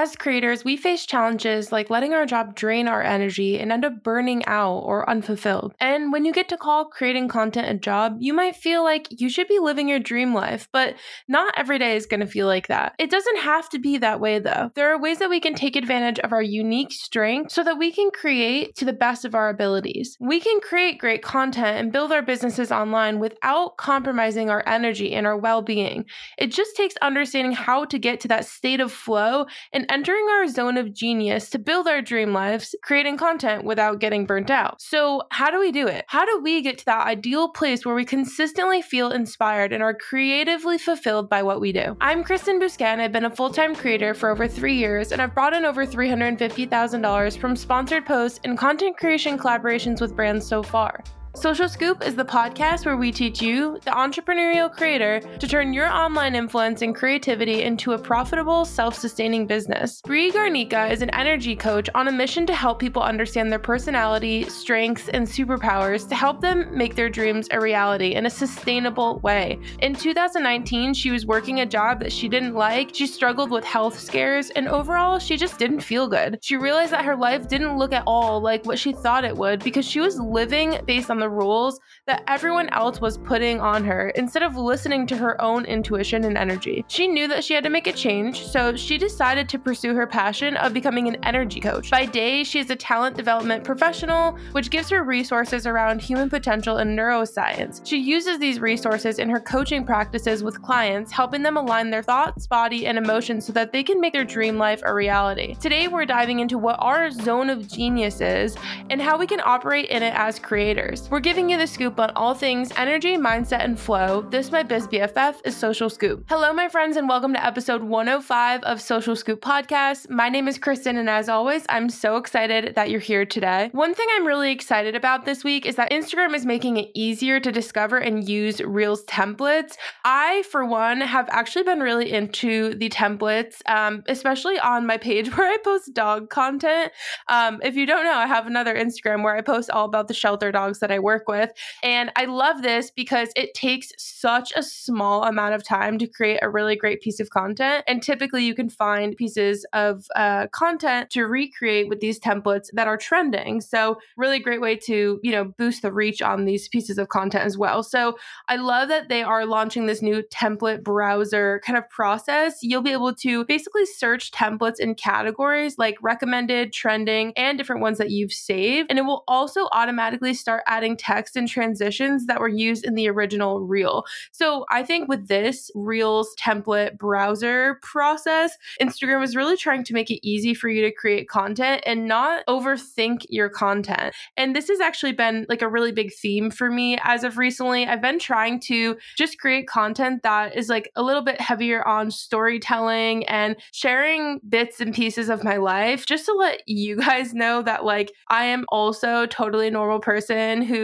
As 0.00 0.16
creators, 0.16 0.64
we 0.64 0.78
face 0.78 1.04
challenges 1.04 1.72
like 1.72 1.90
letting 1.90 2.14
our 2.14 2.24
job 2.24 2.54
drain 2.54 2.88
our 2.88 3.02
energy 3.02 3.58
and 3.58 3.70
end 3.70 3.84
up 3.84 4.02
burning 4.02 4.42
out 4.46 4.78
or 4.78 5.06
unfulfilled. 5.10 5.74
And 5.78 6.10
when 6.10 6.24
you 6.24 6.32
get 6.32 6.48
to 6.48 6.56
call 6.56 6.86
creating 6.86 7.28
content 7.28 7.68
a 7.68 7.74
job, 7.74 8.16
you 8.18 8.32
might 8.32 8.56
feel 8.56 8.82
like 8.82 9.08
you 9.10 9.28
should 9.28 9.46
be 9.46 9.58
living 9.58 9.90
your 9.90 9.98
dream 9.98 10.32
life, 10.32 10.70
but 10.72 10.94
not 11.28 11.52
every 11.54 11.78
day 11.78 11.96
is 11.96 12.06
going 12.06 12.20
to 12.20 12.26
feel 12.26 12.46
like 12.46 12.68
that. 12.68 12.94
It 12.98 13.10
doesn't 13.10 13.40
have 13.40 13.68
to 13.68 13.78
be 13.78 13.98
that 13.98 14.20
way 14.20 14.38
though. 14.38 14.70
There 14.74 14.90
are 14.90 14.98
ways 14.98 15.18
that 15.18 15.28
we 15.28 15.38
can 15.38 15.52
take 15.52 15.76
advantage 15.76 16.18
of 16.20 16.32
our 16.32 16.40
unique 16.40 16.92
strengths 16.92 17.54
so 17.54 17.62
that 17.62 17.76
we 17.76 17.92
can 17.92 18.10
create 18.10 18.76
to 18.76 18.86
the 18.86 18.94
best 18.94 19.26
of 19.26 19.34
our 19.34 19.50
abilities. 19.50 20.16
We 20.18 20.40
can 20.40 20.60
create 20.60 20.96
great 20.96 21.22
content 21.22 21.76
and 21.76 21.92
build 21.92 22.10
our 22.10 22.22
businesses 22.22 22.72
online 22.72 23.18
without 23.18 23.76
compromising 23.76 24.48
our 24.48 24.62
energy 24.66 25.12
and 25.12 25.26
our 25.26 25.36
well 25.36 25.60
being. 25.60 26.06
It 26.38 26.52
just 26.52 26.74
takes 26.74 26.94
understanding 27.02 27.52
how 27.52 27.84
to 27.84 27.98
get 27.98 28.20
to 28.20 28.28
that 28.28 28.46
state 28.46 28.80
of 28.80 28.90
flow 28.90 29.44
and 29.74 29.89
entering 29.90 30.24
our 30.30 30.46
zone 30.46 30.76
of 30.76 30.94
genius 30.94 31.50
to 31.50 31.58
build 31.58 31.88
our 31.88 32.00
dream 32.00 32.32
lives, 32.32 32.74
creating 32.82 33.16
content 33.16 33.64
without 33.64 33.98
getting 33.98 34.24
burnt 34.24 34.50
out. 34.50 34.80
So, 34.80 35.22
how 35.32 35.50
do 35.50 35.58
we 35.58 35.72
do 35.72 35.88
it? 35.88 36.04
How 36.06 36.24
do 36.24 36.40
we 36.40 36.62
get 36.62 36.78
to 36.78 36.84
that 36.86 37.06
ideal 37.06 37.48
place 37.48 37.84
where 37.84 37.94
we 37.94 38.04
consistently 38.04 38.82
feel 38.82 39.10
inspired 39.10 39.72
and 39.72 39.82
are 39.82 39.94
creatively 39.94 40.78
fulfilled 40.78 41.28
by 41.28 41.42
what 41.42 41.60
we 41.60 41.72
do? 41.72 41.96
I'm 42.00 42.22
Kristen 42.22 42.60
Bousquet. 42.60 43.00
I've 43.00 43.12
been 43.12 43.24
a 43.24 43.34
full 43.34 43.50
time 43.50 43.74
creator 43.74 44.14
for 44.14 44.30
over 44.30 44.46
three 44.46 44.76
years, 44.76 45.10
and 45.10 45.20
I've 45.20 45.34
brought 45.34 45.54
in 45.54 45.64
over 45.64 45.84
$350,000 45.84 47.38
from 47.38 47.56
sponsored 47.56 48.06
posts 48.06 48.38
and 48.44 48.56
content 48.56 48.96
creation 48.96 49.36
collaborations 49.36 50.00
with 50.00 50.14
brands 50.14 50.46
so 50.46 50.62
far. 50.62 51.02
Soulcial 51.34 51.70
Scoop 51.70 52.04
is 52.04 52.16
the 52.16 52.24
podcast 52.24 52.84
where 52.84 52.96
we 52.96 53.12
teach 53.12 53.40
you, 53.40 53.78
the 53.84 53.92
entrepreneurial 53.92 54.70
creator, 54.70 55.20
to 55.38 55.46
turn 55.46 55.72
your 55.72 55.86
online 55.86 56.34
influence 56.34 56.82
and 56.82 56.92
creativity 56.92 57.62
into 57.62 57.92
a 57.92 57.98
profitable, 57.98 58.64
self 58.64 58.96
sustaining 58.96 59.46
business. 59.46 60.02
Bri 60.02 60.32
Garnica 60.32 60.90
is 60.90 61.02
an 61.02 61.10
energy 61.10 61.54
coach 61.54 61.88
on 61.94 62.08
a 62.08 62.12
mission 62.12 62.46
to 62.46 62.54
help 62.54 62.80
people 62.80 63.00
understand 63.00 63.50
their 63.50 63.60
personality, 63.60 64.42
strengths, 64.50 65.08
and 65.08 65.24
superpowers 65.24 66.08
to 66.08 66.16
help 66.16 66.40
them 66.40 66.66
make 66.76 66.96
their 66.96 67.08
dreams 67.08 67.46
a 67.52 67.60
reality 67.60 68.16
in 68.16 68.26
a 68.26 68.30
sustainable 68.30 69.20
way. 69.20 69.56
In 69.82 69.94
2019, 69.94 70.94
she 70.94 71.12
was 71.12 71.26
working 71.26 71.60
a 71.60 71.66
job 71.66 72.00
that 72.00 72.12
she 72.12 72.28
didn't 72.28 72.54
like, 72.54 72.90
she 72.92 73.06
struggled 73.06 73.52
with 73.52 73.64
health 73.64 73.96
scares, 73.96 74.50
and 74.50 74.66
overall, 74.66 75.20
she 75.20 75.36
just 75.36 75.60
didn't 75.60 75.80
feel 75.80 76.08
good. 76.08 76.40
She 76.42 76.56
realized 76.56 76.90
that 76.90 77.04
her 77.04 77.14
life 77.14 77.46
didn't 77.46 77.78
look 77.78 77.92
at 77.92 78.02
all 78.04 78.40
like 78.40 78.66
what 78.66 78.80
she 78.80 78.92
thought 78.92 79.24
it 79.24 79.36
would 79.36 79.62
because 79.62 79.86
she 79.86 80.00
was 80.00 80.18
living 80.18 80.80
based 80.86 81.08
on 81.08 81.19
the 81.20 81.28
rules 81.28 81.78
that 82.06 82.22
everyone 82.26 82.68
else 82.70 83.00
was 83.00 83.18
putting 83.18 83.60
on 83.60 83.84
her 83.84 84.10
instead 84.10 84.42
of 84.42 84.56
listening 84.56 85.06
to 85.06 85.16
her 85.16 85.40
own 85.40 85.64
intuition 85.64 86.24
and 86.24 86.36
energy. 86.36 86.84
She 86.88 87.06
knew 87.06 87.28
that 87.28 87.44
she 87.44 87.54
had 87.54 87.64
to 87.64 87.70
make 87.70 87.86
a 87.86 87.92
change, 87.92 88.44
so 88.44 88.74
she 88.76 88.98
decided 88.98 89.48
to 89.48 89.58
pursue 89.58 89.94
her 89.94 90.06
passion 90.06 90.56
of 90.56 90.74
becoming 90.74 91.08
an 91.08 91.22
energy 91.24 91.60
coach. 91.60 91.90
By 91.90 92.06
day, 92.06 92.44
she 92.44 92.58
is 92.58 92.70
a 92.70 92.76
talent 92.76 93.16
development 93.16 93.64
professional, 93.64 94.36
which 94.52 94.70
gives 94.70 94.88
her 94.90 95.04
resources 95.04 95.66
around 95.66 96.00
human 96.00 96.30
potential 96.30 96.78
and 96.78 96.98
neuroscience. 96.98 97.86
She 97.86 97.98
uses 97.98 98.38
these 98.38 98.60
resources 98.60 99.18
in 99.18 99.28
her 99.28 99.40
coaching 99.40 99.84
practices 99.84 100.42
with 100.42 100.62
clients, 100.62 101.12
helping 101.12 101.42
them 101.42 101.56
align 101.56 101.90
their 101.90 102.02
thoughts, 102.02 102.46
body, 102.46 102.86
and 102.86 102.98
emotions 102.98 103.46
so 103.46 103.52
that 103.52 103.72
they 103.72 103.82
can 103.82 104.00
make 104.00 104.12
their 104.12 104.24
dream 104.24 104.58
life 104.58 104.80
a 104.84 104.94
reality. 104.94 105.54
Today, 105.56 105.88
we're 105.88 106.06
diving 106.06 106.40
into 106.40 106.58
what 106.58 106.76
our 106.78 107.10
zone 107.10 107.50
of 107.50 107.68
genius 107.68 108.20
is 108.20 108.56
and 108.88 109.00
how 109.00 109.18
we 109.18 109.26
can 109.26 109.40
operate 109.44 109.88
in 109.90 110.02
it 110.02 110.14
as 110.14 110.38
creators. 110.38 111.09
We're 111.10 111.18
giving 111.18 111.50
you 111.50 111.58
the 111.58 111.66
scoop 111.66 111.98
on 111.98 112.10
all 112.14 112.34
things 112.34 112.70
energy, 112.76 113.16
mindset, 113.16 113.64
and 113.64 113.76
flow. 113.76 114.22
This, 114.30 114.52
my 114.52 114.62
biz 114.62 114.86
BFF, 114.86 115.40
is 115.44 115.56
Soulcial 115.56 115.90
Scoop. 115.90 116.24
Hello, 116.28 116.52
my 116.52 116.68
friends, 116.68 116.96
and 116.96 117.08
welcome 117.08 117.32
to 117.32 117.44
episode 117.44 117.82
105 117.82 118.62
of 118.62 118.78
Soulcial 118.78 119.18
Scoop 119.18 119.40
Podcast. 119.40 120.08
My 120.08 120.28
name 120.28 120.46
is 120.46 120.56
Kristen, 120.56 120.96
and 120.96 121.10
as 121.10 121.28
always, 121.28 121.66
I'm 121.68 121.90
so 121.90 122.16
excited 122.16 122.76
that 122.76 122.90
you're 122.90 123.00
here 123.00 123.26
today. 123.26 123.70
One 123.72 123.92
thing 123.92 124.06
I'm 124.12 124.24
really 124.24 124.52
excited 124.52 124.94
about 124.94 125.24
this 125.24 125.42
week 125.42 125.66
is 125.66 125.74
that 125.74 125.90
Instagram 125.90 126.32
is 126.32 126.46
making 126.46 126.76
it 126.76 126.90
easier 126.94 127.40
to 127.40 127.50
discover 127.50 127.98
and 127.98 128.28
use 128.28 128.60
Reels 128.60 129.04
templates. 129.06 129.72
I, 130.04 130.44
for 130.48 130.64
one, 130.64 131.00
have 131.00 131.28
actually 131.32 131.64
been 131.64 131.80
really 131.80 132.12
into 132.12 132.76
the 132.76 132.88
templates, 132.88 133.56
um, 133.66 134.04
especially 134.06 134.60
on 134.60 134.86
my 134.86 134.96
page 134.96 135.28
where 135.36 135.50
I 135.50 135.56
post 135.64 135.92
dog 135.92 136.30
content. 136.30 136.92
Um, 137.28 137.58
if 137.64 137.74
you 137.74 137.84
don't 137.84 138.04
know, 138.04 138.14
I 138.14 138.28
have 138.28 138.46
another 138.46 138.76
Instagram 138.76 139.24
where 139.24 139.34
I 139.34 139.40
post 139.40 139.70
all 139.70 139.86
about 139.86 140.06
the 140.06 140.14
shelter 140.14 140.52
dogs 140.52 140.78
that 140.78 140.92
I 140.92 140.99
work 141.00 141.28
with. 141.28 141.50
And 141.82 142.10
I 142.16 142.26
love 142.26 142.62
this 142.62 142.90
because 142.90 143.30
it 143.36 143.54
takes 143.54 143.92
such 143.98 144.52
a 144.56 144.62
small 144.62 145.24
amount 145.24 145.54
of 145.54 145.64
time 145.64 145.98
to 145.98 146.06
create 146.06 146.40
a 146.42 146.50
really 146.50 146.76
great 146.76 147.00
piece 147.00 147.20
of 147.20 147.30
content. 147.30 147.84
And 147.86 148.02
typically 148.02 148.44
you 148.44 148.54
can 148.54 148.68
find 148.68 149.16
pieces 149.16 149.66
of 149.72 150.06
uh, 150.16 150.46
content 150.52 151.10
to 151.10 151.24
recreate 151.24 151.88
with 151.88 152.00
these 152.00 152.18
templates 152.20 152.68
that 152.74 152.88
are 152.88 152.96
trending. 152.96 153.60
So 153.60 153.98
really 154.16 154.38
great 154.38 154.60
way 154.60 154.76
to, 154.76 155.20
you 155.22 155.32
know, 155.32 155.44
boost 155.44 155.82
the 155.82 155.92
reach 155.92 156.22
on 156.22 156.44
these 156.44 156.68
pieces 156.68 156.98
of 156.98 157.08
content 157.08 157.44
as 157.44 157.56
well. 157.56 157.82
So 157.82 158.18
I 158.48 158.56
love 158.56 158.88
that 158.88 159.08
they 159.08 159.22
are 159.22 159.46
launching 159.46 159.86
this 159.86 160.02
new 160.02 160.22
template 160.32 160.82
browser 160.82 161.60
kind 161.64 161.78
of 161.78 161.88
process. 161.90 162.58
You'll 162.62 162.82
be 162.82 162.92
able 162.92 163.14
to 163.16 163.44
basically 163.44 163.86
search 163.86 164.30
templates 164.30 164.78
in 164.78 164.94
categories 164.94 165.76
like 165.78 165.96
recommended, 166.02 166.72
trending, 166.72 167.32
and 167.36 167.56
different 167.58 167.82
ones 167.82 167.98
that 167.98 168.10
you've 168.10 168.32
saved. 168.32 168.88
And 168.90 168.98
it 168.98 169.02
will 169.02 169.24
also 169.28 169.68
automatically 169.72 170.34
start 170.34 170.62
adding 170.66 170.89
text 170.96 171.36
and 171.36 171.48
transitions 171.48 172.26
that 172.26 172.40
were 172.40 172.48
used 172.48 172.84
in 172.84 172.94
the 172.94 173.08
original 173.08 173.60
reel. 173.60 174.04
So 174.32 174.64
I 174.70 174.82
think 174.82 175.08
with 175.08 175.28
this 175.28 175.70
Reels 175.74 176.34
template 176.38 176.98
browser 176.98 177.78
process, 177.82 178.56
Instagram 178.80 179.22
is 179.22 179.36
really 179.36 179.56
trying 179.56 179.84
to 179.84 179.94
make 179.94 180.10
it 180.10 180.26
easy 180.26 180.54
for 180.54 180.68
you 180.68 180.82
to 180.82 180.92
create 180.92 181.28
content 181.28 181.82
and 181.86 182.06
not 182.06 182.44
overthink 182.46 183.26
your 183.28 183.48
content. 183.48 184.14
And 184.36 184.54
this 184.54 184.68
has 184.68 184.80
actually 184.80 185.12
been 185.12 185.46
like 185.48 185.62
a 185.62 185.68
really 185.68 185.92
big 185.92 186.12
theme 186.12 186.50
for 186.50 186.70
me 186.70 186.98
as 187.02 187.24
of 187.24 187.38
recently. 187.38 187.86
I've 187.86 188.02
been 188.02 188.18
trying 188.18 188.60
to 188.60 188.96
just 189.16 189.38
create 189.38 189.68
content 189.68 190.22
that 190.22 190.56
is 190.56 190.68
like 190.68 190.90
a 190.96 191.02
little 191.02 191.22
bit 191.22 191.40
heavier 191.40 191.86
on 191.86 192.10
storytelling 192.10 193.26
and 193.26 193.56
sharing 193.72 194.40
bits 194.48 194.80
and 194.80 194.94
pieces 194.94 195.28
of 195.28 195.44
my 195.44 195.56
life 195.56 196.06
just 196.06 196.26
to 196.26 196.32
let 196.32 196.62
you 196.66 196.96
guys 196.96 197.34
know 197.34 197.62
that 197.62 197.84
like 197.84 198.12
I 198.28 198.44
am 198.44 198.64
also 198.68 199.26
totally 199.26 199.70
normal 199.70 200.00
person 200.00 200.62
who 200.62 200.79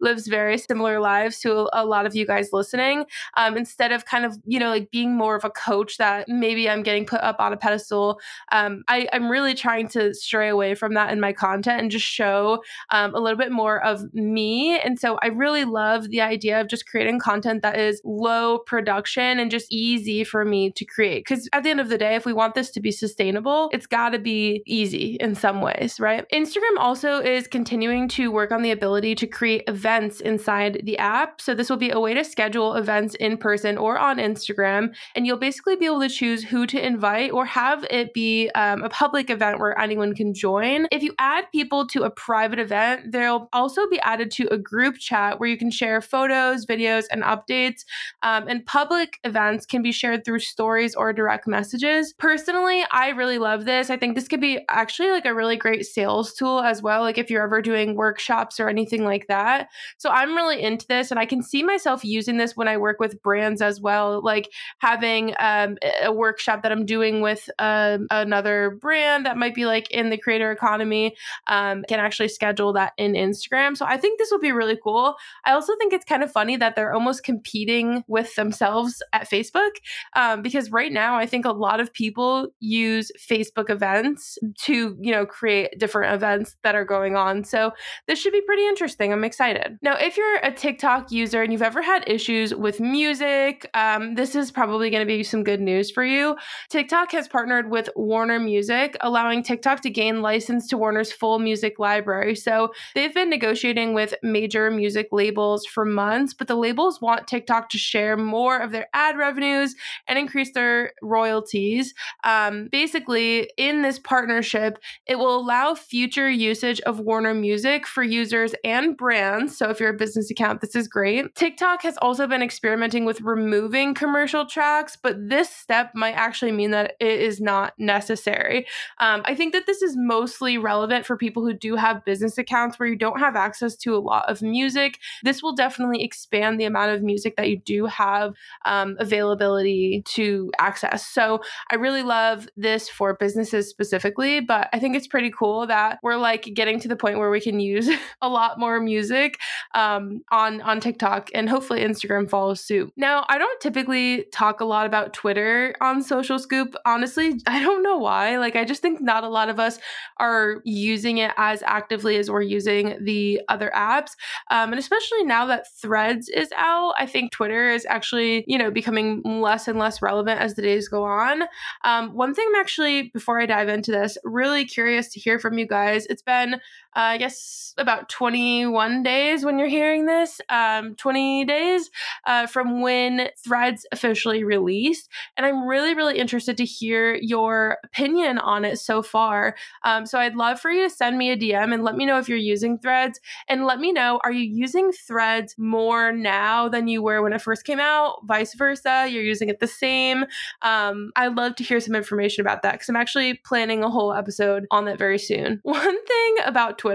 lives 0.00 0.26
very 0.26 0.58
similar 0.58 1.00
lives 1.00 1.40
to 1.40 1.68
a 1.72 1.84
lot 1.84 2.06
of 2.06 2.14
you 2.14 2.26
guys 2.26 2.50
listening. 2.52 3.04
Um, 3.36 3.56
instead 3.56 3.92
of 3.92 4.04
kind 4.04 4.24
of, 4.24 4.38
you 4.44 4.58
know, 4.58 4.70
like 4.70 4.90
being 4.90 5.16
more 5.16 5.36
of 5.36 5.44
a 5.44 5.50
coach 5.50 5.98
that 5.98 6.28
maybe 6.28 6.68
I'm 6.68 6.82
getting 6.82 7.06
put 7.06 7.20
up 7.20 7.40
on 7.40 7.52
a 7.52 7.56
pedestal, 7.56 8.20
um, 8.52 8.84
I, 8.88 9.08
am 9.12 9.28
really 9.30 9.54
trying 9.54 9.88
to 9.88 10.14
stray 10.14 10.48
away 10.48 10.74
from 10.74 10.94
that 10.94 11.12
in 11.12 11.20
my 11.20 11.32
content 11.32 11.80
and 11.80 11.90
just 11.90 12.06
show 12.06 12.62
um, 12.90 13.14
a 13.14 13.20
little 13.20 13.38
bit 13.38 13.52
more 13.52 13.82
of 13.84 14.12
me. 14.14 14.78
And 14.78 14.98
so 14.98 15.18
I 15.22 15.28
really 15.28 15.64
love 15.64 16.10
the 16.10 16.20
idea 16.20 16.60
of 16.60 16.68
just 16.68 16.86
creating 16.86 17.20
content 17.20 17.62
that 17.62 17.78
is 17.78 18.00
low 18.04 18.58
production 18.58 19.38
and 19.38 19.50
just 19.50 19.66
easy 19.70 20.24
for 20.24 20.44
me 20.44 20.70
to 20.72 20.84
create. 20.84 21.24
Because 21.24 21.48
at 21.52 21.62
the 21.62 21.70
end 21.70 21.80
of 21.80 21.88
the 21.88 21.98
day, 21.98 22.14
if 22.14 22.26
we 22.26 22.32
want 22.32 22.54
this 22.54 22.70
to 22.72 22.80
be 22.80 22.90
sustainable, 22.90 23.70
it's 23.72 23.86
got 23.86 24.10
to 24.10 24.18
be 24.18 24.62
easy 24.66 25.16
in 25.20 25.34
some 25.34 25.60
ways, 25.60 25.98
right? 26.00 26.24
Instagram 26.32 26.78
also 26.78 27.20
is 27.20 27.46
continuing 27.46 28.08
to 28.08 28.30
work 28.30 28.52
on 28.52 28.62
the 28.62 28.70
ability 28.70 29.14
to 29.16 29.26
create 29.36 29.64
events 29.68 30.20
inside 30.20 30.80
the 30.84 30.96
app. 30.96 31.42
So 31.42 31.54
this 31.54 31.68
will 31.68 31.76
be 31.76 31.90
a 31.90 32.00
way 32.00 32.14
to 32.14 32.24
schedule 32.24 32.72
events 32.72 33.14
in 33.16 33.36
person 33.36 33.76
or 33.76 33.98
on 33.98 34.16
Instagram. 34.16 34.94
And 35.14 35.26
you'll 35.26 35.36
basically 35.36 35.76
be 35.76 35.84
able 35.84 36.00
to 36.00 36.08
choose 36.08 36.42
who 36.42 36.66
to 36.68 36.84
invite 36.84 37.32
or 37.32 37.44
have 37.44 37.84
it 37.90 38.14
be 38.14 38.48
um, 38.54 38.82
a 38.82 38.88
public 38.88 39.28
event 39.28 39.60
where 39.60 39.78
anyone 39.78 40.14
can 40.14 40.32
join. 40.32 40.86
If 40.90 41.02
you 41.02 41.14
add 41.18 41.44
people 41.52 41.86
to 41.88 42.04
a 42.04 42.10
private 42.10 42.58
event, 42.58 43.12
they'll 43.12 43.50
also 43.52 43.86
be 43.90 44.00
added 44.00 44.30
to 44.32 44.46
a 44.46 44.56
group 44.56 44.96
chat 44.96 45.38
where 45.38 45.50
you 45.50 45.58
can 45.58 45.70
share 45.70 46.00
photos, 46.00 46.64
videos, 46.64 47.04
and 47.10 47.22
updates. 47.22 47.84
Um, 48.22 48.48
and 48.48 48.64
public 48.64 49.18
events 49.22 49.66
can 49.66 49.82
be 49.82 49.92
shared 49.92 50.24
through 50.24 50.40
stories 50.40 50.94
or 50.94 51.12
direct 51.12 51.46
messages. 51.46 52.14
Personally, 52.18 52.86
I 52.90 53.10
really 53.10 53.36
love 53.36 53.66
this. 53.66 53.90
I 53.90 53.98
think 53.98 54.14
this 54.14 54.28
could 54.28 54.40
be 54.40 54.60
actually 54.70 55.10
like 55.10 55.26
a 55.26 55.34
really 55.34 55.58
great 55.58 55.84
sales 55.84 56.32
tool 56.32 56.60
as 56.60 56.80
well. 56.80 57.02
Like 57.02 57.18
if 57.18 57.28
you're 57.28 57.44
ever 57.44 57.60
doing 57.60 57.96
workshops 57.96 58.58
or 58.58 58.70
anything 58.70 59.04
like 59.04 59.25
that 59.28 59.36
that. 59.36 59.68
So 59.98 60.10
I'm 60.10 60.34
really 60.34 60.62
into 60.62 60.86
this 60.86 61.10
and 61.10 61.20
I 61.20 61.26
can 61.26 61.42
see 61.42 61.62
myself 61.62 62.04
using 62.04 62.36
this 62.36 62.56
when 62.56 62.68
I 62.68 62.76
work 62.76 62.98
with 62.98 63.22
brands 63.22 63.62
as 63.62 63.80
well, 63.80 64.22
like 64.22 64.50
having 64.78 65.34
um, 65.38 65.76
a 66.02 66.12
workshop 66.12 66.62
that 66.62 66.72
I'm 66.72 66.86
doing 66.86 67.20
with 67.20 67.48
um, 67.58 68.06
another 68.10 68.78
brand 68.80 69.26
that 69.26 69.36
might 69.36 69.54
be 69.54 69.66
like 69.66 69.90
in 69.90 70.10
the 70.10 70.18
creator 70.18 70.50
economy, 70.50 71.14
um, 71.46 71.84
can 71.88 72.00
actually 72.00 72.28
schedule 72.28 72.72
that 72.74 72.92
in 72.96 73.12
Instagram. 73.12 73.76
So 73.76 73.84
I 73.86 73.96
think 73.96 74.18
this 74.18 74.30
will 74.30 74.40
be 74.40 74.52
really 74.52 74.78
cool. 74.82 75.16
I 75.44 75.52
also 75.52 75.74
think 75.76 75.92
it's 75.92 76.04
kind 76.04 76.22
of 76.22 76.32
funny 76.32 76.56
that 76.56 76.74
they're 76.76 76.94
almost 76.94 77.22
competing 77.22 78.04
with 78.08 78.34
themselves 78.34 79.02
at 79.12 79.28
Facebook 79.28 79.70
um, 80.14 80.42
because 80.42 80.70
right 80.70 80.92
now 80.92 81.16
I 81.16 81.26
think 81.26 81.44
a 81.44 81.52
lot 81.52 81.80
of 81.80 81.92
people 81.92 82.48
use 82.60 83.10
Facebook 83.18 83.70
events 83.70 84.38
to, 84.62 84.96
you 85.00 85.12
know, 85.12 85.26
create 85.26 85.78
different 85.78 86.14
events 86.14 86.56
that 86.62 86.74
are 86.74 86.84
going 86.84 87.16
on. 87.16 87.44
So 87.44 87.72
this 88.06 88.18
should 88.18 88.32
be 88.32 88.40
pretty 88.40 88.66
interesting. 88.66 89.05
Thing. 89.06 89.12
I'm 89.12 89.24
excited. 89.24 89.78
Now, 89.82 89.96
if 89.96 90.16
you're 90.16 90.38
a 90.42 90.52
TikTok 90.52 91.10
user 91.10 91.42
and 91.42 91.52
you've 91.52 91.62
ever 91.62 91.82
had 91.82 92.04
issues 92.08 92.54
with 92.54 92.80
music, 92.80 93.68
um, 93.74 94.14
this 94.14 94.34
is 94.34 94.50
probably 94.50 94.90
going 94.90 95.00
to 95.00 95.06
be 95.06 95.22
some 95.22 95.44
good 95.44 95.60
news 95.60 95.90
for 95.90 96.04
you. 96.04 96.36
TikTok 96.70 97.12
has 97.12 97.28
partnered 97.28 97.70
with 97.70 97.88
Warner 97.94 98.38
Music, 98.38 98.96
allowing 99.00 99.42
TikTok 99.42 99.80
to 99.82 99.90
gain 99.90 100.22
license 100.22 100.66
to 100.68 100.78
Warner's 100.78 101.12
full 101.12 101.38
music 101.38 101.78
library. 101.78 102.34
So 102.34 102.72
they've 102.94 103.14
been 103.14 103.30
negotiating 103.30 103.94
with 103.94 104.14
major 104.22 104.70
music 104.70 105.08
labels 105.12 105.64
for 105.66 105.84
months, 105.84 106.34
but 106.34 106.48
the 106.48 106.56
labels 106.56 107.00
want 107.00 107.26
TikTok 107.26 107.68
to 107.70 107.78
share 107.78 108.16
more 108.16 108.58
of 108.58 108.72
their 108.72 108.88
ad 108.92 109.16
revenues 109.16 109.74
and 110.08 110.18
increase 110.18 110.52
their 110.52 110.92
royalties. 111.02 111.94
Um, 112.24 112.68
basically, 112.72 113.50
in 113.56 113.82
this 113.82 113.98
partnership, 113.98 114.78
it 115.06 115.16
will 115.18 115.36
allow 115.36 115.74
future 115.74 116.28
usage 116.28 116.80
of 116.82 117.00
Warner 117.00 117.34
Music 117.34 117.86
for 117.86 118.02
users 118.02 118.54
and 118.64 118.95
brands. 118.96 119.56
So 119.56 119.70
if 119.70 119.80
you're 119.80 119.90
a 119.90 119.96
business 119.96 120.30
account, 120.30 120.60
this 120.60 120.74
is 120.74 120.88
great. 120.88 121.34
TikTok 121.34 121.82
has 121.82 121.96
also 121.98 122.26
been 122.26 122.42
experimenting 122.42 123.04
with 123.04 123.20
removing 123.20 123.94
commercial 123.94 124.46
tracks, 124.46 124.96
but 125.00 125.16
this 125.28 125.50
step 125.50 125.92
might 125.94 126.14
actually 126.14 126.52
mean 126.52 126.70
that 126.70 126.94
it 127.00 127.20
is 127.20 127.40
not 127.40 127.74
necessary. 127.78 128.66
Um, 128.98 129.22
I 129.24 129.34
think 129.34 129.52
that 129.52 129.66
this 129.66 129.82
is 129.82 129.94
mostly 129.96 130.58
relevant 130.58 131.06
for 131.06 131.16
people 131.16 131.44
who 131.44 131.52
do 131.52 131.76
have 131.76 132.04
business 132.04 132.38
accounts 132.38 132.78
where 132.78 132.88
you 132.88 132.96
don't 132.96 133.20
have 133.20 133.36
access 133.36 133.76
to 133.76 133.94
a 133.94 133.98
lot 133.98 134.28
of 134.28 134.42
music. 134.42 134.98
This 135.22 135.42
will 135.42 135.54
definitely 135.54 136.02
expand 136.02 136.60
the 136.60 136.64
amount 136.64 136.92
of 136.92 137.02
music 137.02 137.36
that 137.36 137.48
you 137.48 137.58
do 137.58 137.86
have 137.86 138.34
um, 138.64 138.96
availability 138.98 140.02
to 140.06 140.50
access. 140.58 141.06
So 141.06 141.40
I 141.70 141.76
really 141.76 142.02
love 142.02 142.48
this 142.56 142.88
for 142.88 143.14
businesses 143.14 143.68
specifically, 143.68 144.40
but 144.40 144.68
I 144.72 144.78
think 144.78 144.96
it's 144.96 145.06
pretty 145.06 145.30
cool 145.30 145.66
that 145.66 145.98
we're 146.02 146.16
like 146.16 146.42
getting 146.54 146.80
to 146.80 146.88
the 146.88 146.96
point 146.96 147.18
where 147.18 147.30
we 147.30 147.40
can 147.40 147.60
use 147.60 147.88
a 148.22 148.28
lot 148.28 148.58
more 148.58 148.80
music 148.86 149.38
um, 149.74 150.22
on 150.32 150.62
on 150.62 150.80
TikTok 150.80 151.28
and 151.34 151.50
hopefully 151.50 151.80
Instagram 151.80 152.30
follows 152.30 152.62
suit. 152.62 152.90
Now, 152.96 153.26
I 153.28 153.36
don't 153.36 153.60
typically 153.60 154.24
talk 154.32 154.60
a 154.60 154.64
lot 154.64 154.86
about 154.86 155.12
Twitter 155.12 155.74
on 155.82 156.02
Soulcial 156.02 156.40
Scoop. 156.40 156.74
Honestly, 156.86 157.38
I 157.46 157.60
don't 157.62 157.82
know 157.82 157.98
why. 157.98 158.38
Like 158.38 158.56
I 158.56 158.64
just 158.64 158.80
think 158.80 159.02
not 159.02 159.22
a 159.22 159.28
lot 159.28 159.50
of 159.50 159.60
us 159.60 159.78
are 160.16 160.62
using 160.64 161.18
it 161.18 161.32
as 161.36 161.62
actively 161.66 162.16
as 162.16 162.30
we're 162.30 162.42
using 162.42 162.96
the 163.04 163.42
other 163.48 163.70
apps. 163.74 164.12
Um, 164.50 164.70
and 164.70 164.78
especially 164.78 165.24
now 165.24 165.44
that 165.46 165.66
Threads 165.82 166.28
is 166.28 166.50
out, 166.56 166.94
I 166.98 167.06
think 167.06 167.32
Twitter 167.32 167.70
is 167.70 167.84
actually, 167.88 168.44
you 168.46 168.56
know, 168.56 168.70
becoming 168.70 169.22
less 169.24 169.68
and 169.68 169.78
less 169.78 170.00
relevant 170.00 170.40
as 170.40 170.54
the 170.54 170.62
days 170.62 170.88
go 170.88 171.04
on. 171.04 171.42
Um, 171.84 172.14
one 172.14 172.34
thing 172.34 172.46
I'm 172.48 172.60
actually, 172.60 173.10
before 173.12 173.40
I 173.40 173.46
dive 173.46 173.68
into 173.68 173.90
this, 173.90 174.16
really 174.24 174.64
curious 174.64 175.12
to 175.12 175.20
hear 175.20 175.38
from 175.38 175.58
you 175.58 175.66
guys. 175.66 176.06
It's 176.06 176.22
been, 176.22 176.60
I 176.96 177.18
guess, 177.18 177.74
about 177.76 178.08
21 178.08 179.02
days 179.02 179.44
when 179.44 179.58
you're 179.58 179.68
hearing 179.68 180.06
this, 180.06 180.40
um, 180.48 180.94
20 180.94 181.44
days 181.44 181.90
uh, 182.24 182.46
from 182.46 182.80
when 182.80 183.28
Threads 183.44 183.86
officially 183.92 184.44
released. 184.44 185.10
And 185.36 185.44
I'm 185.44 185.66
really, 185.66 185.92
really 185.92 186.18
interested 186.18 186.56
to 186.56 186.64
hear 186.64 187.14
your 187.16 187.76
opinion 187.84 188.38
on 188.38 188.64
it 188.64 188.78
so 188.78 189.02
far. 189.02 189.56
Um, 189.84 190.06
so 190.06 190.18
I'd 190.18 190.36
love 190.36 190.58
for 190.58 190.70
you 190.70 190.84
to 190.84 190.90
send 190.90 191.18
me 191.18 191.30
a 191.30 191.36
DM 191.36 191.74
and 191.74 191.84
let 191.84 191.96
me 191.96 192.06
know 192.06 192.18
if 192.18 192.30
you're 192.30 192.38
using 192.38 192.78
Threads. 192.78 193.20
And 193.46 193.66
let 193.66 193.78
me 193.78 193.92
know 193.92 194.18
are 194.24 194.32
you 194.32 194.50
using 194.50 194.90
Threads 194.90 195.54
more 195.58 196.12
now 196.12 196.66
than 196.66 196.88
you 196.88 197.02
were 197.02 197.20
when 197.20 197.34
it 197.34 197.42
first 197.42 197.64
came 197.66 197.78
out? 197.78 198.20
Vice 198.24 198.54
versa, 198.54 199.06
you're 199.06 199.22
using 199.22 199.50
it 199.50 199.60
the 199.60 199.66
same. 199.66 200.24
Um, 200.62 201.12
I'd 201.14 201.36
love 201.36 201.56
to 201.56 201.64
hear 201.64 201.80
some 201.80 201.94
information 201.94 202.40
about 202.40 202.62
that 202.62 202.72
because 202.72 202.88
I'm 202.88 202.96
actually 202.96 203.34
planning 203.34 203.84
a 203.84 203.90
whole 203.90 204.14
episode 204.14 204.64
on 204.70 204.86
that 204.86 204.96
very 204.96 205.18
soon. 205.18 205.60
One 205.62 206.04
thing 206.06 206.36
about 206.46 206.78
Twitter 206.78 206.85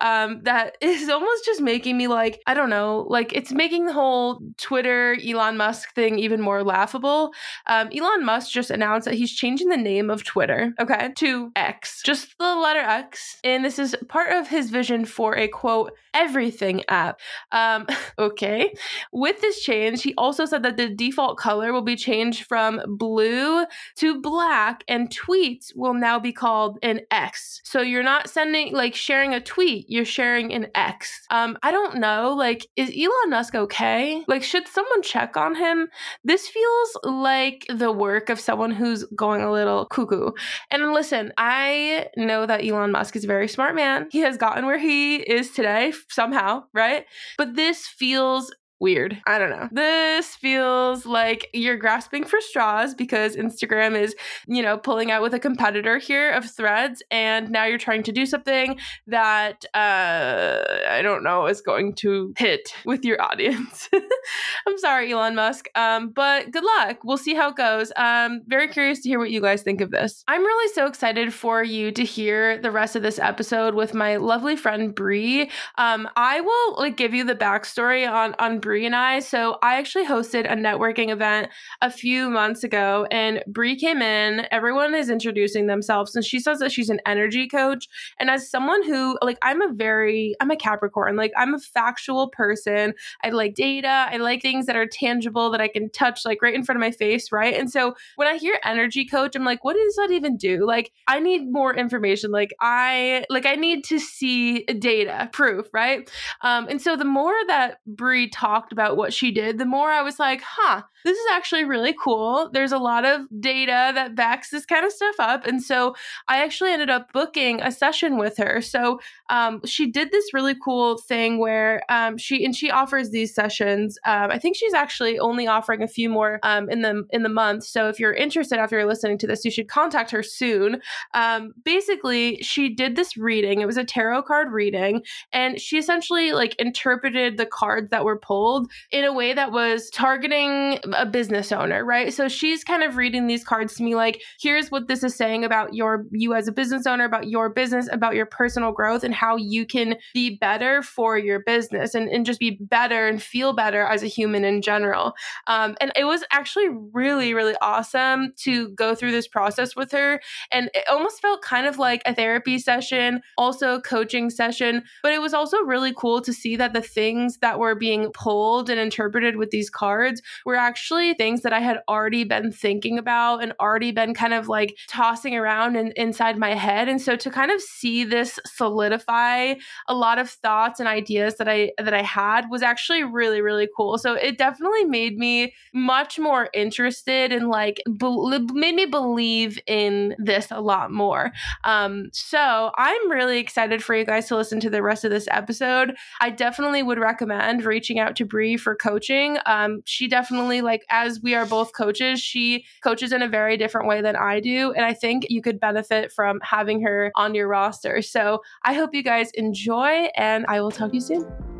um, 0.00 0.42
that 0.42 0.76
is 0.80 1.08
almost 1.08 1.44
just 1.44 1.60
making 1.60 1.96
me 1.96 2.08
like, 2.08 2.40
I 2.46 2.54
don't 2.54 2.70
know, 2.70 3.06
like 3.08 3.32
it's 3.32 3.52
making 3.52 3.86
the 3.86 3.92
whole 3.92 4.40
Twitter 4.58 5.16
Elon 5.24 5.56
Musk 5.56 5.94
thing 5.94 6.18
even 6.18 6.40
more 6.40 6.62
laughable. 6.62 7.32
Um, 7.66 7.90
Elon 7.94 8.24
Musk 8.24 8.50
just 8.50 8.70
announced 8.70 9.04
that 9.06 9.14
he's 9.14 9.32
changing 9.32 9.68
the 9.68 9.76
name 9.76 10.10
of 10.10 10.24
Twitter, 10.24 10.72
okay, 10.80 11.12
to 11.16 11.50
X, 11.56 12.02
just 12.04 12.36
the 12.38 12.54
letter 12.54 12.80
X. 12.80 13.38
And 13.44 13.64
this 13.64 13.78
is 13.78 13.96
part 14.08 14.32
of 14.32 14.48
his 14.48 14.70
vision 14.70 15.04
for 15.04 15.36
a 15.36 15.48
quote, 15.48 15.92
everything 16.14 16.82
app. 16.88 17.20
Um, 17.50 17.86
okay. 18.18 18.72
With 19.12 19.40
this 19.40 19.62
change, 19.62 20.02
he 20.02 20.14
also 20.16 20.44
said 20.44 20.62
that 20.62 20.76
the 20.76 20.88
default 20.88 21.38
color 21.38 21.72
will 21.72 21.82
be 21.82 21.96
changed 21.96 22.44
from 22.44 22.80
blue 22.86 23.64
to 23.96 24.20
black, 24.20 24.84
and 24.88 25.10
tweets 25.10 25.74
will 25.74 25.94
now 25.94 26.18
be 26.18 26.32
called 26.32 26.78
an 26.82 27.00
X. 27.10 27.60
So 27.64 27.80
you're 27.80 28.02
not 28.02 28.28
sending, 28.28 28.72
like, 28.72 28.94
a 29.12 29.40
tweet, 29.40 29.86
you're 29.88 30.04
sharing 30.04 30.52
an 30.52 30.68
X. 30.74 31.20
Um, 31.30 31.58
I 31.62 31.70
don't 31.70 31.98
know. 31.98 32.34
Like, 32.36 32.66
is 32.76 32.90
Elon 32.90 33.30
Musk 33.30 33.54
okay? 33.54 34.24
Like, 34.26 34.42
should 34.42 34.66
someone 34.66 35.02
check 35.02 35.36
on 35.36 35.54
him? 35.54 35.88
This 36.24 36.48
feels 36.48 36.96
like 37.04 37.66
the 37.68 37.92
work 37.92 38.30
of 38.30 38.40
someone 38.40 38.70
who's 38.70 39.04
going 39.14 39.42
a 39.42 39.52
little 39.52 39.84
cuckoo. 39.86 40.30
And 40.70 40.92
listen, 40.92 41.32
I 41.36 42.06
know 42.16 42.46
that 42.46 42.64
Elon 42.64 42.92
Musk 42.92 43.14
is 43.14 43.24
a 43.24 43.26
very 43.28 43.48
smart 43.48 43.74
man. 43.74 44.08
He 44.10 44.20
has 44.20 44.36
gotten 44.36 44.64
where 44.66 44.78
he 44.78 45.16
is 45.16 45.50
today 45.50 45.92
somehow, 46.08 46.64
right? 46.72 47.04
But 47.36 47.54
this 47.54 47.86
feels 47.86 48.50
weird. 48.82 49.22
I 49.28 49.38
don't 49.38 49.50
know. 49.50 49.68
This 49.70 50.34
feels 50.34 51.06
like 51.06 51.48
you're 51.54 51.76
grasping 51.76 52.24
for 52.24 52.40
straws 52.40 52.96
because 52.96 53.36
Instagram 53.36 53.96
is, 53.96 54.14
you 54.48 54.60
know, 54.60 54.76
pulling 54.76 55.12
out 55.12 55.22
with 55.22 55.32
a 55.34 55.38
competitor 55.38 55.98
here 55.98 56.32
of 56.32 56.50
threads. 56.50 57.00
And 57.08 57.48
now 57.48 57.64
you're 57.64 57.78
trying 57.78 58.02
to 58.02 58.12
do 58.12 58.26
something 58.26 58.78
that 59.06 59.64
uh, 59.72 60.64
I 60.88 61.00
don't 61.00 61.22
know 61.22 61.46
is 61.46 61.60
going 61.60 61.94
to 61.96 62.34
hit 62.36 62.74
with 62.84 63.04
your 63.04 63.22
audience. 63.22 63.88
I'm 64.66 64.78
sorry, 64.78 65.12
Elon 65.12 65.36
Musk. 65.36 65.68
Um, 65.76 66.10
but 66.10 66.50
good 66.50 66.64
luck. 66.64 67.04
We'll 67.04 67.16
see 67.16 67.34
how 67.34 67.50
it 67.50 67.56
goes. 67.56 67.92
Um, 67.96 68.42
very 68.46 68.66
curious 68.66 69.00
to 69.02 69.08
hear 69.08 69.20
what 69.20 69.30
you 69.30 69.40
guys 69.40 69.62
think 69.62 69.80
of 69.80 69.92
this. 69.92 70.24
I'm 70.26 70.42
really 70.42 70.72
so 70.72 70.86
excited 70.86 71.32
for 71.32 71.62
you 71.62 71.92
to 71.92 72.04
hear 72.04 72.58
the 72.58 72.72
rest 72.72 72.96
of 72.96 73.04
this 73.04 73.20
episode 73.20 73.76
with 73.76 73.94
my 73.94 74.16
lovely 74.16 74.56
friend 74.56 74.92
Bri. 74.92 75.48
Um, 75.78 76.08
I 76.16 76.40
will 76.40 76.80
like 76.80 76.96
give 76.96 77.14
you 77.14 77.22
the 77.22 77.36
backstory 77.36 78.10
on 78.10 78.34
on 78.40 78.58
Bri 78.58 78.71
And 78.80 78.96
I. 78.96 79.20
So 79.20 79.58
I 79.62 79.76
actually 79.76 80.06
hosted 80.06 80.50
a 80.50 80.56
networking 80.56 81.10
event 81.10 81.50
a 81.80 81.90
few 81.90 82.30
months 82.30 82.64
ago, 82.64 83.06
and 83.10 83.42
Bri 83.46 83.76
came 83.76 84.00
in. 84.00 84.46
Everyone 84.50 84.94
is 84.94 85.10
introducing 85.10 85.66
themselves, 85.66 86.16
and 86.16 86.24
she 86.24 86.40
says 86.40 86.58
that 86.60 86.72
she's 86.72 86.88
an 86.88 87.00
energy 87.06 87.46
coach. 87.46 87.88
And 88.18 88.30
as 88.30 88.50
someone 88.50 88.82
who, 88.82 89.18
like, 89.22 89.38
I'm 89.42 89.60
a 89.60 89.72
very, 89.72 90.34
I'm 90.40 90.50
a 90.50 90.56
Capricorn. 90.56 91.16
Like, 91.16 91.32
I'm 91.36 91.54
a 91.54 91.58
factual 91.58 92.28
person. 92.28 92.94
I 93.22 93.30
like 93.30 93.54
data. 93.54 94.08
I 94.10 94.16
like 94.16 94.42
things 94.42 94.66
that 94.66 94.76
are 94.76 94.86
tangible 94.86 95.50
that 95.50 95.60
I 95.60 95.68
can 95.68 95.90
touch, 95.90 96.24
like, 96.24 96.40
right 96.40 96.54
in 96.54 96.64
front 96.64 96.76
of 96.76 96.80
my 96.80 96.90
face, 96.90 97.30
right? 97.30 97.54
And 97.54 97.70
so 97.70 97.94
when 98.16 98.28
I 98.28 98.36
hear 98.38 98.58
energy 98.64 99.04
coach, 99.04 99.36
I'm 99.36 99.44
like, 99.44 99.64
what 99.64 99.76
does 99.76 99.96
that 99.96 100.10
even 100.10 100.36
do? 100.36 100.66
Like, 100.66 100.92
I 101.08 101.20
need 101.20 101.52
more 101.52 101.74
information. 101.74 102.30
Like, 102.30 102.54
I 102.60 103.26
like, 103.28 103.46
I 103.46 103.56
need 103.56 103.84
to 103.84 103.98
see 103.98 104.64
data, 104.64 105.28
proof, 105.32 105.66
right? 105.72 106.10
Um, 106.42 106.68
and 106.68 106.80
so 106.80 106.96
the 106.96 107.04
more 107.04 107.34
that 107.48 107.78
Bri 107.86 108.28
talks 108.28 108.51
talked 108.52 108.72
about 108.72 108.96
what 108.98 109.14
she 109.14 109.30
did, 109.30 109.58
the 109.58 109.64
more 109.64 109.88
I 109.90 110.02
was 110.02 110.18
like, 110.18 110.42
huh, 110.44 110.82
this 111.04 111.16
is 111.16 111.26
actually 111.32 111.64
really 111.64 111.94
cool. 112.02 112.50
There's 112.52 112.72
a 112.72 112.78
lot 112.78 113.04
of 113.04 113.22
data 113.40 113.92
that 113.94 114.14
backs 114.14 114.50
this 114.50 114.66
kind 114.66 114.84
of 114.84 114.92
stuff 114.92 115.14
up. 115.18 115.46
And 115.46 115.62
so 115.62 115.94
I 116.28 116.44
actually 116.44 116.70
ended 116.72 116.90
up 116.90 117.12
booking 117.12 117.62
a 117.62 117.72
session 117.72 118.18
with 118.18 118.36
her. 118.36 118.60
So 118.60 119.00
um, 119.30 119.60
she 119.64 119.90
did 119.90 120.10
this 120.10 120.34
really 120.34 120.54
cool 120.54 120.98
thing 120.98 121.38
where 121.38 121.82
um, 121.88 122.18
she 122.18 122.44
and 122.44 122.54
she 122.54 122.70
offers 122.70 123.10
these 123.10 123.34
sessions. 123.34 123.98
Um, 124.04 124.30
I 124.30 124.38
think 124.38 124.54
she's 124.54 124.74
actually 124.74 125.18
only 125.18 125.46
offering 125.46 125.82
a 125.82 125.88
few 125.88 126.10
more 126.10 126.38
um, 126.42 126.68
in 126.68 126.82
the 126.82 127.04
in 127.10 127.22
the 127.22 127.28
month. 127.28 127.64
So 127.64 127.88
if 127.88 127.98
you're 127.98 128.12
interested 128.12 128.58
after 128.58 128.76
you're 128.76 128.86
listening 128.86 129.18
to 129.18 129.26
this, 129.26 129.44
you 129.44 129.50
should 129.50 129.68
contact 129.68 130.10
her 130.10 130.22
soon. 130.22 130.82
Um, 131.14 131.52
basically, 131.64 132.42
she 132.42 132.68
did 132.68 132.96
this 132.96 133.16
reading. 133.16 133.60
It 133.60 133.66
was 133.66 133.78
a 133.78 133.84
tarot 133.84 134.22
card 134.22 134.52
reading, 134.52 135.02
and 135.32 135.60
she 135.60 135.78
essentially 135.78 136.32
like 136.32 136.54
interpreted 136.56 137.38
the 137.38 137.46
cards 137.46 137.90
that 137.90 138.04
were 138.04 138.18
pulled 138.18 138.41
in 138.90 139.04
a 139.04 139.12
way 139.12 139.32
that 139.32 139.52
was 139.52 139.90
targeting 139.90 140.78
a 140.94 141.06
business 141.06 141.52
owner, 141.52 141.84
right? 141.84 142.12
So 142.12 142.28
she's 142.28 142.64
kind 142.64 142.82
of 142.82 142.96
reading 142.96 143.26
these 143.26 143.44
cards 143.44 143.74
to 143.76 143.82
me 143.82 143.94
like, 143.94 144.22
here's 144.40 144.70
what 144.70 144.88
this 144.88 145.02
is 145.02 145.14
saying 145.14 145.44
about 145.44 145.74
your 145.74 146.04
you 146.10 146.34
as 146.34 146.48
a 146.48 146.52
business 146.52 146.86
owner, 146.86 147.04
about 147.04 147.28
your 147.28 147.48
business, 147.48 147.88
about 147.92 148.14
your 148.14 148.26
personal 148.26 148.72
growth 148.72 149.04
and 149.04 149.14
how 149.14 149.36
you 149.36 149.66
can 149.66 149.96
be 150.14 150.36
better 150.36 150.82
for 150.82 151.18
your 151.18 151.40
business 151.40 151.94
and, 151.94 152.08
and 152.08 152.26
just 152.26 152.40
be 152.40 152.58
better 152.60 153.06
and 153.06 153.22
feel 153.22 153.52
better 153.52 153.82
as 153.82 154.02
a 154.02 154.06
human 154.06 154.44
in 154.44 154.62
general. 154.62 155.14
Um, 155.46 155.76
and 155.80 155.92
it 155.96 156.04
was 156.04 156.24
actually 156.30 156.68
really, 156.92 157.34
really 157.34 157.54
awesome 157.60 158.32
to 158.38 158.70
go 158.70 158.94
through 158.94 159.12
this 159.12 159.28
process 159.28 159.76
with 159.76 159.92
her. 159.92 160.20
And 160.50 160.70
it 160.74 160.84
almost 160.90 161.20
felt 161.20 161.42
kind 161.42 161.66
of 161.66 161.78
like 161.78 162.02
a 162.06 162.14
therapy 162.14 162.58
session, 162.58 163.22
also 163.36 163.74
a 163.74 163.82
coaching 163.82 164.30
session, 164.30 164.82
but 165.02 165.12
it 165.12 165.20
was 165.20 165.34
also 165.34 165.58
really 165.58 165.92
cool 165.96 166.20
to 166.22 166.32
see 166.32 166.56
that 166.56 166.72
the 166.72 166.82
things 166.82 167.38
that 167.38 167.58
were 167.58 167.74
being 167.74 168.10
pulled 168.12 168.31
and 168.68 168.80
interpreted 168.80 169.36
with 169.36 169.50
these 169.50 169.70
cards 169.70 170.22
were 170.44 170.56
actually 170.56 171.14
things 171.14 171.42
that 171.42 171.52
I 171.52 171.60
had 171.60 171.78
already 171.88 172.24
been 172.24 172.52
thinking 172.52 172.98
about 172.98 173.42
and 173.42 173.52
already 173.60 173.92
been 173.92 174.14
kind 174.14 174.34
of 174.34 174.48
like 174.48 174.76
tossing 174.88 175.36
around 175.36 175.76
in, 175.76 175.92
inside 175.96 176.38
my 176.38 176.54
head. 176.54 176.88
And 176.88 177.00
so 177.00 177.16
to 177.16 177.30
kind 177.30 177.50
of 177.50 177.60
see 177.60 178.04
this 178.04 178.38
solidify 178.46 179.54
a 179.88 179.94
lot 179.94 180.18
of 180.18 180.30
thoughts 180.30 180.80
and 180.80 180.88
ideas 180.88 181.36
that 181.36 181.48
I 181.48 181.72
that 181.78 181.94
I 181.94 182.02
had 182.02 182.50
was 182.50 182.62
actually 182.62 183.04
really 183.04 183.40
really 183.40 183.68
cool. 183.76 183.98
So 183.98 184.14
it 184.14 184.38
definitely 184.38 184.84
made 184.84 185.18
me 185.18 185.54
much 185.72 186.18
more 186.18 186.48
interested 186.54 187.32
and 187.32 187.48
like 187.48 187.82
be- 187.98 188.38
made 188.52 188.74
me 188.74 188.86
believe 188.86 189.58
in 189.66 190.14
this 190.18 190.50
a 190.50 190.60
lot 190.60 190.90
more. 190.90 191.32
Um, 191.64 192.10
so 192.12 192.70
I'm 192.76 193.10
really 193.10 193.38
excited 193.38 193.82
for 193.82 193.94
you 193.94 194.04
guys 194.04 194.28
to 194.28 194.36
listen 194.36 194.60
to 194.60 194.70
the 194.70 194.82
rest 194.82 195.04
of 195.04 195.10
this 195.10 195.28
episode. 195.30 195.96
I 196.20 196.30
definitely 196.30 196.82
would 196.82 196.98
recommend 196.98 197.64
reaching 197.64 197.98
out 197.98 198.16
to 198.16 198.21
Bri 198.24 198.56
for 198.56 198.74
coaching. 198.74 199.38
Um, 199.46 199.82
she 199.84 200.08
definitely 200.08 200.60
like 200.60 200.84
as 200.90 201.20
we 201.22 201.34
are 201.34 201.46
both 201.46 201.72
coaches, 201.72 202.20
she 202.20 202.64
coaches 202.82 203.12
in 203.12 203.22
a 203.22 203.28
very 203.28 203.56
different 203.56 203.88
way 203.88 204.00
than 204.00 204.16
I 204.16 204.40
do, 204.40 204.72
and 204.72 204.84
I 204.84 204.94
think 204.94 205.26
you 205.28 205.42
could 205.42 205.60
benefit 205.60 206.12
from 206.12 206.40
having 206.42 206.82
her 206.82 207.12
on 207.16 207.34
your 207.34 207.48
roster. 207.48 208.02
So 208.02 208.42
I 208.64 208.74
hope 208.74 208.94
you 208.94 209.02
guys 209.02 209.30
enjoy, 209.34 210.08
and 210.16 210.46
I 210.48 210.60
will 210.60 210.70
talk 210.70 210.90
to 210.90 210.96
you 210.96 211.00
soon. 211.00 211.51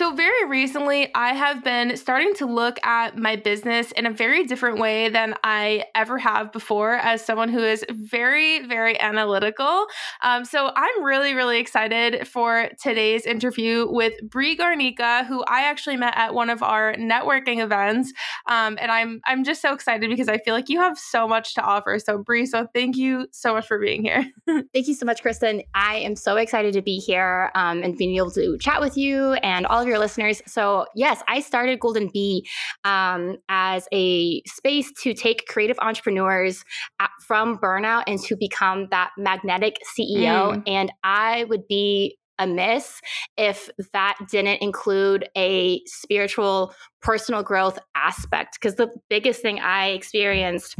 So, 0.00 0.14
very 0.14 0.46
recently, 0.46 1.14
I 1.14 1.34
have 1.34 1.62
been 1.62 1.94
starting 1.94 2.32
to 2.36 2.46
look 2.46 2.82
at 2.86 3.18
my 3.18 3.36
business 3.36 3.92
in 3.92 4.06
a 4.06 4.10
very 4.10 4.44
different 4.44 4.78
way 4.78 5.10
than 5.10 5.34
I 5.44 5.84
ever 5.94 6.16
have 6.16 6.52
before, 6.52 6.94
as 6.94 7.22
someone 7.22 7.50
who 7.50 7.62
is 7.62 7.84
very, 7.90 8.64
very 8.66 8.98
analytical. 8.98 9.84
Um, 10.22 10.46
so, 10.46 10.72
I'm 10.74 11.04
really, 11.04 11.34
really 11.34 11.58
excited 11.58 12.26
for 12.26 12.70
today's 12.82 13.26
interview 13.26 13.88
with 13.90 14.14
Bri 14.22 14.56
Garnica, 14.56 15.26
who 15.26 15.44
I 15.46 15.64
actually 15.64 15.98
met 15.98 16.16
at 16.16 16.32
one 16.32 16.48
of 16.48 16.62
our 16.62 16.94
networking 16.94 17.62
events. 17.62 18.10
Um, 18.46 18.78
and 18.80 18.90
I'm 18.90 19.20
I'm 19.26 19.44
just 19.44 19.60
so 19.60 19.74
excited 19.74 20.08
because 20.08 20.30
I 20.30 20.38
feel 20.38 20.54
like 20.54 20.70
you 20.70 20.80
have 20.80 20.98
so 20.98 21.28
much 21.28 21.52
to 21.56 21.60
offer. 21.60 21.98
So, 21.98 22.16
Bri, 22.16 22.46
so 22.46 22.66
thank 22.72 22.96
you 22.96 23.26
so 23.32 23.52
much 23.52 23.66
for 23.66 23.78
being 23.78 24.02
here. 24.02 24.24
thank 24.72 24.88
you 24.88 24.94
so 24.94 25.04
much, 25.04 25.20
Kristen. 25.20 25.60
I 25.74 25.96
am 25.96 26.16
so 26.16 26.36
excited 26.36 26.72
to 26.72 26.80
be 26.80 26.96
here 26.96 27.50
um, 27.54 27.82
and 27.82 27.98
being 27.98 28.16
able 28.16 28.30
to 28.30 28.56
chat 28.56 28.80
with 28.80 28.96
you 28.96 29.34
and 29.34 29.66
all 29.66 29.82
of 29.82 29.89
your 29.89 29.89
listeners. 29.98 30.42
So, 30.46 30.86
yes, 30.94 31.22
I 31.28 31.40
started 31.40 31.80
Golden 31.80 32.08
Bee 32.12 32.46
um, 32.84 33.36
as 33.48 33.86
a 33.92 34.42
space 34.42 34.90
to 35.02 35.14
take 35.14 35.46
creative 35.46 35.78
entrepreneurs 35.80 36.64
at, 37.00 37.10
from 37.26 37.58
burnout 37.58 38.04
and 38.06 38.20
to 38.24 38.36
become 38.36 38.88
that 38.90 39.10
magnetic 39.16 39.78
CEO. 39.96 40.56
Mm. 40.56 40.62
And 40.66 40.92
I 41.02 41.44
would 41.44 41.66
be 41.68 42.16
amiss 42.38 43.02
if 43.36 43.68
that 43.92 44.16
didn't 44.30 44.62
include 44.62 45.28
a 45.36 45.82
spiritual 45.84 46.74
personal 47.02 47.42
growth 47.42 47.78
aspect 47.94 48.56
because 48.58 48.76
the 48.76 48.88
biggest 49.10 49.42
thing 49.42 49.60
i 49.60 49.88
experienced 49.88 50.74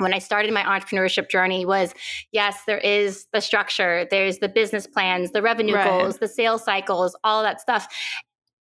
when 0.00 0.14
I 0.14 0.18
started 0.18 0.52
my 0.52 0.62
entrepreneurship 0.62 1.28
journey 1.28 1.64
was 1.64 1.94
yes, 2.32 2.62
there 2.66 2.78
is 2.78 3.26
the 3.32 3.40
structure, 3.40 4.06
there's 4.10 4.38
the 4.38 4.48
business 4.48 4.86
plans, 4.86 5.32
the 5.32 5.42
revenue 5.42 5.74
right. 5.74 5.84
goals, 5.84 6.18
the 6.18 6.28
sales 6.28 6.64
cycles, 6.64 7.16
all 7.22 7.42
that 7.42 7.60
stuff. 7.60 7.86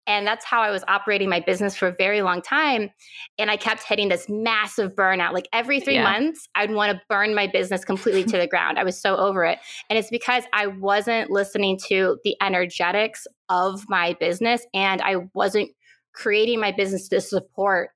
And 0.07 0.25
that's 0.25 0.45
how 0.45 0.61
I 0.61 0.71
was 0.71 0.83
operating 0.87 1.29
my 1.29 1.39
business 1.39 1.75
for 1.75 1.87
a 1.87 1.95
very 1.97 2.21
long 2.21 2.41
time. 2.41 2.91
And 3.39 3.49
I 3.49 3.57
kept 3.57 3.83
hitting 3.83 4.09
this 4.09 4.27
massive 4.29 4.95
burnout. 4.95 5.33
Like 5.33 5.47
every 5.51 5.79
three 5.79 5.95
yeah. 5.95 6.03
months, 6.03 6.47
I'd 6.55 6.71
want 6.71 6.93
to 6.93 7.01
burn 7.09 7.33
my 7.33 7.47
business 7.47 7.83
completely 7.83 8.23
to 8.25 8.37
the 8.37 8.47
ground. 8.47 8.77
I 8.77 8.83
was 8.83 8.99
so 8.99 9.17
over 9.17 9.45
it. 9.45 9.59
And 9.89 9.97
it's 9.97 10.09
because 10.09 10.43
I 10.53 10.67
wasn't 10.67 11.31
listening 11.31 11.79
to 11.87 12.17
the 12.23 12.35
energetics 12.41 13.25
of 13.49 13.83
my 13.89 14.15
business 14.19 14.65
and 14.73 15.01
I 15.01 15.17
wasn't 15.33 15.71
creating 16.13 16.59
my 16.59 16.71
business 16.71 17.09
to 17.09 17.21
support 17.21 17.89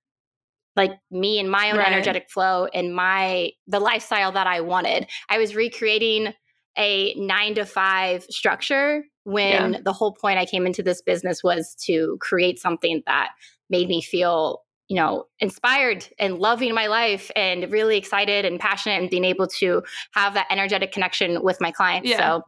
like 0.76 0.92
me 1.12 1.40
and 1.40 1.50
my 1.50 1.72
own 1.72 1.78
right. 1.78 1.92
energetic 1.92 2.30
flow 2.30 2.66
and 2.74 2.96
my 2.96 3.52
the 3.68 3.80
lifestyle 3.80 4.32
that 4.32 4.48
I 4.48 4.62
wanted. 4.62 5.08
I 5.30 5.38
was 5.38 5.56
recreating 5.56 6.34
a 6.78 7.14
9 7.16 7.56
to 7.56 7.66
5 7.66 8.24
structure 8.24 9.04
when 9.30 9.74
yeah. 9.74 9.80
the 9.84 9.94
whole 9.94 10.14
point 10.14 10.40
I 10.40 10.46
came 10.46 10.66
into 10.66 10.82
this 10.82 11.02
business 11.02 11.44
was 11.44 11.76
to 11.86 12.18
create 12.20 12.60
something 12.60 13.04
that 13.06 13.30
made 13.70 13.88
me 13.88 14.02
feel, 14.02 14.64
you 14.88 14.96
know, 14.96 15.26
inspired 15.40 16.08
and 16.18 16.40
loving 16.40 16.74
my 16.74 16.88
life 16.88 17.30
and 17.36 17.72
really 17.72 17.98
excited 17.98 18.46
and 18.46 18.60
passionate 18.60 19.00
and 19.00 19.10
being 19.10 19.26
able 19.26 19.48
to 19.48 19.84
have 20.14 20.34
that 20.34 20.48
energetic 20.50 20.92
connection 20.92 21.44
with 21.44 21.62
my 21.62 21.72
clients. 21.72 22.10
Yeah. 22.10 22.18
So 22.18 22.44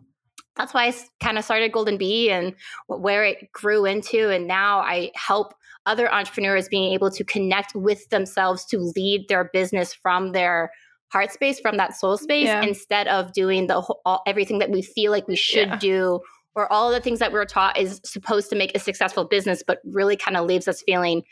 that's 0.55 0.73
why 0.73 0.87
I 0.87 0.93
kind 1.19 1.37
of 1.37 1.45
started 1.45 1.71
Golden 1.71 1.97
Bee 1.97 2.31
and 2.31 2.55
where 2.87 3.23
it 3.23 3.51
grew 3.51 3.85
into. 3.85 4.29
And 4.29 4.47
now 4.47 4.79
I 4.79 5.11
help 5.15 5.53
other 5.85 6.11
entrepreneurs 6.11 6.67
being 6.67 6.93
able 6.93 7.11
to 7.11 7.23
connect 7.23 7.75
with 7.75 8.09
themselves 8.09 8.65
to 8.65 8.77
lead 8.95 9.27
their 9.29 9.49
business 9.53 9.93
from 9.93 10.31
their 10.31 10.71
heart 11.11 11.31
space, 11.31 11.59
from 11.59 11.77
that 11.77 11.95
soul 11.95 12.17
space, 12.17 12.47
yeah. 12.47 12.61
instead 12.61 13.07
of 13.07 13.33
doing 13.33 13.67
the 13.67 13.81
whole, 13.81 14.01
all, 14.05 14.21
everything 14.25 14.59
that 14.59 14.69
we 14.69 14.81
feel 14.81 15.11
like 15.11 15.27
we 15.27 15.35
should 15.35 15.67
yeah. 15.67 15.77
do 15.77 16.19
or 16.55 16.71
all 16.71 16.91
the 16.91 16.99
things 16.99 17.19
that 17.19 17.31
we 17.31 17.39
are 17.39 17.45
taught 17.45 17.77
is 17.77 18.01
supposed 18.03 18.49
to 18.49 18.55
make 18.55 18.75
a 18.75 18.79
successful 18.79 19.25
business, 19.25 19.63
but 19.65 19.79
really 19.85 20.15
kind 20.15 20.37
of 20.37 20.45
leaves 20.45 20.67
us 20.67 20.81
feeling 20.85 21.23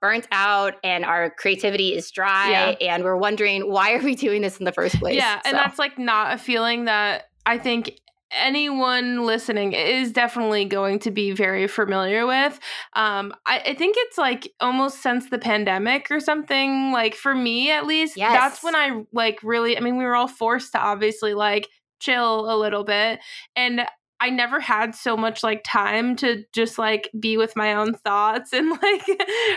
burnt 0.00 0.28
out 0.32 0.74
and 0.84 1.02
our 1.02 1.30
creativity 1.30 1.94
is 1.94 2.10
dry 2.10 2.50
yeah. 2.50 2.92
and 2.92 3.04
we're 3.04 3.16
wondering 3.16 3.70
why 3.70 3.94
are 3.94 4.02
we 4.02 4.14
doing 4.14 4.42
this 4.42 4.58
in 4.58 4.66
the 4.66 4.72
first 4.72 4.96
place 4.96 5.14
yeah 5.14 5.40
and 5.46 5.52
so. 5.52 5.56
that's 5.56 5.78
like 5.78 5.98
not 5.98 6.34
a 6.34 6.36
feeling 6.36 6.84
that 6.84 7.30
i 7.46 7.56
think 7.56 7.98
anyone 8.34 9.24
listening 9.24 9.72
is 9.72 10.12
definitely 10.12 10.64
going 10.64 10.98
to 10.98 11.10
be 11.10 11.32
very 11.32 11.66
familiar 11.66 12.26
with. 12.26 12.58
Um, 12.94 13.32
I, 13.46 13.60
I, 13.60 13.74
think 13.74 13.94
it's 13.98 14.18
like 14.18 14.52
almost 14.60 15.02
since 15.02 15.30
the 15.30 15.38
pandemic 15.38 16.10
or 16.10 16.20
something. 16.20 16.92
Like 16.92 17.14
for 17.14 17.34
me, 17.34 17.70
at 17.70 17.86
least, 17.86 18.16
yes. 18.16 18.32
that's 18.32 18.62
when 18.62 18.74
I 18.74 19.04
like 19.12 19.38
really. 19.42 19.76
I 19.76 19.80
mean, 19.80 19.96
we 19.96 20.04
were 20.04 20.16
all 20.16 20.28
forced 20.28 20.72
to 20.72 20.78
obviously 20.78 21.34
like 21.34 21.68
chill 22.00 22.52
a 22.52 22.56
little 22.58 22.84
bit, 22.84 23.20
and 23.56 23.86
I 24.24 24.30
never 24.30 24.58
had 24.58 24.94
so 24.94 25.18
much 25.18 25.42
like 25.42 25.62
time 25.66 26.16
to 26.16 26.44
just 26.54 26.78
like 26.78 27.10
be 27.20 27.36
with 27.36 27.54
my 27.56 27.74
own 27.74 27.92
thoughts 27.92 28.52
and 28.54 28.70
like 28.70 29.06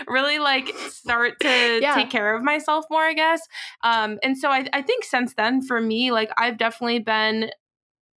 really 0.06 0.38
like 0.38 0.68
start 0.90 1.40
to 1.40 1.48
yeah. 1.80 1.94
take 1.94 2.10
care 2.10 2.36
of 2.36 2.42
myself 2.42 2.84
more, 2.90 3.02
I 3.02 3.14
guess. 3.14 3.40
Um, 3.82 4.18
and 4.22 4.36
so 4.36 4.50
I, 4.50 4.68
I 4.74 4.82
think 4.82 5.04
since 5.04 5.32
then 5.32 5.62
for 5.62 5.80
me, 5.80 6.12
like 6.12 6.30
I've 6.36 6.58
definitely 6.58 6.98
been 6.98 7.50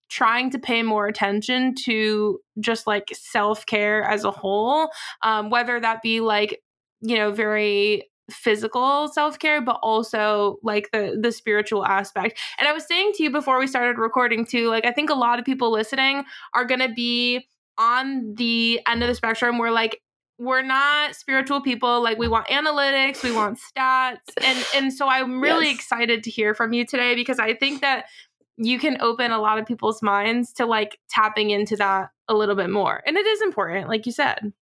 trying 0.10 0.50
to 0.50 0.60
pay 0.60 0.84
more 0.84 1.08
attention 1.08 1.74
to 1.86 2.42
just 2.60 2.86
like 2.86 3.08
self 3.14 3.66
care 3.66 4.04
as 4.04 4.26
a 4.26 4.32
whole, 4.32 4.90
um, 5.22 5.50
whether 5.52 5.80
that 5.80 6.02
be 6.02 6.20
like, 6.20 6.62
you 7.00 7.16
know, 7.16 7.32
very 7.32 8.11
physical 8.30 9.08
self-care 9.10 9.62
but 9.62 9.78
also 9.82 10.58
like 10.64 10.90
the 10.94 11.18
the 11.22 11.32
spiritual 11.32 11.86
aspect 11.86 12.40
and 12.60 12.68
i 12.68 12.72
was 12.72 12.86
saying 12.88 13.12
to 13.14 13.24
you 13.24 13.32
before 13.32 13.60
we 13.60 13.68
started 13.68 13.98
recording 13.98 14.46
too 14.46 14.70
like 14.70 14.86
i 14.86 14.92
think 14.92 15.10
a 15.10 15.16
lot 15.16 15.40
of 15.40 15.46
people 15.46 15.72
listening 15.72 16.24
are 16.54 16.66
going 16.66 16.80
to 16.80 16.94
be 16.94 17.48
on 17.78 18.34
the 18.36 18.80
end 18.88 19.02
of 19.02 19.10
the 19.10 19.16
spectrum 19.16 19.58
where 19.58 19.72
like 19.72 20.02
we're 20.40 20.62
not 20.62 21.16
spiritual 21.16 21.62
people 21.62 22.02
like 22.02 22.18
we 22.18 22.28
want 22.28 22.48
analytics 22.48 23.24
we 23.24 23.32
want 23.32 23.60
stats 23.60 24.18
and 24.42 24.66
and 24.76 24.94
so 24.94 25.08
i'm 25.10 25.42
really 25.42 25.68
yes. 25.68 25.76
excited 25.76 26.24
to 26.24 26.30
hear 26.30 26.54
from 26.54 26.74
you 26.74 26.86
today 26.86 27.16
because 27.16 27.40
i 27.40 27.54
think 27.54 27.82
that 27.82 28.06
you 28.58 28.78
can 28.78 29.02
open 29.02 29.32
a 29.32 29.40
lot 29.40 29.58
of 29.58 29.66
people's 29.66 30.02
minds 30.02 30.54
to 30.54 30.66
like 30.66 31.00
tapping 31.10 31.50
into 31.50 31.76
that 31.78 32.10
a 32.28 32.34
little 32.34 32.56
bit 32.56 32.70
more. 32.70 33.02
And 33.06 33.18
it 33.18 33.26
is 33.26 33.42
important, 33.42 33.88
like 33.88 34.06
you 34.06 34.12
said. 34.12 34.54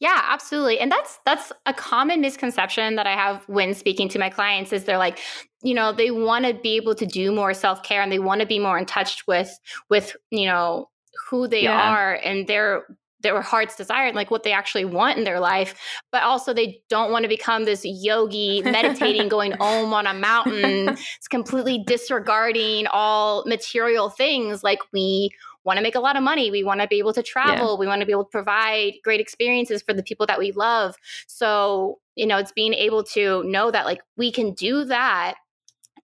Yeah, 0.00 0.20
absolutely. 0.28 0.80
And 0.80 0.90
that's 0.90 1.18
that's 1.24 1.52
a 1.66 1.72
common 1.72 2.20
misconception 2.20 2.96
that 2.96 3.06
I 3.06 3.12
have 3.12 3.44
when 3.48 3.74
speaking 3.74 4.08
to 4.10 4.18
my 4.18 4.28
clients 4.28 4.72
is 4.72 4.84
they're 4.84 4.98
like, 4.98 5.20
you 5.62 5.74
know, 5.74 5.92
they 5.92 6.10
want 6.10 6.44
to 6.44 6.54
be 6.54 6.76
able 6.76 6.94
to 6.96 7.06
do 7.06 7.32
more 7.32 7.54
self-care 7.54 8.02
and 8.02 8.10
they 8.10 8.18
want 8.18 8.40
to 8.40 8.46
be 8.46 8.58
more 8.58 8.78
in 8.78 8.86
touch 8.86 9.26
with 9.26 9.58
with, 9.88 10.16
you 10.30 10.46
know, 10.46 10.88
who 11.28 11.46
they 11.46 11.64
yeah. 11.64 11.92
are 11.92 12.14
and 12.14 12.46
their 12.46 12.84
their 13.22 13.40
heart's 13.42 13.76
desire 13.76 14.06
and 14.06 14.16
like 14.16 14.30
what 14.30 14.42
they 14.44 14.52
actually 14.52 14.84
want 14.84 15.18
in 15.18 15.24
their 15.24 15.40
life 15.40 15.74
but 16.10 16.22
also 16.22 16.52
they 16.54 16.80
don't 16.88 17.12
want 17.12 17.22
to 17.22 17.28
become 17.28 17.64
this 17.64 17.82
yogi 17.84 18.62
meditating 18.62 19.28
going 19.36 19.52
om 19.60 19.92
on 19.92 20.06
a 20.06 20.14
mountain 20.14 20.88
it's 21.16 21.28
completely 21.28 21.82
disregarding 21.86 22.86
all 22.92 23.44
material 23.46 24.08
things 24.08 24.64
like 24.64 24.78
we 24.92 25.30
want 25.64 25.76
to 25.76 25.82
make 25.82 25.94
a 25.94 26.00
lot 26.00 26.16
of 26.16 26.22
money 26.22 26.50
we 26.50 26.64
want 26.64 26.80
to 26.80 26.86
be 26.86 26.98
able 26.98 27.12
to 27.12 27.22
travel 27.22 27.74
yeah. 27.74 27.78
we 27.78 27.86
want 27.86 28.00
to 28.00 28.06
be 28.06 28.12
able 28.12 28.24
to 28.24 28.30
provide 28.30 28.92
great 29.04 29.20
experiences 29.20 29.82
for 29.82 29.92
the 29.92 30.02
people 30.02 30.26
that 30.26 30.38
we 30.38 30.52
love 30.52 30.94
so 31.26 31.98
you 32.16 32.26
know 32.26 32.38
it's 32.38 32.52
being 32.52 32.74
able 32.74 33.02
to 33.02 33.42
know 33.44 33.70
that 33.70 33.84
like 33.84 34.00
we 34.16 34.30
can 34.30 34.52
do 34.54 34.84
that 34.84 35.34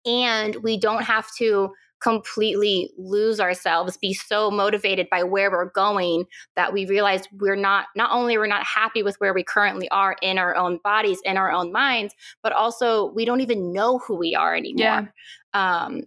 and 0.04 0.56
we 0.62 0.78
don't 0.78 1.02
have 1.02 1.26
to 1.36 1.70
completely 2.00 2.90
lose 2.98 3.40
ourselves 3.40 3.96
be 3.96 4.12
so 4.12 4.50
motivated 4.50 5.08
by 5.10 5.22
where 5.22 5.50
we're 5.50 5.70
going 5.70 6.26
that 6.54 6.72
we 6.72 6.84
realize 6.84 7.22
we're 7.38 7.56
not 7.56 7.86
not 7.96 8.10
only 8.12 8.36
we're 8.36 8.46
not 8.46 8.64
happy 8.64 9.02
with 9.02 9.16
where 9.16 9.32
we 9.32 9.42
currently 9.42 9.88
are 9.88 10.14
in 10.20 10.36
our 10.38 10.54
own 10.54 10.78
bodies 10.84 11.20
in 11.24 11.38
our 11.38 11.50
own 11.50 11.72
minds 11.72 12.14
but 12.42 12.52
also 12.52 13.10
we 13.12 13.24
don't 13.24 13.40
even 13.40 13.72
know 13.72 13.98
who 13.98 14.14
we 14.14 14.34
are 14.34 14.54
anymore 14.54 15.10
yeah. 15.54 15.84
um 15.84 16.02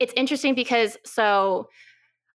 it's 0.00 0.14
interesting 0.16 0.54
because 0.54 0.96
so 1.04 1.68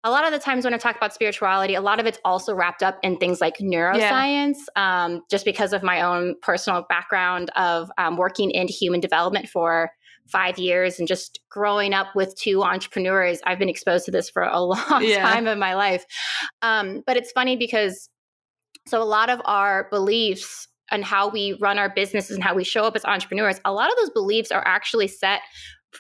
a 0.05 0.11
lot 0.11 0.23
of 0.23 0.31
the 0.31 0.37
times 0.37 0.63
when 0.63 0.73
I 0.73 0.77
talk 0.77 0.95
about 0.95 1.15
spirituality, 1.15 1.73
a 1.73 1.81
lot 1.81 1.99
of 1.99 2.05
it's 2.05 2.19
also 2.23 2.53
wrapped 2.53 2.83
up 2.83 2.99
in 3.01 3.17
things 3.17 3.41
like 3.41 3.57
neuroscience, 3.57 4.57
yeah. 4.75 5.05
um, 5.05 5.23
just 5.31 5.43
because 5.45 5.73
of 5.73 5.81
my 5.81 6.01
own 6.01 6.35
personal 6.43 6.85
background 6.87 7.49
of 7.55 7.89
um, 7.97 8.15
working 8.15 8.51
in 8.51 8.67
human 8.67 8.99
development 8.99 9.49
for 9.49 9.89
five 10.27 10.59
years 10.59 10.99
and 10.99 11.07
just 11.07 11.39
growing 11.49 11.91
up 11.91 12.07
with 12.15 12.35
two 12.35 12.61
entrepreneurs. 12.61 13.39
I've 13.45 13.57
been 13.57 13.67
exposed 13.69 14.05
to 14.05 14.11
this 14.11 14.29
for 14.29 14.43
a 14.43 14.61
long 14.61 15.01
yeah. 15.03 15.23
time 15.23 15.47
in 15.47 15.57
my 15.57 15.73
life. 15.73 16.05
Um, 16.61 17.01
but 17.07 17.17
it's 17.17 17.31
funny 17.31 17.57
because 17.57 18.07
so 18.87 19.01
a 19.01 19.03
lot 19.03 19.31
of 19.31 19.41
our 19.45 19.87
beliefs 19.89 20.67
and 20.91 21.03
how 21.03 21.29
we 21.29 21.57
run 21.59 21.79
our 21.79 21.89
businesses 21.89 22.35
and 22.35 22.43
how 22.43 22.53
we 22.53 22.63
show 22.63 22.83
up 22.83 22.95
as 22.95 23.03
entrepreneurs, 23.05 23.59
a 23.65 23.73
lot 23.73 23.89
of 23.89 23.97
those 23.97 24.11
beliefs 24.11 24.51
are 24.51 24.63
actually 24.67 25.07
set 25.07 25.41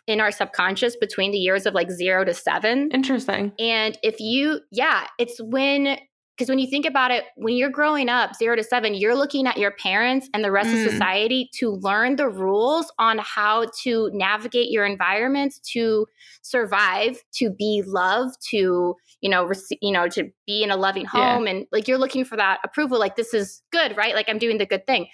in 0.07 0.21
our 0.21 0.31
subconscious 0.31 0.95
between 0.95 1.31
the 1.31 1.37
years 1.37 1.65
of 1.65 1.73
like 1.73 1.91
zero 1.91 2.23
to 2.25 2.33
seven. 2.33 2.89
Interesting. 2.91 3.53
And 3.59 3.97
if 4.03 4.19
you, 4.19 4.61
yeah, 4.71 5.07
it's 5.17 5.39
when 5.41 5.97
because 6.37 6.49
when 6.49 6.59
you 6.59 6.69
think 6.69 6.85
about 6.85 7.11
it, 7.11 7.23
when 7.37 7.55
you're 7.55 7.69
growing 7.69 8.09
up, 8.09 8.35
zero 8.35 8.57
to 8.57 8.63
seven, 8.63 8.93
you're 8.93 9.15
looking 9.15 9.47
at 9.47 9.57
your 9.57 9.71
parents 9.71 10.29
and 10.33 10.43
the 10.43 10.51
rest 10.51 10.69
mm. 10.69 10.85
of 10.85 10.91
society 10.91 11.49
to 11.53 11.71
learn 11.71 12.17
the 12.17 12.27
rules 12.27 12.91
on 12.99 13.19
how 13.19 13.67
to 13.83 14.09
navigate 14.13 14.69
your 14.69 14.85
environments 14.85 15.59
to 15.59 16.05
survive, 16.41 17.23
to 17.35 17.49
be 17.49 17.83
loved, 17.85 18.35
to 18.49 18.95
you 19.21 19.29
know, 19.29 19.45
rec- 19.45 19.79
you 19.81 19.91
know, 19.91 20.09
to 20.09 20.29
be 20.45 20.61
in 20.61 20.71
a 20.71 20.77
loving 20.77 21.05
home, 21.05 21.45
yeah. 21.45 21.51
and 21.51 21.67
like 21.71 21.87
you're 21.87 21.97
looking 21.97 22.25
for 22.25 22.35
that 22.35 22.59
approval. 22.63 22.99
Like 22.99 23.15
this 23.15 23.33
is 23.33 23.61
good, 23.71 23.95
right? 23.95 24.13
Like 24.13 24.27
I'm 24.27 24.37
doing 24.37 24.57
the 24.57 24.65
good 24.65 24.85
thing. 24.85 25.07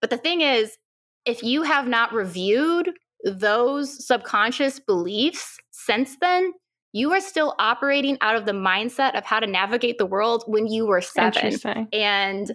But 0.00 0.10
the 0.10 0.16
thing 0.16 0.40
is, 0.40 0.76
if 1.24 1.42
you 1.42 1.62
have 1.62 1.88
not 1.88 2.12
reviewed 2.12 2.90
those 3.24 4.06
subconscious 4.06 4.78
beliefs 4.78 5.58
since 5.70 6.16
then, 6.20 6.52
you 6.92 7.12
are 7.12 7.20
still 7.20 7.54
operating 7.58 8.16
out 8.20 8.36
of 8.36 8.46
the 8.46 8.52
mindset 8.52 9.16
of 9.18 9.24
how 9.24 9.40
to 9.40 9.46
navigate 9.46 9.98
the 9.98 10.06
world 10.06 10.44
when 10.46 10.66
you 10.66 10.86
were 10.86 11.00
seven. 11.00 11.58
And 11.92 12.52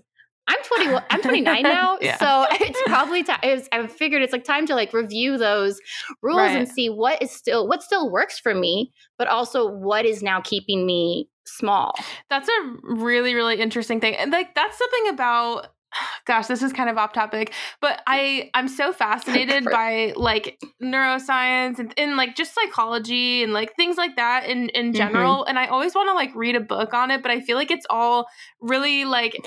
I'm 0.47 0.57
21, 0.63 1.03
I'm 1.09 1.21
29 1.23 1.63
now. 1.63 1.97
yeah. 2.01 2.17
So 2.17 2.45
it's 2.51 2.81
probably 2.85 3.23
time. 3.23 3.39
I've 3.43 3.91
figured 3.91 4.21
it's 4.21 4.33
like 4.33 4.43
time 4.43 4.65
to 4.67 4.75
like 4.75 4.93
review 4.93 5.37
those 5.37 5.79
rules 6.21 6.37
right. 6.37 6.57
and 6.57 6.67
see 6.67 6.89
what 6.89 7.21
is 7.21 7.31
still, 7.31 7.67
what 7.67 7.83
still 7.83 8.09
works 8.09 8.39
for 8.39 8.55
me, 8.55 8.91
but 9.17 9.27
also 9.27 9.69
what 9.69 10.05
is 10.05 10.23
now 10.23 10.41
keeping 10.41 10.85
me 10.85 11.29
small. 11.45 11.93
That's 12.29 12.47
a 12.47 12.75
really, 12.83 13.35
really 13.35 13.59
interesting 13.59 13.99
thing. 13.99 14.15
And 14.15 14.31
like, 14.31 14.55
that's 14.55 14.77
something 14.77 15.09
about 15.09 15.67
gosh 16.25 16.47
this 16.47 16.61
is 16.61 16.73
kind 16.73 16.89
of 16.89 16.97
off 16.97 17.13
topic 17.13 17.53
but 17.81 18.01
i 18.07 18.49
i'm 18.53 18.67
so 18.67 18.91
fascinated 18.99 19.65
by 19.65 20.13
like 20.15 20.59
neuroscience 20.81 21.79
and, 21.79 21.93
and 21.97 22.17
like 22.17 22.35
just 22.35 22.53
psychology 22.53 23.43
and 23.43 23.53
like 23.53 23.75
things 23.75 23.97
like 23.97 24.15
that 24.15 24.45
in 24.45 24.69
in 24.69 24.87
mm-hmm. 24.87 24.97
general 24.97 25.37
mm-hmm. 25.37 25.49
and 25.49 25.59
i 25.59 25.67
always 25.67 25.95
want 25.95 26.09
to 26.09 26.13
like 26.13 26.33
read 26.35 26.55
a 26.55 26.59
book 26.61 26.93
on 26.93 27.11
it 27.11 27.21
but 27.21 27.31
i 27.31 27.39
feel 27.39 27.57
like 27.57 27.71
it's 27.71 27.85
all 27.89 28.27
really 28.61 29.05
like 29.05 29.37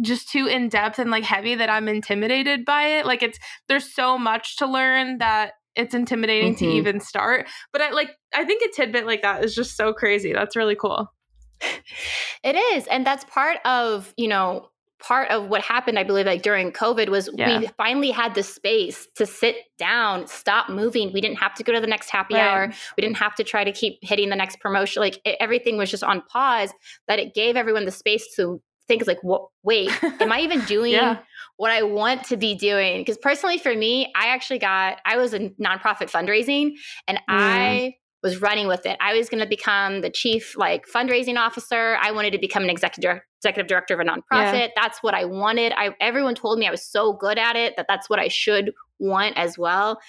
just 0.00 0.28
too 0.28 0.46
in 0.46 0.68
depth 0.68 0.98
and 0.98 1.10
like 1.10 1.24
heavy 1.24 1.54
that 1.54 1.70
i'm 1.70 1.88
intimidated 1.88 2.64
by 2.64 2.84
it 2.84 3.06
like 3.06 3.22
it's 3.22 3.38
there's 3.68 3.92
so 3.92 4.16
much 4.16 4.56
to 4.56 4.66
learn 4.66 5.18
that 5.18 5.52
it's 5.74 5.94
intimidating 5.94 6.54
mm-hmm. 6.54 6.64
to 6.64 6.70
even 6.70 7.00
start 7.00 7.46
but 7.72 7.82
i 7.82 7.90
like 7.90 8.10
i 8.34 8.44
think 8.44 8.62
a 8.62 8.74
tidbit 8.74 9.06
like 9.06 9.22
that 9.22 9.44
is 9.44 9.54
just 9.54 9.76
so 9.76 9.92
crazy 9.92 10.32
that's 10.32 10.56
really 10.56 10.76
cool 10.76 11.12
it 12.44 12.54
is 12.54 12.86
and 12.86 13.04
that's 13.04 13.24
part 13.24 13.58
of 13.64 14.12
you 14.16 14.28
know 14.28 14.68
part 15.00 15.30
of 15.30 15.48
what 15.48 15.62
happened, 15.62 15.98
I 15.98 16.04
believe, 16.04 16.26
like 16.26 16.42
during 16.42 16.72
COVID, 16.72 17.08
was 17.08 17.28
yeah. 17.34 17.60
we 17.60 17.66
finally 17.76 18.10
had 18.10 18.34
the 18.34 18.42
space 18.42 19.06
to 19.16 19.26
sit 19.26 19.56
down, 19.78 20.26
stop 20.26 20.68
moving. 20.68 21.12
We 21.12 21.20
didn't 21.20 21.38
have 21.38 21.54
to 21.54 21.62
go 21.62 21.72
to 21.72 21.80
the 21.80 21.86
next 21.86 22.10
happy 22.10 22.34
right. 22.34 22.42
hour. 22.42 22.72
We 22.96 23.00
didn't 23.02 23.16
have 23.18 23.34
to 23.36 23.44
try 23.44 23.64
to 23.64 23.72
keep 23.72 23.98
hitting 24.02 24.28
the 24.28 24.36
next 24.36 24.60
promotion. 24.60 25.00
Like 25.00 25.20
it, 25.24 25.36
everything 25.40 25.76
was 25.76 25.90
just 25.90 26.02
on 26.02 26.22
pause. 26.22 26.72
That 27.06 27.18
it 27.18 27.34
gave 27.34 27.56
everyone 27.56 27.84
the 27.84 27.90
space 27.90 28.34
to 28.36 28.60
think, 28.88 29.06
like, 29.06 29.20
wait, 29.62 29.90
am 30.20 30.32
I 30.32 30.40
even 30.40 30.60
doing 30.66 30.92
yeah. 30.92 31.18
what 31.56 31.70
I 31.70 31.82
want 31.82 32.24
to 32.24 32.36
be 32.36 32.54
doing? 32.54 33.00
Because 33.00 33.18
personally, 33.18 33.58
for 33.58 33.74
me, 33.74 34.12
I 34.16 34.28
actually 34.28 34.58
got, 34.58 34.98
I 35.04 35.16
was 35.16 35.34
a 35.34 35.50
nonprofit 35.50 36.10
fundraising, 36.10 36.72
and 37.06 37.18
mm. 37.18 37.22
I 37.28 37.94
was 38.22 38.42
running 38.42 38.66
with 38.66 38.84
it. 38.86 38.96
I 39.00 39.14
was 39.14 39.28
going 39.28 39.42
to 39.42 39.48
become 39.48 40.00
the 40.00 40.10
chief 40.10 40.56
like 40.56 40.86
fundraising 40.86 41.36
officer. 41.36 41.96
I 42.00 42.12
wanted 42.12 42.32
to 42.32 42.38
become 42.38 42.64
an 42.64 42.70
executive 42.70 43.20
executive 43.38 43.68
director 43.68 43.94
of 43.94 44.00
a 44.00 44.04
nonprofit. 44.04 44.22
Yeah. 44.32 44.68
That's 44.74 45.02
what 45.02 45.14
I 45.14 45.24
wanted. 45.24 45.72
I 45.76 45.94
everyone 46.00 46.34
told 46.34 46.58
me 46.58 46.66
I 46.66 46.70
was 46.70 46.84
so 46.84 47.12
good 47.12 47.38
at 47.38 47.56
it 47.56 47.74
that 47.76 47.86
that's 47.88 48.10
what 48.10 48.18
I 48.18 48.28
should 48.28 48.72
want 48.98 49.36
as 49.36 49.56
well. 49.56 50.00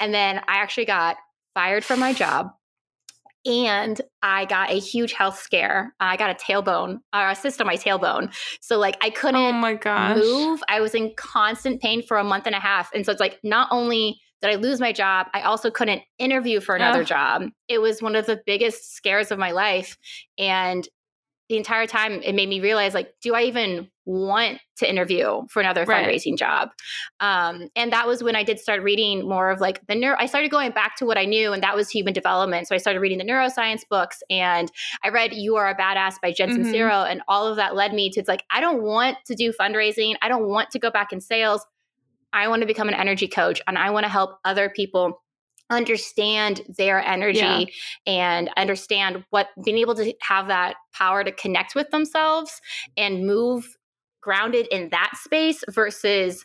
And 0.00 0.12
then 0.12 0.38
I 0.38 0.56
actually 0.56 0.86
got 0.86 1.16
fired 1.54 1.84
from 1.84 2.00
my 2.00 2.12
job 2.12 2.48
and 3.44 4.00
I 4.22 4.44
got 4.44 4.70
a 4.70 4.78
huge 4.78 5.12
health 5.12 5.38
scare. 5.38 5.94
I 5.98 6.16
got 6.16 6.30
a 6.30 6.34
tailbone, 6.34 7.00
or 7.12 7.28
a 7.28 7.34
cyst 7.34 7.60
on 7.60 7.66
my 7.66 7.76
tailbone. 7.76 8.32
So 8.60 8.78
like 8.78 8.96
I 9.00 9.10
couldn't 9.10 9.40
oh 9.40 9.52
my 9.52 9.74
gosh. 9.74 10.18
move. 10.18 10.60
I 10.68 10.80
was 10.80 10.94
in 10.94 11.12
constant 11.16 11.80
pain 11.80 12.02
for 12.06 12.16
a 12.18 12.24
month 12.24 12.46
and 12.46 12.54
a 12.54 12.60
half. 12.60 12.90
And 12.94 13.04
so 13.04 13.12
it's 13.12 13.20
like 13.20 13.38
not 13.42 13.68
only 13.70 14.20
did 14.42 14.50
I 14.50 14.56
lose 14.56 14.80
my 14.80 14.92
job, 14.92 15.28
I 15.32 15.42
also 15.42 15.70
couldn't 15.70 16.02
interview 16.18 16.60
for 16.60 16.74
another 16.74 17.04
job. 17.04 17.44
It 17.68 17.80
was 17.80 18.02
one 18.02 18.16
of 18.16 18.26
the 18.26 18.42
biggest 18.44 18.94
scares 18.94 19.30
of 19.30 19.38
my 19.38 19.52
life. 19.52 19.96
And 20.36 20.86
the 21.52 21.58
entire 21.58 21.86
time 21.86 22.22
it 22.22 22.34
made 22.34 22.48
me 22.48 22.60
realize 22.60 22.94
like 22.94 23.12
do 23.20 23.34
i 23.34 23.42
even 23.42 23.86
want 24.06 24.58
to 24.76 24.88
interview 24.88 25.42
for 25.50 25.60
another 25.60 25.84
right. 25.84 26.08
fundraising 26.08 26.36
job 26.36 26.70
um, 27.20 27.68
and 27.76 27.92
that 27.92 28.06
was 28.06 28.22
when 28.22 28.34
i 28.34 28.42
did 28.42 28.58
start 28.58 28.82
reading 28.82 29.28
more 29.28 29.50
of 29.50 29.60
like 29.60 29.86
the 29.86 29.94
neuro 29.94 30.16
i 30.18 30.24
started 30.24 30.50
going 30.50 30.70
back 30.70 30.96
to 30.96 31.04
what 31.04 31.18
i 31.18 31.26
knew 31.26 31.52
and 31.52 31.62
that 31.62 31.76
was 31.76 31.90
human 31.90 32.14
development 32.14 32.66
so 32.66 32.74
i 32.74 32.78
started 32.78 33.00
reading 33.00 33.18
the 33.18 33.24
neuroscience 33.24 33.82
books 33.90 34.22
and 34.30 34.72
i 35.04 35.10
read 35.10 35.34
you 35.34 35.56
are 35.56 35.68
a 35.68 35.76
badass 35.76 36.14
by 36.22 36.32
jen 36.32 36.48
mm-hmm. 36.48 36.62
sincero 36.62 37.06
and 37.06 37.20
all 37.28 37.46
of 37.46 37.56
that 37.56 37.74
led 37.74 37.92
me 37.92 38.08
to 38.08 38.18
it's 38.18 38.30
like 38.30 38.44
i 38.50 38.58
don't 38.58 38.82
want 38.82 39.18
to 39.26 39.34
do 39.34 39.52
fundraising 39.52 40.14
i 40.22 40.28
don't 40.28 40.48
want 40.48 40.70
to 40.70 40.78
go 40.78 40.90
back 40.90 41.12
in 41.12 41.20
sales 41.20 41.66
i 42.32 42.48
want 42.48 42.60
to 42.60 42.66
become 42.66 42.88
an 42.88 42.94
energy 42.94 43.28
coach 43.28 43.60
and 43.66 43.78
i 43.78 43.90
want 43.90 44.04
to 44.04 44.10
help 44.10 44.38
other 44.44 44.68
people 44.68 45.22
understand 45.70 46.60
their 46.76 47.00
energy 47.00 47.38
yeah. 47.38 47.64
and 48.06 48.50
understand 48.56 49.24
what 49.30 49.48
being 49.64 49.78
able 49.78 49.94
to 49.94 50.12
have 50.20 50.48
that 50.48 50.76
power 50.92 51.24
to 51.24 51.32
connect 51.32 51.74
with 51.74 51.90
themselves 51.90 52.60
and 52.96 53.26
move 53.26 53.76
grounded 54.20 54.66
in 54.70 54.88
that 54.90 55.10
space 55.14 55.64
versus 55.70 56.44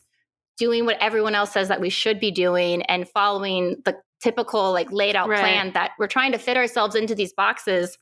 doing 0.57 0.85
what 0.85 0.97
everyone 0.99 1.35
else 1.35 1.51
says 1.51 1.67
that 1.67 1.81
we 1.81 1.89
should 1.89 2.19
be 2.19 2.31
doing 2.31 2.81
and 2.83 3.07
following 3.09 3.75
the 3.85 3.95
typical 4.21 4.71
like 4.71 4.91
laid 4.91 5.15
out 5.15 5.29
right. 5.29 5.39
plan 5.39 5.71
that 5.73 5.91
we're 5.99 6.07
trying 6.07 6.31
to 6.31 6.39
fit 6.39 6.57
ourselves 6.57 6.95
into 6.95 7.13
these 7.13 7.33
boxes 7.33 7.97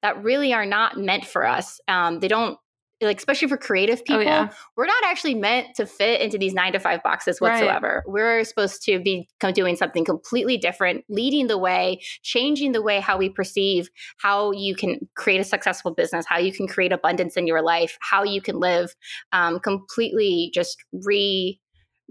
that 0.00 0.20
really 0.24 0.52
are 0.52 0.66
not 0.66 0.98
meant 0.98 1.24
for 1.24 1.46
us 1.46 1.80
um, 1.86 2.18
they 2.18 2.28
don't 2.28 2.58
like 3.02 3.18
especially 3.18 3.48
for 3.48 3.56
creative 3.56 4.04
people, 4.04 4.22
oh, 4.22 4.24
yeah. 4.24 4.48
we're 4.76 4.86
not 4.86 5.02
actually 5.04 5.34
meant 5.34 5.74
to 5.76 5.86
fit 5.86 6.20
into 6.20 6.38
these 6.38 6.54
nine 6.54 6.72
to 6.72 6.78
five 6.78 7.02
boxes 7.02 7.40
whatsoever. 7.40 8.02
Right. 8.06 8.12
We're 8.12 8.44
supposed 8.44 8.82
to 8.84 9.00
be 9.00 9.28
doing 9.52 9.76
something 9.76 10.04
completely 10.04 10.56
different, 10.56 11.04
leading 11.08 11.46
the 11.48 11.58
way, 11.58 12.00
changing 12.22 12.72
the 12.72 12.82
way 12.82 13.00
how 13.00 13.18
we 13.18 13.28
perceive 13.28 13.90
how 14.18 14.52
you 14.52 14.74
can 14.74 15.08
create 15.14 15.40
a 15.40 15.44
successful 15.44 15.92
business, 15.92 16.24
how 16.28 16.38
you 16.38 16.52
can 16.52 16.66
create 16.66 16.92
abundance 16.92 17.36
in 17.36 17.46
your 17.46 17.62
life, 17.62 17.98
how 18.00 18.22
you 18.22 18.40
can 18.40 18.58
live 18.60 18.94
um, 19.32 19.58
completely 19.60 20.50
just 20.54 20.78
re 21.04 21.58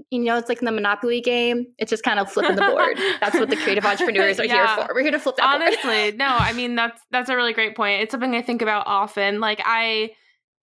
you 0.09 0.19
know, 0.19 0.37
it's 0.37 0.49
like 0.49 0.59
in 0.59 0.65
the 0.65 0.71
Monopoly 0.71 1.21
game. 1.21 1.67
It's 1.77 1.89
just 1.89 2.03
kind 2.03 2.19
of 2.19 2.31
flipping 2.31 2.55
the 2.55 2.61
board. 2.61 2.97
that's 3.19 3.37
what 3.37 3.49
the 3.49 3.55
creative 3.57 3.85
entrepreneurs 3.85 4.39
are 4.39 4.45
yeah. 4.47 4.75
here 4.75 4.85
for. 4.87 4.93
We're 4.95 5.01
here 5.01 5.11
to 5.11 5.19
flip 5.19 5.35
that 5.35 5.61
Honestly, 5.61 6.17
no, 6.17 6.25
I 6.27 6.53
mean 6.53 6.75
that's 6.75 7.01
that's 7.11 7.29
a 7.29 7.35
really 7.35 7.53
great 7.53 7.75
point. 7.75 8.01
It's 8.01 8.11
something 8.11 8.33
I 8.33 8.41
think 8.41 8.61
about 8.61 8.87
often. 8.87 9.39
Like 9.39 9.61
I 9.63 10.11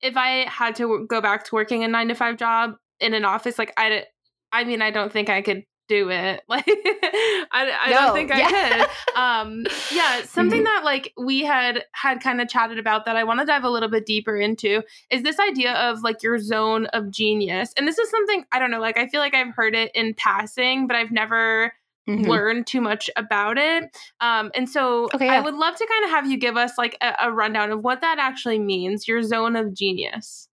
if 0.03 0.17
I 0.17 0.49
had 0.49 0.77
to 0.77 1.07
go 1.09 1.21
back 1.21 1.45
to 1.45 1.55
working 1.55 1.85
a 1.85 1.89
nine 1.89 2.09
to 2.09 2.15
five 2.15 2.37
job 2.37 2.75
in 3.01 3.15
an 3.15 3.25
office, 3.25 3.59
like 3.59 3.73
I, 3.77 4.05
I 4.53 4.65
mean, 4.65 4.83
I 4.83 4.91
don't 4.91 5.13
think 5.13 5.29
I 5.29 5.43
could 5.43 5.65
do 5.89 6.11
it. 6.11 6.43
Like, 6.49 6.65
I, 6.67 7.71
I 7.87 7.91
no, 7.91 7.97
don't 7.97 8.15
think 8.15 8.33
I 8.33 8.39
yeah. 8.39 8.79
could. 8.79 8.89
Um, 9.19 9.67
yeah, 9.93 10.23
something 10.23 10.59
mm-hmm. 10.59 10.65
that 10.65 10.85
like 10.85 11.13
we 11.19 11.43
had 11.43 11.85
had 11.93 12.21
kind 12.21 12.41
of 12.41 12.49
chatted 12.49 12.79
about 12.79 13.05
that 13.07 13.17
I 13.17 13.25
want 13.25 13.41
to 13.41 13.47
dive 13.47 13.65
a 13.65 13.69
little 13.69 13.89
bit 13.89 14.07
deeper 14.07 14.37
into 14.37 14.83
is 15.11 15.25
this 15.25 15.41
idea 15.41 15.73
of 15.73 16.03
like 16.03 16.23
your 16.23 16.39
zone 16.39 16.87
of 16.87 17.11
genius. 17.11 17.73
And 17.77 17.89
this 17.89 17.99
is 17.99 18.09
something 18.11 18.45
I 18.53 18.61
don't 18.61 18.71
know. 18.71 18.81
Like, 18.81 18.97
I 18.97 19.09
feel 19.09 19.21
like 19.21 19.35
I've 19.35 19.55
heard 19.55 19.75
it 19.75 19.91
in 19.95 20.15
passing, 20.15 20.87
but 20.87 20.97
I've 20.97 21.11
never 21.11 21.73
mm-hmm. 22.09 22.25
learn 22.29 22.65
too 22.65 22.81
much 22.81 23.11
about 23.17 23.59
it. 23.59 23.97
Um, 24.21 24.51
and 24.55 24.69
so 24.69 25.09
okay, 25.15 25.27
yeah. 25.27 25.35
I 25.35 25.41
would 25.41 25.55
love 25.55 25.77
to 25.77 25.87
kind 25.87 26.05
of 26.05 26.11
have 26.11 26.31
you 26.31 26.39
give 26.39 26.57
us 26.57 26.73
like 26.79 26.97
a, 27.01 27.15
a 27.21 27.33
rundown 27.33 27.71
of 27.71 27.85
what 27.85 28.01
that 28.01 28.19
actually 28.19 28.59
means, 28.59 29.07
your 29.07 29.23
zone 29.23 29.55
of 29.55 29.75
genius. 29.75 30.49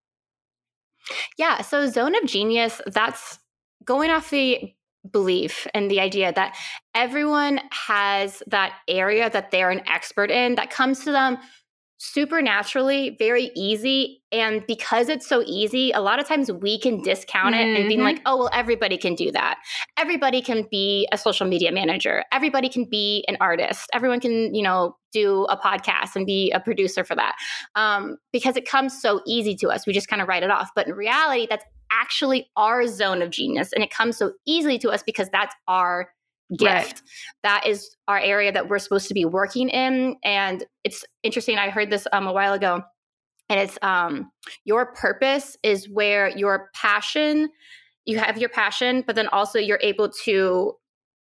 Yeah. 1.38 1.62
So, 1.62 1.88
zone 1.88 2.16
of 2.16 2.26
genius, 2.26 2.82
that's 2.88 3.40
going 3.84 4.10
off 4.10 4.30
the 4.30 4.74
belief 5.12 5.68
and 5.74 5.90
the 5.90 6.00
idea 6.00 6.34
that 6.34 6.58
everyone 6.96 7.62
has 7.72 8.42
that 8.48 8.74
area 8.88 9.30
that 9.30 9.52
they're 9.52 9.70
an 9.70 9.88
expert 9.88 10.32
in 10.32 10.56
that 10.56 10.72
comes 10.72 11.04
to 11.04 11.12
them 11.12 11.38
supernaturally 11.98 13.16
very 13.18 13.52
easy 13.56 14.22
and 14.32 14.66
because 14.68 15.08
it's 15.08 15.26
so 15.26 15.42
easy 15.46 15.92
a 15.92 16.02
lot 16.02 16.20
of 16.20 16.28
times 16.28 16.52
we 16.52 16.78
can 16.78 17.02
discount 17.02 17.56
it 17.56 17.60
mm-hmm. 17.60 17.78
and 17.78 17.88
being 17.88 18.02
like 18.02 18.22
oh 18.26 18.38
well 18.38 18.50
everybody 18.52 18.98
can 18.98 19.16
do 19.16 19.32
that. 19.32 19.58
Everybody 19.98 20.42
can 20.42 20.68
be 20.70 21.08
a 21.14 21.18
social 21.18 21.48
media 21.48 21.72
manager. 21.72 22.24
Everybody 22.34 22.68
can 22.68 22.86
be 22.86 23.24
an 23.30 23.38
artist. 23.40 23.90
Everyone 23.94 24.20
can 24.20 24.54
you 24.54 24.62
know 24.62 24.98
do 25.14 25.46
a 25.46 25.58
podcast 25.58 26.18
and 26.18 26.26
be 26.26 26.52
a 26.52 26.60
producer 26.60 27.06
for 27.06 27.16
that. 27.16 27.36
Um, 27.76 28.18
because 28.34 28.58
it 28.58 28.68
comes 28.68 29.00
so 29.02 29.22
easy 29.26 29.56
to 29.56 29.70
us 29.70 29.88
we 29.88 29.94
just 29.94 30.10
kind 30.10 30.22
of 30.22 30.28
write 30.28 30.44
it 30.44 30.52
off. 30.52 30.72
But 30.76 30.88
in 30.88 30.94
reality 30.96 31.48
that's 31.50 31.64
actually 31.92 32.50
our 32.58 32.88
zone 32.88 33.22
of 33.22 33.30
genius 33.30 33.72
and 33.72 33.84
it 33.84 33.90
comes 33.90 34.18
so 34.18 34.34
easily 34.46 34.78
to 34.80 34.90
us 34.90 35.02
because 35.04 35.30
that's 35.32 35.56
our 35.68 36.10
gift. 36.52 36.70
Right. 36.70 37.02
That 37.44 37.68
is 37.68 37.96
our 38.08 38.20
area 38.20 38.52
that 38.52 38.70
we're 38.70 38.80
supposed 38.80 39.08
to 39.08 39.14
be 39.14 39.26
working 39.26 39.70
in. 39.70 40.16
And 40.24 40.64
it's 40.84 41.04
interesting. 41.24 41.58
I 41.58 41.70
heard 41.70 41.90
this 41.90 42.08
um, 42.14 42.28
a 42.28 42.34
while 42.34 42.54
ago, 42.54 42.82
and 43.50 43.60
it's 43.60 43.78
um, 43.82 44.32
your 44.64 44.94
purpose 44.94 45.58
is 45.64 45.90
where 45.90 46.30
your 46.30 46.70
passion, 46.76 47.50
you 48.06 48.20
have 48.20 48.38
your 48.38 48.50
passion, 48.50 49.04
but 49.06 49.16
then 49.16 49.28
also 49.28 49.60
you're 49.60 49.80
able 49.82 50.10
to 50.26 50.74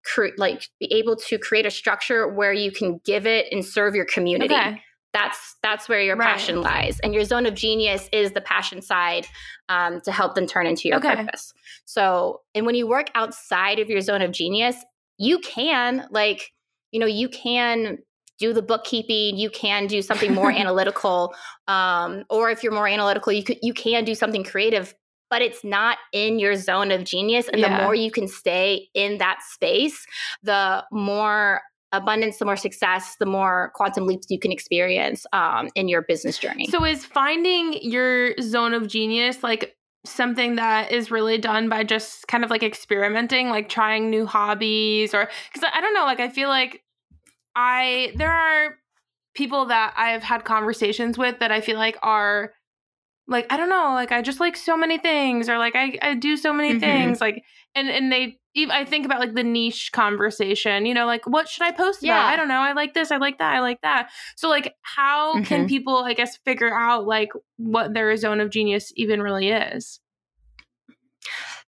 create, 0.05 0.37
like, 0.37 0.67
be 0.79 0.91
able 0.93 1.15
to 1.15 1.37
create 1.37 1.65
a 1.65 1.71
structure 1.71 2.27
where 2.27 2.51
you 2.51 2.71
can 2.71 2.99
give 3.05 3.25
it 3.25 3.45
and 3.51 3.63
serve 3.63 3.95
your 3.95 4.05
community. 4.05 4.53
Okay. 4.53 4.81
That's 5.13 5.57
that's 5.61 5.87
where 5.87 6.01
your 6.01 6.15
right. 6.15 6.27
passion 6.27 6.61
lies, 6.61 6.99
and 7.01 7.13
your 7.13 7.23
zone 7.23 7.45
of 7.45 7.53
genius 7.53 8.09
is 8.11 8.31
the 8.31 8.41
passion 8.41 8.81
side 8.81 9.27
um, 9.69 10.01
to 10.05 10.11
help 10.11 10.33
them 10.33 10.47
turn 10.47 10.65
into 10.65 10.87
your 10.87 10.97
okay. 10.97 11.17
purpose. 11.17 11.53
So, 11.85 12.41
and 12.55 12.65
when 12.65 12.73
you 12.73 12.87
work 12.87 13.11
outside 13.13 13.77
of 13.77 13.89
your 13.89 14.01
zone 14.01 14.23
of 14.23 14.31
genius, 14.31 14.75
you 15.17 15.39
can 15.39 16.07
like 16.11 16.51
you 16.91 16.99
know 16.99 17.05
you 17.05 17.29
can 17.29 17.97
do 18.39 18.53
the 18.53 18.61
bookkeeping 18.61 19.37
you 19.37 19.49
can 19.49 19.87
do 19.87 20.01
something 20.01 20.33
more 20.33 20.51
analytical 20.63 21.33
um, 21.67 22.23
or 22.29 22.49
if 22.49 22.63
you're 22.63 22.73
more 22.73 22.87
analytical 22.87 23.31
you 23.31 23.43
could 23.43 23.57
you 23.61 23.73
can 23.73 24.03
do 24.03 24.15
something 24.15 24.43
creative 24.43 24.93
but 25.29 25.41
it's 25.41 25.63
not 25.63 25.97
in 26.11 26.37
your 26.37 26.55
zone 26.55 26.91
of 26.91 27.03
genius 27.03 27.47
and 27.47 27.59
yeah. 27.59 27.77
the 27.77 27.83
more 27.83 27.95
you 27.95 28.11
can 28.11 28.27
stay 28.27 28.87
in 28.93 29.17
that 29.17 29.39
space 29.41 30.05
the 30.43 30.83
more 30.91 31.61
abundance 31.91 32.37
the 32.37 32.45
more 32.45 32.55
success 32.55 33.15
the 33.19 33.25
more 33.25 33.71
quantum 33.75 34.05
leaps 34.07 34.25
you 34.29 34.39
can 34.39 34.51
experience 34.51 35.25
um, 35.31 35.69
in 35.75 35.87
your 35.87 36.01
business 36.01 36.37
journey 36.37 36.67
so 36.67 36.83
is 36.83 37.05
finding 37.05 37.73
your 37.81 38.33
zone 38.41 38.73
of 38.73 38.87
genius 38.87 39.43
like 39.43 39.75
something 40.05 40.55
that 40.55 40.91
is 40.91 41.11
really 41.11 41.37
done 41.37 41.69
by 41.69 41.83
just 41.83 42.27
kind 42.27 42.43
of 42.43 42.49
like 42.49 42.63
experimenting, 42.63 43.49
like 43.49 43.69
trying 43.69 44.09
new 44.09 44.25
hobbies 44.25 45.13
or 45.13 45.29
because 45.51 45.69
I 45.73 45.81
don't 45.81 45.93
know, 45.93 46.05
like 46.05 46.19
I 46.19 46.29
feel 46.29 46.49
like 46.49 46.83
I 47.55 48.11
there 48.15 48.31
are 48.31 48.75
people 49.33 49.65
that 49.67 49.93
I've 49.97 50.23
had 50.23 50.43
conversations 50.45 51.17
with 51.17 51.39
that 51.39 51.51
I 51.51 51.61
feel 51.61 51.77
like 51.77 51.97
are 52.01 52.53
like 53.27 53.47
I 53.49 53.57
don't 53.57 53.69
know, 53.69 53.93
like 53.93 54.11
I 54.11 54.21
just 54.21 54.39
like 54.39 54.57
so 54.57 54.75
many 54.75 54.97
things 54.97 55.49
or 55.49 55.57
like 55.57 55.75
I 55.75 55.97
I 56.01 56.15
do 56.15 56.35
so 56.35 56.51
many 56.51 56.71
mm-hmm. 56.71 56.79
things 56.79 57.21
like 57.21 57.43
and 57.75 57.89
and 57.89 58.11
they 58.11 58.37
I 58.55 58.85
think 58.85 59.05
about 59.05 59.19
like 59.19 59.33
the 59.33 59.43
niche 59.43 59.91
conversation, 59.91 60.85
you 60.85 60.93
know, 60.93 61.05
like 61.05 61.25
what 61.25 61.49
should 61.49 61.63
I 61.63 61.71
post 61.71 62.03
yeah. 62.03 62.13
about? 62.13 62.33
I 62.33 62.35
don't 62.35 62.47
know. 62.47 62.59
I 62.59 62.73
like 62.73 62.93
this, 62.93 63.11
I 63.11 63.17
like 63.17 63.39
that, 63.39 63.55
I 63.55 63.59
like 63.61 63.81
that. 63.81 64.09
So 64.35 64.47
like 64.47 64.75
how 64.81 65.35
mm-hmm. 65.35 65.43
can 65.43 65.67
people 65.67 65.97
I 65.97 66.13
guess 66.13 66.37
figure 66.37 66.73
out 66.73 67.05
like 67.07 67.29
what 67.57 67.93
their 67.93 68.15
zone 68.17 68.39
of 68.39 68.51
genius 68.51 68.93
even 68.95 69.21
really 69.21 69.49
is? 69.49 69.99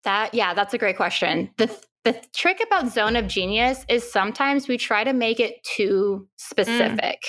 That 0.03 0.35
yeah, 0.35 0.53
that's 0.53 0.75
a 0.75 0.79
great 0.79 0.97
question. 0.97 1.51
The 1.57 1.75
the 2.04 2.20
trick 2.34 2.60
about 2.62 2.92
zone 2.92 3.16
of 3.16 3.26
genius 3.26 3.84
is 3.88 4.10
sometimes 4.10 4.68
we 4.68 4.76
try 4.76 5.04
to 5.04 5.14
make 5.14 5.40
it 5.40 5.64
too 5.64 6.28
specific. 6.36 7.22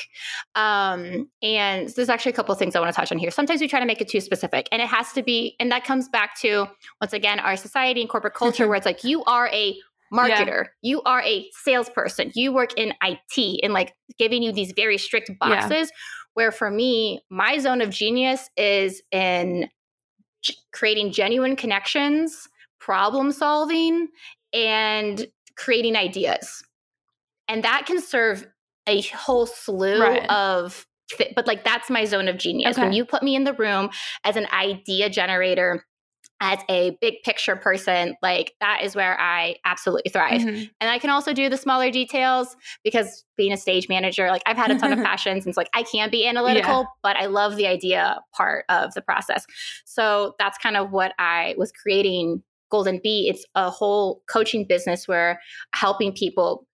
Mm. 0.56 0.62
Um, 0.62 1.30
and 1.42 1.90
there's 1.90 2.10
actually 2.10 2.34
a 2.34 2.36
couple 2.36 2.52
of 2.52 2.60
things 2.60 2.76
I 2.76 2.82
want 2.82 2.94
to 2.94 2.96
touch 2.96 3.12
on 3.12 3.18
here. 3.18 3.32
Sometimes 3.32 3.62
we 3.62 3.70
try 3.70 3.80
to 3.80 3.86
make 3.86 4.02
it 4.02 4.10
too 4.10 4.20
specific, 4.20 4.68
and 4.74 4.82
it 4.82 4.90
has 4.90 5.14
to 5.14 5.24
be, 5.24 5.56
and 5.62 5.72
that 5.72 5.86
comes 5.86 6.10
back 6.10 6.38
to 6.42 6.68
once 7.00 7.14
again 7.14 7.40
our 7.40 7.56
society 7.56 8.02
and 8.02 8.10
corporate 8.10 8.34
culture, 8.34 8.68
where 8.68 8.76
it's 8.76 8.86
like 8.86 9.06
you 9.06 9.24
are 9.24 9.48
a 9.48 9.78
marketer, 10.14 10.66
yeah. 10.82 10.90
you 10.90 11.02
are 11.04 11.22
a 11.22 11.50
salesperson, 11.64 12.32
you 12.36 12.52
work 12.52 12.78
in 12.78 12.94
IT, 13.02 13.60
and 13.64 13.74
like 13.74 13.96
giving 14.20 14.44
you 14.44 14.52
these 14.52 14.74
very 14.76 14.98
strict 14.98 15.32
boxes. 15.40 15.72
Yeah. 15.72 15.98
Where 16.34 16.52
for 16.52 16.70
me, 16.70 17.22
my 17.30 17.60
zone 17.60 17.80
of 17.80 17.92
genius 17.92 18.50
is 18.58 19.02
in 19.10 19.70
creating 20.74 21.14
genuine 21.14 21.56
connections, 21.56 22.50
problem 22.78 23.32
solving, 23.32 24.10
and 24.56 25.28
creating 25.56 25.96
ideas. 25.96 26.64
And 27.48 27.64
that 27.64 27.86
can 27.86 28.02
serve 28.02 28.48
a 28.88 29.02
whole 29.02 29.46
slew 29.46 30.02
right. 30.02 30.30
of 30.30 30.88
but 31.36 31.46
like 31.46 31.64
that's 31.64 31.90
my 31.90 32.06
zone 32.06 32.28
of 32.28 32.38
genius. 32.38 32.76
Okay. 32.76 32.82
When 32.82 32.94
you 32.94 33.06
put 33.06 33.22
me 33.22 33.36
in 33.36 33.44
the 33.44 33.54
room 33.54 33.90
as 34.24 34.36
an 34.36 34.48
idea 34.52 35.10
generator, 35.10 35.86
as 36.42 36.60
a 36.70 36.98
big 37.00 37.16
picture 37.24 37.56
person, 37.56 38.16
like 38.22 38.54
that 38.60 38.82
is 38.84 38.96
where 38.96 39.20
I 39.20 39.56
absolutely 39.64 40.12
thrive. 40.12 40.42
Mm-hmm. 40.42 40.64
And 40.82 40.90
I 40.90 41.00
can 41.00 41.10
also 41.10 41.32
do 41.32 41.48
the 41.48 41.58
smaller 41.58 41.92
details 41.92 42.56
because 42.84 43.24
being 43.38 43.54
a 43.54 43.58
stage 43.58 43.88
manager, 43.88 44.28
like 44.30 44.42
I've 44.46 44.58
had 44.58 44.72
a 44.72 44.78
ton 44.78 44.92
of 44.92 45.00
passions 45.06 45.46
and 45.46 45.52
it's 45.52 45.58
like 45.58 45.70
I 45.74 45.84
can 45.84 46.10
be 46.10 46.28
analytical, 46.28 46.82
yeah. 46.82 46.88
but 47.04 47.16
I 47.16 47.28
love 47.28 47.56
the 47.56 47.68
idea 47.68 48.20
part 48.36 48.66
of 48.68 48.94
the 48.96 49.02
process. 49.02 49.46
So 49.86 50.36
that's 50.40 50.58
kind 50.58 50.76
of 50.76 50.92
what 50.92 51.14
I 51.20 51.56
was 51.58 51.72
creating 51.72 52.44
Golden 52.76 53.00
Bee, 53.02 53.30
it's 53.30 53.46
a 53.56 53.70
whole 53.70 54.22
coaching 54.30 54.66
business 54.68 55.08
where 55.08 55.40
helping 55.74 56.12
people 56.12 56.68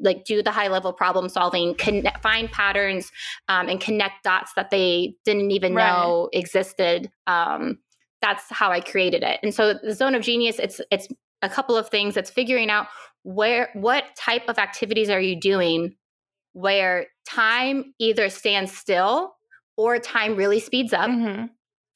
like 0.00 0.24
do 0.24 0.42
the 0.42 0.50
high 0.50 0.66
level 0.66 0.92
problem 0.92 1.28
solving, 1.28 1.76
connect, 1.76 2.20
find 2.22 2.50
patterns, 2.50 3.12
um, 3.48 3.68
and 3.68 3.80
connect 3.80 4.24
dots 4.24 4.52
that 4.56 4.70
they 4.70 5.14
didn't 5.24 5.52
even 5.52 5.72
right. 5.72 5.86
know 5.86 6.28
existed. 6.32 7.08
Um, 7.28 7.78
that's 8.20 8.42
how 8.50 8.72
I 8.72 8.80
created 8.80 9.22
it. 9.22 9.38
And 9.44 9.54
so 9.54 9.74
the 9.74 9.92
zone 9.92 10.16
of 10.16 10.22
genius, 10.22 10.58
it's 10.58 10.80
it's 10.90 11.06
a 11.40 11.48
couple 11.48 11.76
of 11.76 11.88
things. 11.88 12.16
It's 12.16 12.30
figuring 12.30 12.68
out 12.68 12.88
where 13.22 13.68
what 13.74 14.04
type 14.16 14.48
of 14.48 14.58
activities 14.58 15.08
are 15.08 15.20
you 15.20 15.38
doing 15.40 15.94
where 16.52 17.06
time 17.28 17.94
either 18.00 18.28
stands 18.28 18.76
still 18.76 19.36
or 19.76 20.00
time 20.00 20.34
really 20.34 20.58
speeds 20.58 20.92
up. 20.92 21.10
Mm-hmm 21.10 21.46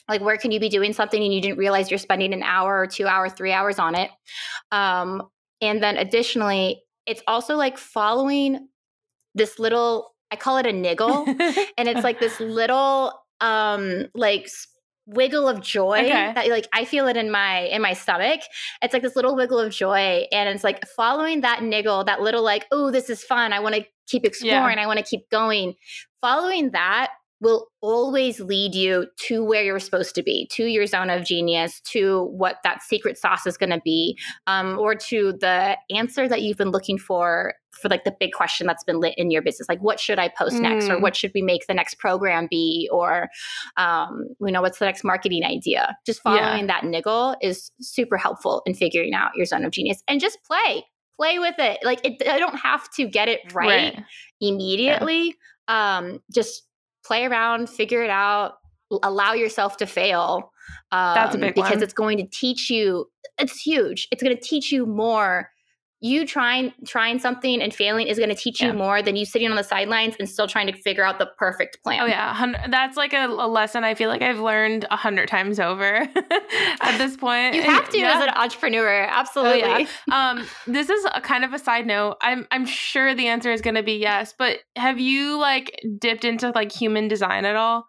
like 0.09 0.21
where 0.21 0.37
can 0.37 0.51
you 0.51 0.61
be 0.61 0.69
doing 0.69 0.93
something 0.93 1.23
and 1.23 1.33
you 1.33 1.41
didn't 1.41 1.59
realize 1.59 1.91
you're 1.91 1.99
spending 1.99 2.33
an 2.33 2.43
hour 2.43 2.79
or 2.79 2.87
two 2.87 3.07
hours 3.07 3.33
three 3.33 3.53
hours 3.53 3.79
on 3.79 3.95
it 3.95 4.11
um, 4.73 5.23
and 5.61 5.83
then 5.83 5.97
additionally 5.97 6.83
it's 7.07 7.23
also 7.27 7.57
like 7.57 7.79
following 7.79 8.69
this 9.35 9.59
little 9.59 10.15
i 10.31 10.37
call 10.37 10.57
it 10.59 10.67
a 10.67 10.73
niggle 10.73 11.25
and 11.79 11.89
it's 11.89 12.03
like 12.03 12.21
this 12.21 12.39
little 12.41 13.13
um 13.41 14.07
like 14.15 14.49
wiggle 15.09 15.49
of 15.49 15.61
joy 15.61 15.99
okay. 16.01 16.33
that 16.35 16.49
like 16.49 16.69
I 16.73 16.85
feel 16.85 17.09
it 17.09 17.17
in 17.17 17.31
my 17.31 17.61
in 17.61 17.83
my 17.83 17.95
stomach. 17.95 18.41
It's 18.83 18.93
like 18.93 19.03
this 19.03 19.17
little 19.17 19.35
wiggle 19.35 19.59
of 19.59 19.73
joy 19.73 20.27
and 20.31 20.49
it's 20.49 20.63
like 20.63 20.87
following 20.87 21.41
that 21.41 21.63
niggle, 21.63 22.05
that 22.05 22.21
little 22.21 22.43
like, 22.43 22.67
oh, 22.71 22.91
this 22.91 23.09
is 23.11 23.25
fun. 23.25 23.53
I 23.53 23.61
want 23.61 23.75
to 23.75 23.87
keep 24.07 24.25
exploring. 24.25 24.77
Yeah. 24.77 24.85
I 24.85 24.87
want 24.87 24.99
to 24.99 25.05
keep 25.05 25.29
going. 25.31 25.75
Following 26.21 26.71
that 26.73 27.11
will 27.41 27.69
always 27.81 28.41
lead 28.41 28.75
you 28.75 29.07
to 29.17 29.45
where 29.45 29.63
you're 29.63 29.79
supposed 29.79 30.15
to 30.17 30.23
be, 30.23 30.49
to 30.53 30.65
your 30.65 30.87
zone 30.87 31.11
of 31.11 31.25
genius, 31.25 31.81
to 31.83 32.25
what 32.25 32.57
that 32.65 32.83
secret 32.83 33.17
sauce 33.17 33.47
is 33.47 33.57
going 33.57 33.71
to 33.71 33.81
be, 33.85 34.19
um, 34.47 34.79
or 34.79 34.95
to 34.95 35.35
the 35.41 35.77
answer 35.95 36.29
that 36.29 36.43
you've 36.43 36.57
been 36.57 36.71
looking 36.71 36.99
for 36.99 37.55
for 37.81 37.89
like 37.89 38.05
the 38.05 38.15
big 38.19 38.33
question 38.33 38.67
that's 38.67 38.83
been 38.85 38.99
lit 38.99 39.15
in 39.17 39.31
your 39.31 39.43
business 39.43 39.69
like 39.69 39.81
what 39.81 40.01
should 40.01 40.19
i 40.19 40.29
post 40.29 40.57
mm. 40.57 40.63
next 40.63 40.89
or 40.89 40.97
mm. 40.97 41.01
what 41.01 41.15
should 41.15 41.31
we 41.35 41.43
make 41.43 41.67
the 41.67 41.75
next 41.75 41.99
program 41.99 42.49
be 42.51 42.89
or 42.91 43.29
um, 43.77 44.27
you 44.41 44.51
know 44.51 44.63
what's 44.63 44.79
the 44.79 44.85
next 44.85 45.05
marketing 45.05 45.45
idea 45.45 45.97
just 46.05 46.21
following 46.23 46.61
yeah. 46.61 46.67
that 46.67 46.85
niggle 46.85 47.37
is 47.41 47.71
super 47.81 48.17
helpful 48.17 48.63
in 48.67 48.75
figuring 48.75 49.15
out 49.15 49.31
your 49.37 49.47
zone 49.47 49.65
of 49.65 49.71
genius 49.71 50.03
and 50.09 50.21
just 50.21 50.39
play 50.45 50.85
play 51.17 51.39
with 51.39 51.55
it 51.59 51.79
like 51.85 52.05
it, 52.05 52.27
i 52.29 52.39
don't 52.39 52.59
have 52.59 52.91
to 52.91 53.07
get 53.07 53.29
it 53.29 53.41
right, 53.53 53.95
right. 53.95 54.05
immediately 54.41 55.37
yeah. 55.69 55.99
um, 55.99 56.21
just 56.33 56.68
play 57.09 57.25
around, 57.25 57.71
figure 57.71 58.03
it 58.03 58.11
out, 58.11 58.59
allow 59.03 59.33
yourself 59.33 59.79
to 59.79 59.87
fail. 59.87 60.53
Um, 60.93 61.15
That's 61.15 61.35
a 61.35 61.39
um, 61.39 61.41
big 61.41 61.55
because 61.55 61.77
one. 61.77 61.83
it's 61.83 61.95
going 61.95 62.19
to 62.19 62.27
teach 62.27 62.71
you. 62.71 63.07
It's 63.39 63.61
huge. 63.61 64.07
It's 64.13 64.23
going 64.23 64.37
to 64.37 64.43
teach 64.43 64.71
you 64.71 64.87
more. 64.87 65.51
You 66.01 66.27
trying 66.27 66.73
trying 66.87 67.19
something 67.19 67.61
and 67.61 67.75
failing 67.75 68.07
is 68.07 68.19
going 68.19 68.29
to 68.29 68.35
teach 68.35 68.61
yeah. 68.61 68.69
you 68.69 68.73
more 68.73 69.03
than 69.03 69.17
you 69.17 69.25
sitting 69.25 69.51
on 69.51 69.57
the 69.57 69.65
sidelines 69.65 70.15
and 70.19 70.29
still 70.29 70.47
trying 70.47 70.67
to 70.69 70.73
figure 70.81 71.05
out 71.05 71.19
the 71.19 71.27
perfect 71.39 71.83
plan. 71.83 72.01
Oh 72.03 72.07
yeah, 72.07 72.55
that's 72.69 72.97
like 72.97 73.13
a, 73.13 73.27
a 73.27 73.49
lesson 73.49 73.85
I 73.85 73.95
feel 73.95 74.09
like 74.09 74.23
I've 74.23 74.39
learned 74.39 74.87
a 74.91 74.97
hundred 74.97 75.29
times 75.29 75.59
over 75.59 75.97
at 76.81 76.99
this 76.99 77.17
point. 77.17 77.55
You 77.55 77.63
have 77.63 77.89
to 77.91 77.99
yeah. 77.99 78.17
as 78.17 78.23
an 78.23 78.31
entrepreneur, 78.31 79.07
absolutely. 79.09 79.63
Oh, 79.63 79.79
yeah. 79.79 80.31
um, 80.31 80.47
this 80.67 80.89
is 80.89 81.05
a 81.15 81.21
kind 81.21 81.45
of 81.45 81.53
a 81.53 81.59
side 81.59 81.87
note. 81.87 82.17
I'm 82.23 82.47
I'm 82.51 82.67
sure 82.67 83.15
the 83.15 83.27
answer 83.27 83.51
is 83.51 83.61
going 83.61 83.77
to 83.77 83.83
be 83.83 83.95
yes, 83.95 84.35
but 84.39 84.59
have 84.77 85.01
you 85.01 85.39
like 85.39 85.81
dipped 85.99 86.25
into 86.25 86.51
like 86.51 86.73
human 86.73 87.09
design 87.09 87.45
at 87.45 87.57
all? 87.57 87.89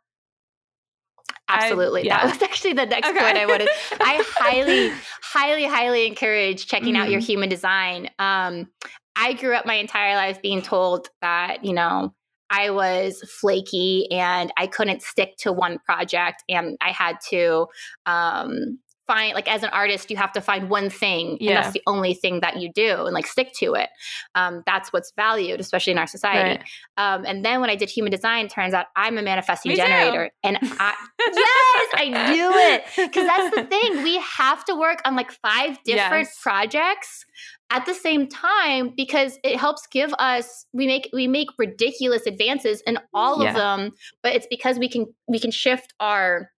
Absolutely. 1.49 2.01
I, 2.01 2.05
yeah. 2.05 2.25
That 2.25 2.33
was 2.33 2.41
actually 2.43 2.73
the 2.73 2.85
next 2.85 3.09
okay. 3.09 3.19
point 3.19 3.37
I 3.37 3.45
wanted. 3.45 3.69
I 3.99 4.23
highly, 4.37 4.91
highly, 5.21 5.65
highly 5.65 6.07
encourage 6.07 6.67
checking 6.67 6.93
mm-hmm. 6.93 7.03
out 7.03 7.09
your 7.09 7.19
mm-hmm. 7.19 7.25
human 7.25 7.49
design. 7.49 8.09
Um, 8.19 8.69
I 9.15 9.33
grew 9.33 9.55
up 9.55 9.65
my 9.65 9.75
entire 9.75 10.15
life 10.15 10.41
being 10.41 10.61
told 10.61 11.09
that, 11.21 11.65
you 11.65 11.73
know, 11.73 12.13
I 12.49 12.69
was 12.71 13.21
flaky 13.41 14.07
and 14.11 14.51
I 14.57 14.67
couldn't 14.67 15.01
stick 15.01 15.35
to 15.39 15.51
one 15.51 15.77
project 15.79 16.43
and 16.49 16.77
I 16.81 16.91
had 16.91 17.17
to 17.29 17.67
um, 18.05 18.79
find 19.09 19.33
like 19.33 19.51
as 19.51 19.63
an 19.63 19.69
artist 19.69 20.11
you 20.11 20.17
have 20.17 20.31
to 20.31 20.39
find 20.39 20.69
one 20.69 20.87
thing 20.87 21.35
yeah. 21.39 21.49
and 21.49 21.57
that's 21.57 21.73
the 21.73 21.81
only 21.87 22.13
thing 22.13 22.41
that 22.41 22.61
you 22.61 22.71
do 22.71 23.05
and 23.05 23.13
like 23.15 23.25
stick 23.25 23.51
to 23.53 23.73
it 23.73 23.89
um, 24.35 24.61
that's 24.67 24.93
what's 24.93 25.11
valued 25.15 25.59
especially 25.59 25.91
in 25.91 25.97
our 25.97 26.05
society 26.05 26.59
right. 26.59 26.63
um, 26.97 27.25
and 27.25 27.43
then 27.43 27.59
when 27.59 27.71
i 27.71 27.75
did 27.75 27.89
human 27.89 28.11
design 28.11 28.47
turns 28.47 28.71
out 28.71 28.85
i'm 28.95 29.17
a 29.17 29.23
manifesting 29.23 29.71
Me 29.71 29.75
generator 29.77 30.27
too. 30.27 30.33
and 30.43 30.59
i 30.61 30.93
yes 31.19 31.89
i 31.95 32.31
knew 32.31 32.51
it 32.53 32.83
because 32.95 33.25
that's 33.25 33.55
the 33.55 33.63
thing 33.73 34.03
we 34.03 34.19
have 34.19 34.63
to 34.65 34.75
work 34.75 35.01
on 35.05 35.15
like 35.15 35.31
five 35.31 35.81
different 35.83 36.27
yes. 36.27 36.39
projects 36.39 37.25
at 37.71 37.85
the 37.87 37.95
same 37.95 38.27
time 38.27 38.93
because 38.95 39.39
it 39.43 39.57
helps 39.57 39.87
give 39.87 40.13
us 40.19 40.67
we 40.71 40.85
make 40.85 41.09
we 41.13 41.27
make 41.27 41.47
ridiculous 41.57 42.27
advances 42.27 42.81
in 42.81 42.99
all 43.11 43.41
yeah. 43.41 43.49
of 43.49 43.55
them 43.55 43.91
but 44.21 44.35
it's 44.35 44.47
because 44.51 44.77
we 44.77 44.87
can 44.87 45.07
we 45.27 45.39
can 45.39 45.49
shift 45.49 45.95
our 45.99 46.51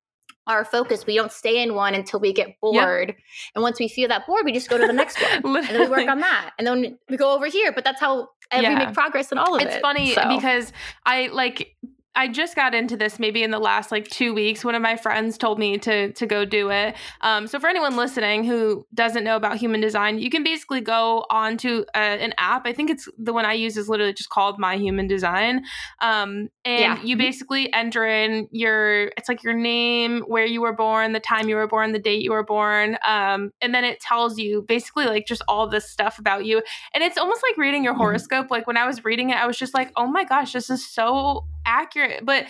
our 0.48 0.66
focus. 0.66 1.06
We 1.06 1.16
don't 1.16 1.32
stay 1.32 1.62
in 1.62 1.76
one 1.76 1.94
until 1.94 2.20
we 2.20 2.34
get 2.34 2.60
bored. 2.60 3.10
Yep. 3.10 3.18
And 3.56 3.62
once 3.62 3.80
we 3.80 3.88
feel 3.88 4.08
that 4.10 4.26
bored, 4.26 4.46
we 4.46 4.52
just 4.52 4.70
go 4.70 4.78
to 4.78 4.88
the 4.88 4.94
next 4.94 5.18
one. 5.42 5.58
and 5.58 5.68
then 5.68 5.80
we 5.82 5.88
work 5.88 6.10
on 6.10 6.20
that. 6.20 6.52
And 6.58 6.66
then 6.66 6.98
we 7.10 7.18
go 7.18 7.34
over 7.36 7.48
here. 7.48 7.72
But 7.72 7.84
that's 7.84 8.00
how 8.00 8.30
yeah. 8.52 8.70
we 8.70 8.86
make 8.86 8.94
progress 8.94 9.32
in 9.32 9.38
all 9.38 9.56
of 9.56 9.62
it's 9.62 9.72
it. 9.72 9.76
It's 9.76 9.82
funny 9.82 10.14
so. 10.14 10.28
because 10.28 10.74
I 11.06 11.28
like 11.28 11.76
I 12.14 12.28
just 12.28 12.56
got 12.56 12.76
into 12.76 12.98
this 12.98 13.20
maybe 13.20 13.42
in 13.42 13.52
the 13.52 13.60
last 13.60 13.92
like 13.92 14.08
two 14.10 14.34
weeks. 14.34 14.66
One 14.66 14.76
of 14.76 14.82
my 14.82 14.98
friends 14.98 15.38
told 15.38 15.58
me 15.58 15.78
to 15.80 16.12
to 16.12 16.26
go 16.26 16.44
do 16.44 16.70
it. 16.70 16.96
Um, 17.22 17.48
so 17.48 17.60
for 17.60 17.70
anyone 17.70 17.96
listening 17.96 18.44
who 18.44 18.86
doesn't 18.94 19.24
know 19.24 19.38
about 19.38 19.58
human 19.58 19.80
design, 19.80 20.20
you 20.20 20.30
can 20.30 20.44
basically 20.44 20.82
go 20.82 21.26
onto 21.30 21.86
a, 21.96 22.00
an 22.00 22.34
app. 22.38 22.68
I 22.68 22.74
think 22.74 22.90
it's 22.90 23.08
the 23.18 23.32
one 23.32 23.46
I 23.46 23.54
use 23.54 23.78
is 23.78 23.88
literally 23.88 24.14
just 24.14 24.30
called 24.30 24.60
My 24.60 24.76
Human 24.76 25.08
Design, 25.08 25.64
um, 26.02 26.50
and 26.66 26.82
yeah. 26.82 27.02
you 27.02 27.16
basically 27.16 27.72
enter 27.74 28.06
in 28.06 28.50
your 28.52 29.06
it's 29.18 29.30
like 29.30 29.42
your 29.44 29.54
name, 29.54 30.22
where 30.28 30.46
you 30.46 30.62
were 30.62 30.74
born, 30.74 31.14
the 31.14 31.20
time 31.22 31.48
you 31.48 31.56
were 31.56 31.68
born, 31.68 31.94
the 31.94 32.00
date 32.00 32.22
you 32.22 32.32
were 32.32 32.44
born, 32.44 32.98
um, 33.08 33.52
and 33.62 33.74
then 33.74 33.86
it 33.86 34.02
tells 34.02 34.38
you 34.38 34.66
basically 34.68 35.06
like 35.06 35.26
just 35.26 35.44
all 35.48 35.68
this 35.70 35.90
stuff 35.90 36.20
about 36.20 36.44
you. 36.44 36.62
And 36.94 37.04
it's 37.04 37.18
almost 37.18 37.42
like 37.42 37.58
reading 37.58 37.86
your 37.86 37.94
mm-hmm. 37.94 38.02
horoscope. 38.02 38.52
Like 38.52 38.68
when 38.68 38.78
I 38.78 38.86
was 38.86 39.06
reading 39.06 39.30
it, 39.30 39.38
I 39.38 39.48
was 39.48 39.58
just 39.58 39.74
like, 39.74 39.94
oh 39.96 40.08
my 40.08 40.26
gosh, 40.26 40.52
this 40.52 40.70
is 40.70 40.86
so 40.86 41.46
accurate. 41.66 42.26
But 42.26 42.46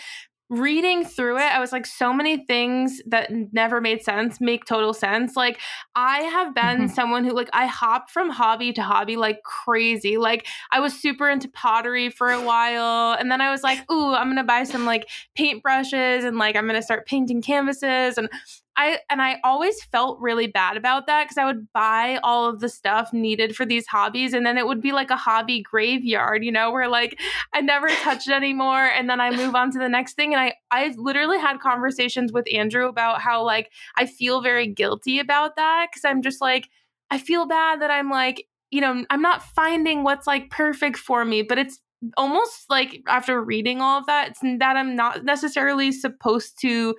reading 0.52 1.06
through 1.06 1.38
it, 1.38 1.50
I 1.50 1.62
was 1.62 1.72
like, 1.72 1.86
so 1.86 2.12
many 2.12 2.46
things 2.46 3.02
that 3.08 3.32
never 3.54 3.80
made 3.80 4.04
sense 4.04 4.42
make 4.42 4.66
total 4.66 4.94
sense. 4.94 5.38
Like, 5.38 5.58
I 5.96 6.20
have 6.24 6.54
been 6.54 6.64
mm-hmm. 6.64 6.88
someone 6.88 7.24
who, 7.24 7.32
like, 7.32 7.50
I 7.54 7.68
hop 7.68 8.10
from 8.10 8.30
hobby 8.30 8.74
to 8.74 8.84
hobby 8.84 9.16
like 9.16 9.44
crazy. 9.44 10.18
Like, 10.18 10.46
I 10.70 10.82
was 10.82 10.94
super 10.94 11.30
into 11.30 11.48
pottery 11.48 12.10
for 12.10 12.30
a 12.32 12.42
while. 12.42 13.14
And 13.18 13.32
then 13.32 13.40
I 13.40 13.50
was 13.50 13.64
like, 13.64 13.80
ooh, 13.90 14.14
I'm 14.14 14.28
going 14.28 14.36
to 14.36 14.44
buy 14.44 14.66
some 14.66 14.86
like 14.86 15.08
paintbrushes 15.40 16.26
and 16.26 16.38
like 16.38 16.58
I'm 16.58 16.68
going 16.68 16.76
to 16.76 16.84
start 16.84 17.08
painting 17.08 17.42
canvases. 17.42 18.18
And 18.18 18.30
I 18.78 19.00
and 19.10 19.22
I 19.22 19.40
always 19.44 19.84
felt 19.84 20.20
really 20.22 20.48
bad 20.48 20.78
about 20.78 21.08
that 21.08 21.26
because 21.26 21.38
I 21.38 21.46
would 21.46 21.72
buy 21.74 22.20
all 22.24 22.48
of 22.48 22.60
the 22.62 22.70
stuff 22.70 23.12
needed 23.12 23.56
for 23.56 23.66
these 23.66 23.86
hobbies 23.86 24.34
and 24.34 24.46
then 24.46 24.58
it 24.58 24.66
would 24.66 24.82
be 24.82 24.94
like 24.94 25.12
a 25.12 25.18
hobby 25.18 25.62
graveyard, 25.62 26.44
you 26.44 26.52
know, 26.52 26.72
where 26.72 26.88
like 26.88 27.20
I 27.54 27.62
never 27.62 27.88
touched 27.90 28.30
it 28.30 28.34
anymore 28.34 28.86
and 28.86 29.10
then 29.10 29.20
I 29.20 29.36
move 29.36 29.56
on 29.56 29.72
to 29.72 29.80
the 29.80 29.90
next 29.90 30.14
thing 30.14 30.34
and 30.34 30.42
I 30.42 30.54
I 30.72 30.94
literally 30.98 31.38
had 31.38 31.60
conversations 31.60 32.32
with 32.32 32.46
Andrew 32.54 32.88
about 32.88 33.22
how 33.22 33.44
like 33.44 33.72
I 33.98 34.06
feel 34.06 34.42
very 34.42 34.68
guilty 34.68 35.20
about 35.20 35.58
that 35.58 35.88
cuz 35.94 36.06
I'm 36.06 36.22
just 36.22 36.40
like 36.42 36.70
I 37.10 37.18
feel 37.18 37.46
bad 37.46 37.82
that 37.82 37.92
I'm 37.92 38.10
like, 38.10 38.48
you 38.70 38.80
know, 38.80 39.06
I'm 39.10 39.22
not 39.22 39.44
finding 39.44 40.04
what's 40.04 40.28
like 40.28 40.50
perfect 40.50 40.98
for 40.98 41.26
me, 41.26 41.42
but 41.42 41.58
it's 41.58 41.80
almost 42.18 42.66
like 42.70 43.02
after 43.08 43.44
reading 43.44 43.82
all 43.82 44.00
of 44.00 44.06
that, 44.08 44.30
it's 44.30 44.40
that 44.42 44.78
I'm 44.78 44.96
not 44.96 45.24
necessarily 45.24 45.92
supposed 45.92 46.60
to 46.62 46.96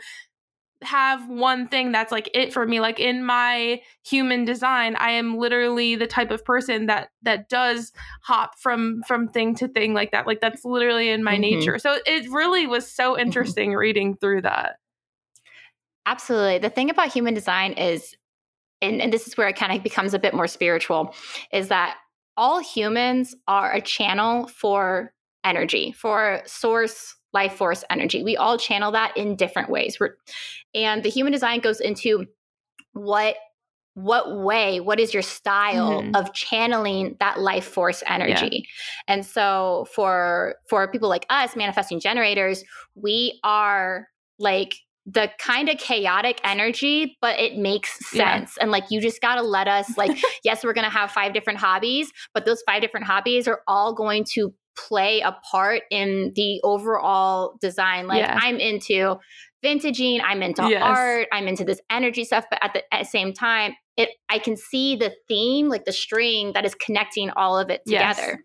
have 0.85 1.29
one 1.29 1.67
thing 1.67 1.93
that's 1.93 2.13
like 2.13 2.31
it 2.35 2.53
for 2.53 2.67
me 2.67 2.81
like 2.81 2.99
in 2.99 3.25
my 3.25 3.81
human 4.05 4.45
design 4.45 4.97
i 4.97 5.11
am 5.11 5.37
literally 5.37 5.97
the 5.97 6.07
type 6.07 6.31
of 6.31 6.45
person 6.45 6.87
that 6.87 7.09
that 7.23 7.49
does 7.49 7.93
hop 8.23 8.59
from 8.59 9.03
from 9.07 9.29
thing 9.29 9.55
to 9.55 9.69
thing 9.69 9.95
like 9.95 10.11
that 10.11 10.27
like 10.27 10.41
that's 10.41 10.65
literally 10.65 11.09
in 11.09 11.23
my 11.23 11.33
mm-hmm. 11.33 11.43
nature 11.43 11.79
so 11.79 11.99
it 12.07 12.29
really 12.31 12.67
was 12.67 12.91
so 12.91 13.13
mm-hmm. 13.13 13.23
interesting 13.23 13.71
mm-hmm. 13.71 13.79
reading 13.79 14.17
through 14.17 14.43
that 14.43 14.77
absolutely 16.07 16.59
the 16.59 16.71
thing 16.71 16.91
about 16.91 17.13
human 17.13 17.35
design 17.35 17.73
is 17.73 18.17
and, 18.81 19.01
and 19.01 19.13
this 19.13 19.29
is 19.29 19.37
where 19.37 19.49
it 19.49 19.57
kind 19.57 19.73
of 19.73 19.83
becomes 19.83 20.13
a 20.13 20.19
bit 20.19 20.35
more 20.35 20.49
spiritual 20.49 21.15
is 21.53 21.69
that 21.69 21.97
all 22.37 22.61
humans 22.61 23.35
are 23.47 23.73
a 23.73 23.81
channel 23.81 24.49
for 24.49 25.13
energy 25.45 25.93
for 25.93 26.43
source 26.47 27.17
life 27.33 27.55
force 27.55 27.85
energy. 27.91 28.23
We 28.23 28.37
all 28.37 28.59
channel 28.59 28.93
that 28.93 29.17
in 29.17 29.37
different 29.37 29.71
ways. 29.71 29.99
We're, 29.99 30.17
and 30.75 31.03
the 31.03 31.11
human 31.11 31.33
design 31.33 31.61
goes 31.61 31.81
into 31.81 32.27
what 32.93 33.37
what 33.95 34.39
way 34.39 34.81
what 34.81 34.99
is 34.99 35.13
your 35.13 35.23
style 35.23 36.01
mm-hmm. 36.01 36.17
of 36.17 36.33
channeling 36.33 37.15
that 37.21 37.39
life 37.39 37.65
force 37.67 38.03
energy 38.07 38.65
yeah. 38.65 39.15
and 39.15 39.27
so 39.27 39.87
for 39.95 40.55
for 40.67 40.91
people 40.91 41.11
like 41.11 41.27
us 41.29 41.55
manifesting 41.57 42.01
generators 42.01 42.65
we 42.95 43.39
are 43.45 44.09
like 44.39 44.77
the 45.07 45.31
kind 45.39 45.69
of 45.69 45.79
chaotic 45.79 46.41
energy, 46.45 47.17
but 47.21 47.39
it 47.39 47.57
makes 47.57 48.09
sense. 48.11 48.55
Yeah. 48.57 48.63
And 48.63 48.71
like, 48.71 48.85
you 48.91 49.01
just 49.01 49.21
got 49.21 49.35
to 49.37 49.43
let 49.43 49.67
us, 49.67 49.97
like, 49.99 50.17
yes, 50.45 50.63
we're 50.63 50.75
going 50.75 50.85
to 50.85 50.91
have 50.91 51.11
five 51.11 51.35
different 51.35 51.59
hobbies, 51.59 52.13
but 52.35 52.45
those 52.45 52.63
five 52.67 52.83
different 52.83 53.07
hobbies 53.07 53.49
are 53.49 53.63
all 53.67 53.95
going 53.95 54.25
to 54.35 54.55
play 54.77 55.21
a 55.21 55.37
part 55.51 55.83
in 55.91 56.33
the 56.35 56.61
overall 56.63 57.57
design. 57.61 58.07
Like 58.07 58.21
yeah. 58.21 58.39
I'm 58.41 58.59
into 58.59 59.17
vintaging, 59.65 60.21
I'm 60.25 60.43
into 60.43 60.69
yes. 60.69 60.83
art, 60.83 61.29
I'm 61.33 61.49
into 61.49 61.65
this 61.65 61.81
energy 61.91 62.25
stuff, 62.25 62.45
but 62.51 62.59
at 62.63 62.73
the, 62.75 62.95
at 62.95 63.01
the 63.01 63.09
same 63.09 63.33
time, 63.33 63.75
it 63.97 64.11
I 64.29 64.39
can 64.39 64.57
see 64.57 64.97
the 64.97 65.13
theme, 65.29 65.69
like 65.69 65.85
the 65.85 65.93
string 65.93 66.53
that 66.55 66.65
is 66.65 66.75
connecting 66.75 67.31
all 67.31 67.59
of 67.59 67.71
it 67.71 67.83
together. 67.87 68.23
Yes. 68.23 68.37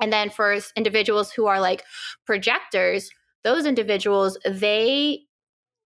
And 0.00 0.12
then 0.12 0.30
for 0.30 0.58
individuals 0.76 1.32
who 1.32 1.46
are 1.46 1.60
like 1.60 1.82
projectors, 2.24 3.10
those 3.44 3.66
individuals, 3.66 4.38
they 4.44 5.20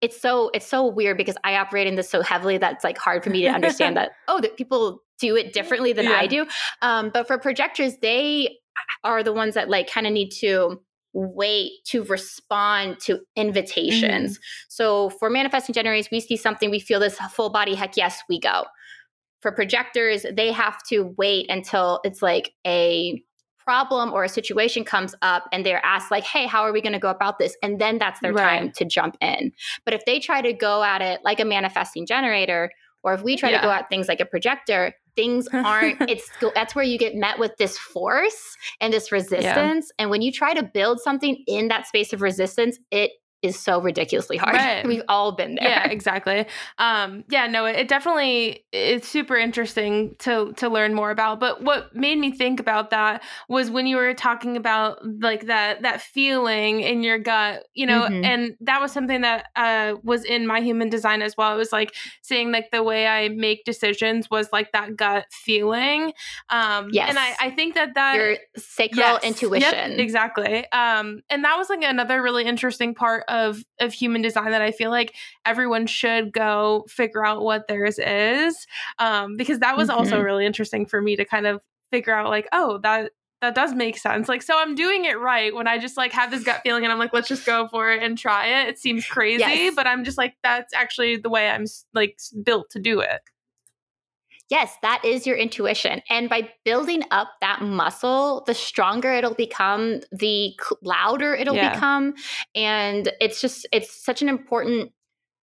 it's 0.01 0.19
so 0.19 0.49
it's 0.53 0.65
so 0.65 0.85
weird 0.87 1.17
because 1.17 1.35
I 1.43 1.55
operate 1.55 1.87
in 1.87 1.95
this 1.95 2.09
so 2.09 2.21
heavily 2.21 2.57
that's 2.57 2.83
like 2.83 2.97
hard 2.97 3.23
for 3.23 3.29
me 3.29 3.41
to 3.41 3.49
understand 3.49 3.97
that 3.97 4.11
oh 4.27 4.39
that 4.39 4.55
people 4.55 5.01
do 5.19 5.35
it 5.35 5.53
differently 5.53 5.93
than 5.93 6.05
yeah. 6.05 6.13
I 6.13 6.27
do. 6.27 6.47
Um, 6.81 7.11
but 7.13 7.27
for 7.27 7.37
projectors, 7.37 7.97
they 8.01 8.57
are 9.03 9.23
the 9.23 9.33
ones 9.33 9.55
that 9.55 9.69
like 9.69 9.89
kind 9.89 10.07
of 10.07 10.13
need 10.13 10.29
to 10.39 10.81
wait 11.13 11.71
to 11.85 12.03
respond 12.03 12.99
to 12.99 13.19
invitations. 13.35 14.37
Mm. 14.37 14.41
So 14.67 15.09
for 15.09 15.29
manifesting 15.29 15.73
generators, 15.73 16.09
we 16.11 16.19
see 16.19 16.37
something, 16.37 16.69
we 16.69 16.79
feel 16.79 16.99
this 16.99 17.17
full 17.31 17.49
body 17.49 17.75
heck 17.75 17.97
yes, 17.97 18.21
we 18.29 18.39
go. 18.39 18.65
For 19.41 19.51
projectors, 19.51 20.25
they 20.31 20.51
have 20.51 20.77
to 20.89 21.15
wait 21.17 21.49
until 21.49 22.01
it's 22.03 22.21
like 22.21 22.51
a 22.67 23.23
problem 23.69 24.11
or 24.11 24.23
a 24.23 24.29
situation 24.29 24.83
comes 24.83 25.13
up 25.21 25.43
and 25.51 25.63
they're 25.63 25.85
asked 25.85 26.09
like 26.09 26.23
hey 26.23 26.47
how 26.47 26.63
are 26.63 26.73
we 26.73 26.81
going 26.81 26.93
to 26.93 26.97
go 26.97 27.11
about 27.11 27.37
this 27.37 27.55
and 27.61 27.79
then 27.79 27.99
that's 27.99 28.19
their 28.19 28.33
right. 28.33 28.57
time 28.57 28.71
to 28.71 28.83
jump 28.83 29.15
in 29.21 29.51
but 29.85 29.93
if 29.93 30.03
they 30.05 30.19
try 30.19 30.41
to 30.41 30.53
go 30.53 30.81
at 30.83 31.03
it 31.03 31.19
like 31.23 31.39
a 31.39 31.45
manifesting 31.45 32.03
generator 32.03 32.71
or 33.03 33.13
if 33.13 33.21
we 33.21 33.37
try 33.37 33.51
yeah. 33.51 33.61
to 33.61 33.67
go 33.67 33.71
at 33.71 33.87
things 33.87 34.07
like 34.07 34.19
a 34.19 34.25
projector 34.25 34.95
things 35.19 35.47
aren't 35.53 36.01
it's 36.09 36.29
that's 36.55 36.75
where 36.75 36.85
you 36.85 36.97
get 36.97 37.13
met 37.13 37.37
with 37.37 37.55
this 37.57 37.77
force 37.77 38.55
and 38.79 38.93
this 38.93 39.11
resistance 39.11 39.91
yeah. 39.91 40.01
and 40.01 40.09
when 40.09 40.21
you 40.21 40.31
try 40.31 40.53
to 40.53 40.63
build 40.63 40.99
something 41.01 41.43
in 41.45 41.67
that 41.67 41.85
space 41.85 42.13
of 42.13 42.21
resistance 42.21 42.79
it 42.91 43.11
is 43.41 43.57
so 43.57 43.79
ridiculously 43.79 44.37
hard. 44.37 44.55
Right. 44.55 44.85
We've 44.85 45.03
all 45.07 45.31
been 45.31 45.55
there. 45.55 45.69
Yeah, 45.69 45.87
exactly. 45.89 46.45
Um, 46.77 47.23
yeah, 47.29 47.47
no, 47.47 47.65
it, 47.65 47.77
it 47.77 47.87
definitely 47.87 48.65
it's 48.71 49.07
super 49.07 49.37
interesting 49.37 50.15
to 50.19 50.53
to 50.57 50.69
learn 50.69 50.93
more 50.93 51.11
about. 51.11 51.39
But 51.39 51.63
what 51.63 51.95
made 51.95 52.17
me 52.17 52.31
think 52.31 52.59
about 52.59 52.89
that 52.89 53.23
was 53.47 53.71
when 53.71 53.87
you 53.87 53.95
were 53.95 54.13
talking 54.13 54.57
about 54.57 54.99
like 55.21 55.45
that 55.45 55.83
that 55.83 56.01
feeling 56.01 56.81
in 56.81 57.03
your 57.03 57.17
gut, 57.17 57.63
you 57.73 57.85
know, 57.85 58.03
mm-hmm. 58.03 58.25
and 58.25 58.57
that 58.61 58.81
was 58.81 58.91
something 58.91 59.21
that 59.21 59.47
uh, 59.55 59.95
was 60.03 60.25
in 60.25 60.45
my 60.45 60.59
human 60.59 60.89
design 60.89 61.21
as 61.21 61.37
well. 61.37 61.53
It 61.53 61.57
was 61.57 61.71
like 61.71 61.95
saying 62.21 62.51
like 62.51 62.71
the 62.71 62.83
way 62.83 63.07
I 63.07 63.29
make 63.29 63.63
decisions 63.63 64.29
was 64.29 64.49
like 64.51 64.73
that 64.73 64.97
gut 64.97 65.25
feeling. 65.31 66.13
Um, 66.49 66.89
yes, 66.91 67.09
and 67.09 67.17
I 67.17 67.35
I 67.39 67.51
think 67.51 67.75
that 67.75 67.95
that 67.95 68.15
your 68.15 68.37
sacral 68.57 68.99
yes, 68.99 69.23
intuition, 69.23 69.91
yep, 69.91 69.99
exactly. 69.99 70.69
Um, 70.71 71.21
and 71.29 71.45
that 71.45 71.57
was 71.57 71.69
like 71.69 71.83
another 71.83 72.21
really 72.21 72.43
interesting 72.43 72.93
part 72.93 73.23
of 73.29 73.63
of 73.79 73.93
human 73.93 74.21
design 74.21 74.51
that 74.51 74.61
I 74.61 74.71
feel 74.71 74.89
like 74.89 75.15
everyone 75.45 75.87
should 75.87 76.33
go 76.33 76.85
figure 76.89 77.25
out 77.25 77.43
what 77.43 77.67
theirs 77.67 77.99
is 77.99 78.67
um, 78.97 79.37
because 79.37 79.59
that 79.59 79.77
was 79.77 79.89
mm-hmm. 79.89 79.99
also 79.99 80.21
really 80.21 80.45
interesting 80.45 80.85
for 80.85 81.01
me 81.01 81.15
to 81.15 81.25
kind 81.25 81.47
of 81.47 81.61
figure 81.91 82.13
out 82.13 82.29
like 82.29 82.47
oh 82.51 82.79
that 82.79 83.11
that 83.41 83.55
does 83.55 83.73
make 83.73 83.97
sense 83.97 84.27
like 84.27 84.41
so 84.41 84.53
i'm 84.57 84.75
doing 84.75 85.05
it 85.05 85.19
right 85.19 85.55
when 85.55 85.67
i 85.67 85.77
just 85.77 85.97
like 85.97 86.11
have 86.11 86.29
this 86.29 86.43
gut 86.43 86.61
feeling 86.63 86.83
and 86.83 86.91
i'm 86.91 86.99
like 86.99 87.13
let's 87.13 87.27
just 87.27 87.45
go 87.45 87.67
for 87.67 87.91
it 87.91 88.03
and 88.03 88.17
try 88.17 88.45
it 88.47 88.67
it 88.67 88.77
seems 88.77 89.05
crazy 89.05 89.39
yes. 89.39 89.75
but 89.75 89.87
i'm 89.87 90.03
just 90.03 90.17
like 90.17 90.35
that's 90.43 90.73
actually 90.73 91.17
the 91.17 91.29
way 91.29 91.49
i'm 91.49 91.65
like 91.93 92.19
built 92.43 92.69
to 92.69 92.79
do 92.79 92.99
it 92.99 93.21
yes, 94.49 94.75
that 94.81 95.03
is 95.05 95.27
your 95.27 95.37
intuition. 95.37 96.01
And 96.09 96.29
by 96.29 96.49
building 96.65 97.03
up 97.11 97.29
that 97.41 97.61
muscle, 97.61 98.43
the 98.47 98.53
stronger 98.53 99.11
it'll 99.11 99.33
become, 99.33 100.01
the 100.11 100.55
louder 100.81 101.33
it'll 101.35 101.55
yeah. 101.55 101.73
become. 101.73 102.13
And 102.55 103.11
it's 103.21 103.41
just, 103.41 103.67
it's 103.71 104.03
such 104.03 104.21
an 104.21 104.29
important 104.29 104.91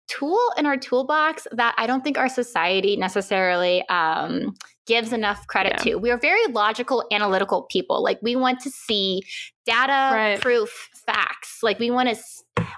tool 0.09 0.53
in 0.57 0.67
our 0.67 0.77
toolbox 0.77 1.47
that 1.53 1.75
I 1.79 1.87
don't 1.87 2.05
think 2.05 2.19
our 2.19 2.29
society 2.29 2.97
necessarily 2.97 3.87
um, 3.89 4.55
gives 4.87 5.13
enough 5.13 5.47
credit 5.47 5.75
yeah. 5.79 5.83
to. 5.83 5.97
We 5.97 6.11
are 6.11 6.19
very 6.19 6.47
logical, 6.53 7.05
analytical 7.11 7.63
people. 7.71 8.03
Like 8.03 8.21
we 8.23 8.37
want 8.37 8.61
to 8.61 8.71
see 8.71 9.23
data, 9.65 10.15
right. 10.15 10.41
proof, 10.41 10.89
facts. 11.07 11.59
Like 11.63 11.79
we 11.79 11.91
want 11.91 12.09
to 12.09 12.17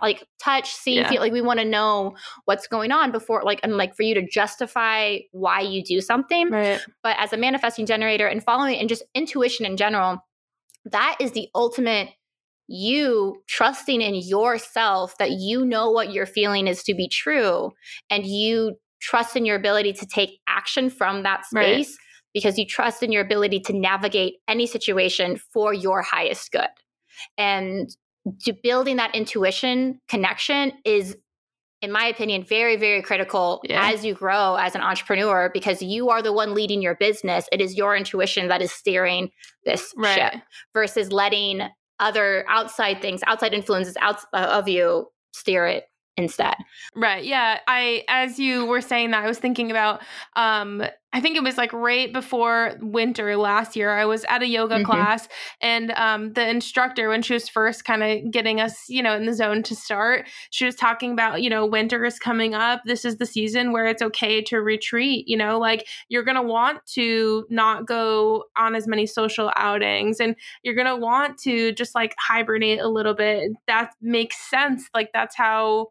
like 0.03 0.25
touch, 0.43 0.73
see, 0.73 0.97
yeah. 0.97 1.09
feel 1.09 1.21
like 1.21 1.33
we 1.33 1.41
want 1.41 1.61
to 1.61 1.65
know 1.65 2.17
what's 2.45 2.67
going 2.67 2.93
on 2.93 3.13
before 3.13 3.43
like 3.45 3.61
and 3.63 3.77
like 3.77 3.95
for 3.95 4.03
you 4.03 4.15
to 4.15 4.27
justify 4.27 5.19
why 5.33 5.61
you 5.61 5.83
do 5.83 6.01
something. 6.01 6.51
Right. 6.51 6.81
But 7.03 7.17
as 7.19 7.33
a 7.33 7.37
manifesting 7.37 7.87
generator 7.87 8.27
and 8.27 8.43
following 8.43 8.79
and 8.79 8.89
just 8.89 9.05
intuition 9.15 9.67
in 9.67 9.77
general, 9.77 10.25
that 10.85 11.17
is 11.21 11.33
the 11.33 11.49
ultimate 11.55 12.11
you 12.69 13.43
trusting 13.49 14.03
in 14.03 14.15
yourself 14.15 15.17
that 15.19 15.31
you 15.33 15.65
know 15.65 15.91
what 15.91 16.13
you're 16.13 16.27
feeling 16.27 16.67
is 16.67 16.83
to 16.83 16.95
be 16.95 17.09
true 17.09 17.71
and 18.11 18.27
you 18.27 18.77
trust 19.01 19.37
in 19.37 19.47
your 19.47 19.57
ability 19.57 19.93
to 19.95 20.07
take 20.07 20.39
action 20.47 20.91
from 20.91 21.23
that 21.23 21.47
space 21.47 21.89
right. 21.89 22.33
because 22.35 22.59
you 22.59 22.67
trust 22.67 23.03
in 23.03 23.11
your 23.11 23.23
ability 23.23 23.61
to 23.61 23.73
navigate 23.73 24.35
any 24.47 24.67
situation 24.67 25.41
for 25.53 25.73
your 25.73 26.03
highest 26.03 26.53
good. 26.53 26.69
And 27.39 27.89
building 28.63 28.97
that 28.97 29.15
intuition 29.15 30.01
connection 30.09 30.73
is 30.85 31.17
in 31.81 31.93
my 31.93 32.07
opinion 32.07 32.45
very 32.45 32.77
very 32.77 33.03
critical 33.03 33.61
yeah. 33.65 33.91
as 33.93 34.05
you 34.05 34.15
grow 34.15 34.57
as 34.57 34.75
an 34.75 34.81
entrepreneur 34.81 35.51
because 35.53 35.81
you 35.83 36.11
are 36.11 36.23
the 36.23 36.33
one 36.33 36.55
leading 36.55 36.83
your 36.83 36.97
business 36.97 37.47
it 37.53 37.61
is 37.61 37.77
your 37.77 37.97
intuition 37.97 38.49
that 38.49 38.61
is 38.61 38.73
steering 38.73 39.31
this 39.65 39.93
right. 39.97 40.15
ship 40.15 40.43
versus 40.75 41.13
letting 41.13 41.63
other 42.01 42.45
outside 42.49 43.01
things 43.01 43.21
outside 43.27 43.53
influences 43.53 43.97
out 44.01 44.19
of 44.33 44.69
you 44.69 45.07
steer 45.33 45.67
it 45.67 45.85
instead. 46.19 46.57
Right. 46.95 47.25
Yeah. 47.25 47.61
I 47.67 48.05
as 48.09 48.39
you 48.39 48.67
were 48.67 48.81
saying 48.81 49.13
that 49.13 49.25
I 49.25 49.27
was 49.27 49.39
thinking 49.39 49.71
about 49.71 50.03
um 50.37 50.83
I 51.11 51.21
think 51.21 51.37
it 51.37 51.43
was 51.43 51.57
like 51.57 51.73
right 51.73 52.13
before 52.13 52.77
winter 52.83 53.35
last 53.37 53.77
year. 53.77 53.91
I 53.91 54.05
was 54.05 54.25
at 54.29 54.43
a 54.43 54.47
yoga 54.47 54.77
mm-hmm. 54.77 54.85
class 54.85 55.27
and 55.63 55.91
um 55.93 56.35
the 56.35 56.47
instructor 56.47 57.09
when 57.09 57.23
she 57.23 57.33
was 57.33 57.49
first 57.49 57.85
kind 57.85 58.03
of 58.03 58.31
getting 58.31 58.61
us, 58.61 58.89
you 58.89 59.03
know, 59.03 59.17
in 59.17 59.25
the 59.25 59.33
zone 59.33 59.63
to 59.65 59.75
start, 59.75 60.29
she 60.51 60.67
was 60.67 60.75
talking 60.75 61.13
about, 61.13 61.41
you 61.41 61.49
know, 61.49 61.65
winter 61.65 62.05
is 62.05 62.19
coming 62.19 62.55
up. 62.55 62.83
This 62.85 63.05
is 63.07 63.17
the 63.17 63.27
season 63.27 63.73
where 63.73 63.87
it's 63.87 64.03
okay 64.03 64.43
to 64.43 64.59
retreat, 64.59 65.27
you 65.27 65.37
know, 65.37 65.59
like 65.59 65.87
you're 66.09 66.25
going 66.25 66.37
to 66.37 66.43
want 66.43 66.85
to 66.95 67.47
not 67.49 67.87
go 67.87 68.45
on 68.57 68.75
as 68.75 68.87
many 68.87 69.07
social 69.07 69.51
outings 69.57 70.21
and 70.21 70.37
you're 70.63 70.75
going 70.75 70.87
to 70.87 70.97
want 70.97 71.39
to 71.39 71.73
just 71.73 71.95
like 71.95 72.15
hibernate 72.19 72.81
a 72.81 72.89
little 72.89 73.15
bit. 73.15 73.53
That 73.67 73.93
makes 74.03 74.37
sense. 74.51 74.89
Like 74.93 75.11
that's 75.15 75.37
how 75.37 75.89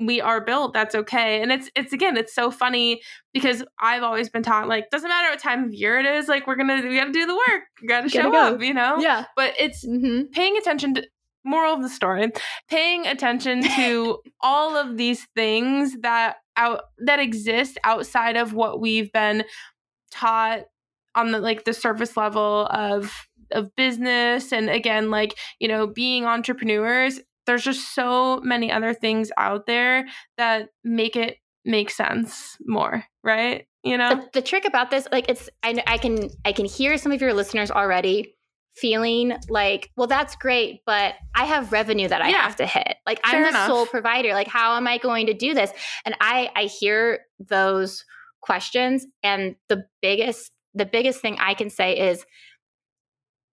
we 0.00 0.20
are 0.20 0.40
built 0.40 0.72
that's 0.72 0.94
okay 0.94 1.42
and 1.42 1.52
it's 1.52 1.70
it's 1.76 1.92
again 1.92 2.16
it's 2.16 2.34
so 2.34 2.50
funny 2.50 3.00
because 3.32 3.62
i've 3.80 4.02
always 4.02 4.28
been 4.28 4.42
taught 4.42 4.66
like 4.66 4.88
doesn't 4.90 5.08
matter 5.08 5.30
what 5.30 5.38
time 5.38 5.64
of 5.64 5.74
year 5.74 5.98
it 5.98 6.06
is 6.06 6.26
like 6.26 6.46
we're 6.46 6.56
gonna 6.56 6.80
we 6.82 6.96
gotta 6.96 7.12
do 7.12 7.26
the 7.26 7.34
work 7.34 7.62
we 7.80 7.86
gotta 7.86 8.08
show 8.08 8.30
go. 8.30 8.54
up 8.54 8.62
you 8.62 8.74
know 8.74 8.98
yeah 8.98 9.26
but 9.36 9.54
it's 9.58 9.86
mm-hmm. 9.86 10.22
paying 10.32 10.56
attention 10.56 10.94
to 10.94 11.06
moral 11.44 11.74
of 11.74 11.82
the 11.82 11.88
story 11.88 12.30
paying 12.68 13.06
attention 13.06 13.62
to 13.62 14.18
all 14.40 14.76
of 14.76 14.96
these 14.96 15.26
things 15.36 15.96
that 16.00 16.36
out 16.56 16.82
that 16.98 17.20
exist 17.20 17.78
outside 17.84 18.36
of 18.36 18.52
what 18.52 18.80
we've 18.80 19.12
been 19.12 19.44
taught 20.10 20.62
on 21.14 21.32
the 21.32 21.38
like 21.38 21.64
the 21.64 21.72
surface 21.72 22.16
level 22.16 22.66
of 22.70 23.26
of 23.52 23.74
business 23.74 24.52
and 24.52 24.70
again 24.70 25.10
like 25.10 25.36
you 25.58 25.66
know 25.66 25.86
being 25.86 26.24
entrepreneurs 26.24 27.20
there's 27.50 27.64
just 27.64 27.96
so 27.96 28.40
many 28.44 28.70
other 28.70 28.94
things 28.94 29.32
out 29.36 29.66
there 29.66 30.06
that 30.38 30.68
make 30.84 31.16
it 31.16 31.38
make 31.64 31.90
sense 31.90 32.56
more, 32.64 33.02
right? 33.24 33.66
You 33.82 33.98
know, 33.98 34.14
the, 34.14 34.28
the 34.34 34.42
trick 34.42 34.64
about 34.64 34.92
this, 34.92 35.08
like, 35.10 35.28
it's 35.28 35.50
I, 35.64 35.82
I 35.84 35.98
can 35.98 36.30
I 36.44 36.52
can 36.52 36.64
hear 36.64 36.96
some 36.96 37.10
of 37.10 37.20
your 37.20 37.34
listeners 37.34 37.72
already 37.72 38.36
feeling 38.76 39.36
like, 39.48 39.90
well, 39.96 40.06
that's 40.06 40.36
great, 40.36 40.82
but 40.86 41.14
I 41.34 41.44
have 41.44 41.72
revenue 41.72 42.06
that 42.06 42.22
I 42.22 42.28
yeah. 42.28 42.42
have 42.42 42.54
to 42.56 42.66
hit. 42.66 42.94
Like, 43.04 43.20
Fair 43.26 43.38
I'm 43.38 43.42
the 43.42 43.48
enough. 43.48 43.66
sole 43.66 43.86
provider. 43.86 44.32
Like, 44.32 44.46
how 44.46 44.76
am 44.76 44.86
I 44.86 44.98
going 44.98 45.26
to 45.26 45.34
do 45.34 45.52
this? 45.52 45.72
And 46.04 46.14
I 46.20 46.50
I 46.54 46.64
hear 46.64 47.22
those 47.40 48.04
questions, 48.42 49.06
and 49.24 49.56
the 49.68 49.86
biggest 50.00 50.52
the 50.72 50.86
biggest 50.86 51.20
thing 51.20 51.36
I 51.40 51.54
can 51.54 51.68
say 51.68 51.98
is 51.98 52.24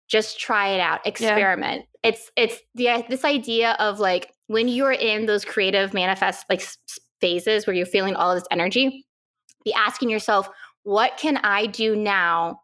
just 0.07 0.39
try 0.39 0.69
it 0.69 0.79
out 0.79 1.05
experiment 1.05 1.85
yeah. 2.03 2.09
it's 2.09 2.31
it's 2.35 2.59
the 2.75 3.05
this 3.09 3.23
idea 3.25 3.75
of 3.79 3.99
like 3.99 4.31
when 4.47 4.67
you're 4.67 4.91
in 4.91 5.25
those 5.25 5.43
creative 5.43 5.93
manifest 5.93 6.45
like 6.49 6.63
phases 7.19 7.65
where 7.65 7.75
you're 7.75 7.85
feeling 7.85 8.15
all 8.15 8.31
of 8.31 8.37
this 8.37 8.47
energy 8.51 9.05
be 9.63 9.73
asking 9.73 10.09
yourself 10.09 10.49
what 10.83 11.17
can 11.17 11.37
i 11.37 11.65
do 11.65 11.95
now 11.95 12.59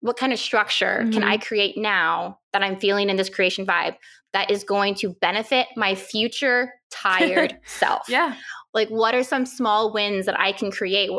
what 0.00 0.16
kind 0.16 0.32
of 0.32 0.38
structure 0.38 1.00
mm-hmm. 1.02 1.12
can 1.12 1.22
i 1.22 1.36
create 1.36 1.76
now 1.76 2.38
that 2.52 2.62
i'm 2.62 2.78
feeling 2.78 3.08
in 3.08 3.16
this 3.16 3.28
creation 3.28 3.66
vibe 3.66 3.94
that 4.32 4.50
is 4.50 4.64
going 4.64 4.94
to 4.94 5.10
benefit 5.20 5.66
my 5.76 5.94
future 5.94 6.72
tired 6.90 7.56
self 7.66 8.08
yeah 8.08 8.34
like 8.74 8.88
what 8.88 9.14
are 9.14 9.22
some 9.22 9.46
small 9.46 9.92
wins 9.92 10.26
that 10.26 10.38
i 10.38 10.50
can 10.52 10.70
create 10.70 11.10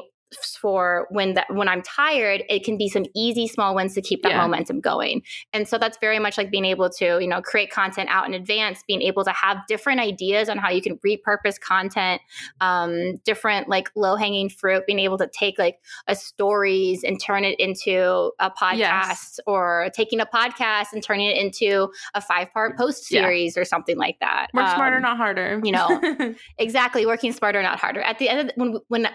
for 0.60 1.08
when 1.12 1.34
that 1.34 1.48
when 1.54 1.68
I'm 1.68 1.82
tired, 1.82 2.44
it 2.50 2.64
can 2.64 2.78
be 2.78 2.88
some 2.88 3.06
easy 3.16 3.48
small 3.48 3.76
wins 3.76 3.94
to 3.96 4.02
keep 4.02 4.24
that 4.24 4.32
yeah. 4.32 4.42
momentum 4.42 4.80
going. 4.80 5.24
And 5.54 5.68
so 5.68 5.78
that's 5.78 5.98
very 6.00 6.20
much 6.20 6.38
like 6.38 6.50
being 6.50 6.66
able 6.66 6.90
to, 6.92 7.20
you 7.20 7.28
know, 7.28 7.42
create 7.42 7.70
content 7.72 8.10
out 8.10 8.28
in 8.28 8.34
advance, 8.34 8.84
being 8.88 9.02
able 9.02 9.24
to 9.26 9.32
have 9.32 9.58
different 9.68 10.00
ideas 10.00 10.48
on 10.50 10.58
how 10.58 10.70
you 10.70 10.82
can 10.82 10.98
repurpose 11.06 11.60
content, 11.60 12.22
um, 12.62 13.18
different 13.26 13.68
like 13.68 13.92
low 13.96 14.16
hanging 14.16 14.50
fruit, 14.50 14.86
being 14.86 15.00
able 15.00 15.18
to 15.18 15.28
take 15.28 15.60
like 15.60 15.80
a 16.08 16.16
stories 16.16 17.04
and 17.04 17.22
turn 17.22 17.44
it 17.44 17.60
into 17.60 18.32
a 18.40 18.50
podcast 18.50 18.78
yes. 18.78 19.40
or 19.46 19.90
taking 19.94 20.20
a 20.22 20.26
podcast 20.26 20.94
and 20.94 21.04
turning 21.04 21.30
it 21.30 21.38
into 21.38 21.90
a 22.14 22.22
five 22.22 22.52
part 22.54 22.78
post 22.78 23.04
series 23.06 23.56
yeah. 23.56 23.62
or 23.62 23.66
something 23.66 23.98
like 23.98 24.18
that. 24.22 24.48
Work 24.54 24.68
um, 24.68 24.76
smarter, 24.76 25.00
not 25.00 25.18
harder. 25.18 25.60
You 25.64 25.74
know, 25.74 26.34
exactly. 26.58 27.06
Working 27.06 27.34
smarter, 27.34 27.62
not 27.62 27.80
harder. 27.80 28.02
At 28.02 28.18
the 28.20 28.30
end 28.30 28.40
of 28.40 28.48
the, 28.48 28.54
when, 28.56 28.80
when 28.88 29.08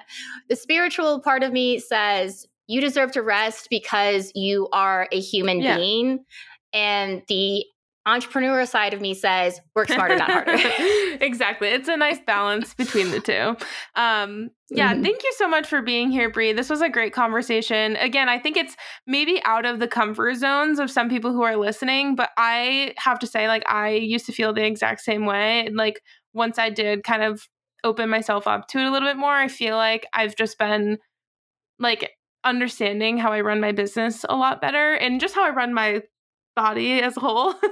the 0.48 0.57
spiritual 0.57 1.06
spiritual 1.07 1.23
part 1.23 1.42
of 1.42 1.53
me 1.53 1.79
says 1.79 2.47
you 2.66 2.81
deserve 2.81 3.12
to 3.12 3.23
rest 3.23 3.69
because 3.71 4.33
you 4.35 4.69
are 4.73 5.09
a 5.12 5.21
human 5.21 5.61
yeah. 5.61 5.77
being. 5.77 6.25
And 6.73 7.23
the 7.29 7.64
entrepreneur 8.07 8.64
side 8.66 8.95
of 8.95 9.01
me 9.01 9.14
says 9.14 9.61
work 9.75 9.88
smarter 9.88 10.16
not 10.16 10.31
harder 10.31 10.53
exactly 11.21 11.66
it's 11.66 11.88
a 11.88 11.97
nice 11.97 12.21
balance 12.21 12.73
between 12.75 13.11
the 13.11 13.19
two 13.19 13.57
um 14.01 14.49
yeah 14.71 14.92
mm-hmm. 14.92 15.03
thank 15.03 15.25
you 15.25 15.33
so 15.37 15.49
much 15.49 15.66
for 15.66 15.83
being 15.83 16.09
here 16.09 16.31
Bri 16.31 16.53
this 16.53 16.71
was 16.71 16.81
a 16.83 16.88
great 16.88 17.12
conversation 17.12 17.97
again 17.97 18.29
i 18.29 18.38
think 18.38 18.57
it's 18.57 18.77
maybe 19.09 19.42
out 19.45 19.66
of 19.66 19.81
the 19.81 19.88
comfort 19.88 20.37
zones 20.37 20.79
of 20.79 20.88
some 20.88 21.09
people 21.09 21.33
who 21.33 21.42
are 21.42 21.57
listening 21.57 22.14
but 22.14 22.31
i 22.37 22.95
have 22.97 23.19
to 23.19 23.27
say 23.27 23.49
like 23.49 23.69
i 23.69 23.88
used 23.88 24.27
to 24.27 24.33
feel 24.33 24.53
the 24.53 24.64
exact 24.64 25.01
same 25.01 25.27
way 25.27 25.66
and 25.66 25.75
like 25.75 26.01
once 26.33 26.61
i 26.61 26.71
did 26.71 27.03
kind 27.03 27.25
of 27.25 27.49
open 27.87 28.11
myself 28.11 28.46
up 28.46 28.68
to 28.68 28.79
it 28.79 28.87
a 28.87 28.90
little 28.90 29.09
bit 29.09 29.16
more, 29.16 29.33
I 29.33 29.49
feel 29.49 29.77
like 29.77 30.07
I've 30.12 30.37
just 30.37 30.59
been 30.59 30.99
like 31.79 32.12
understanding 32.44 33.18
how 33.18 33.33
I 33.33 33.40
run 33.40 33.61
my 33.61 33.72
business 33.72 34.25
a 34.29 34.37
lot 34.37 34.61
better 34.61 34.94
and 34.94 35.20
just 35.20 35.35
how 35.35 35.44
I 35.44 35.51
run 35.51 35.75
my 35.75 36.03
body 36.55 37.01
as 37.01 37.16
a 37.16 37.20
whole. 37.20 37.55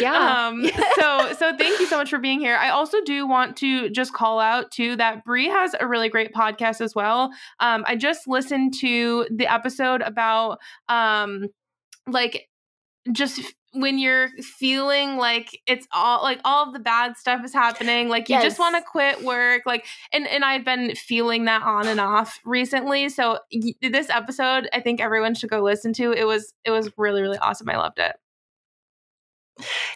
Yeah. 0.00 0.48
um, 0.48 0.64
so 0.98 1.32
so 1.38 1.56
thank 1.56 1.80
you 1.80 1.86
so 1.86 1.96
much 1.96 2.10
for 2.10 2.18
being 2.18 2.38
here. 2.38 2.56
I 2.56 2.68
also 2.68 2.98
do 3.02 3.26
want 3.26 3.56
to 3.58 3.88
just 3.88 4.12
call 4.12 4.40
out 4.40 4.70
too 4.70 4.96
that 4.96 5.24
Bri 5.24 5.48
has 5.48 5.74
a 5.78 5.86
really 5.86 6.10
great 6.10 6.34
podcast 6.34 6.82
as 6.82 6.94
well. 6.94 7.30
Um, 7.60 7.82
I 7.86 7.96
just 7.96 8.26
listened 8.26 8.74
to 8.80 9.26
the 9.30 9.50
episode 9.50 10.02
about 10.02 10.58
um 10.88 11.46
like 12.06 12.46
just 13.12 13.40
when 13.76 13.98
you're 13.98 14.28
feeling 14.40 15.16
like 15.16 15.60
it's 15.66 15.86
all 15.92 16.22
like 16.22 16.40
all 16.44 16.66
of 16.66 16.72
the 16.72 16.78
bad 16.78 17.16
stuff 17.16 17.44
is 17.44 17.52
happening 17.52 18.08
like 18.08 18.28
you 18.28 18.34
yes. 18.34 18.44
just 18.44 18.58
want 18.58 18.74
to 18.76 18.82
quit 18.82 19.22
work 19.22 19.62
like 19.66 19.86
and 20.12 20.26
and 20.26 20.44
I've 20.44 20.64
been 20.64 20.94
feeling 20.94 21.44
that 21.44 21.62
on 21.62 21.86
and 21.86 22.00
off 22.00 22.40
recently 22.44 23.08
so 23.08 23.38
y- 23.52 23.74
this 23.82 24.10
episode 24.10 24.68
I 24.72 24.80
think 24.80 25.00
everyone 25.00 25.34
should 25.34 25.50
go 25.50 25.62
listen 25.62 25.92
to 25.94 26.12
it 26.12 26.24
was 26.24 26.54
it 26.64 26.70
was 26.70 26.90
really 26.96 27.22
really 27.22 27.38
awesome 27.38 27.68
I 27.68 27.76
loved 27.76 27.98
it 27.98 28.16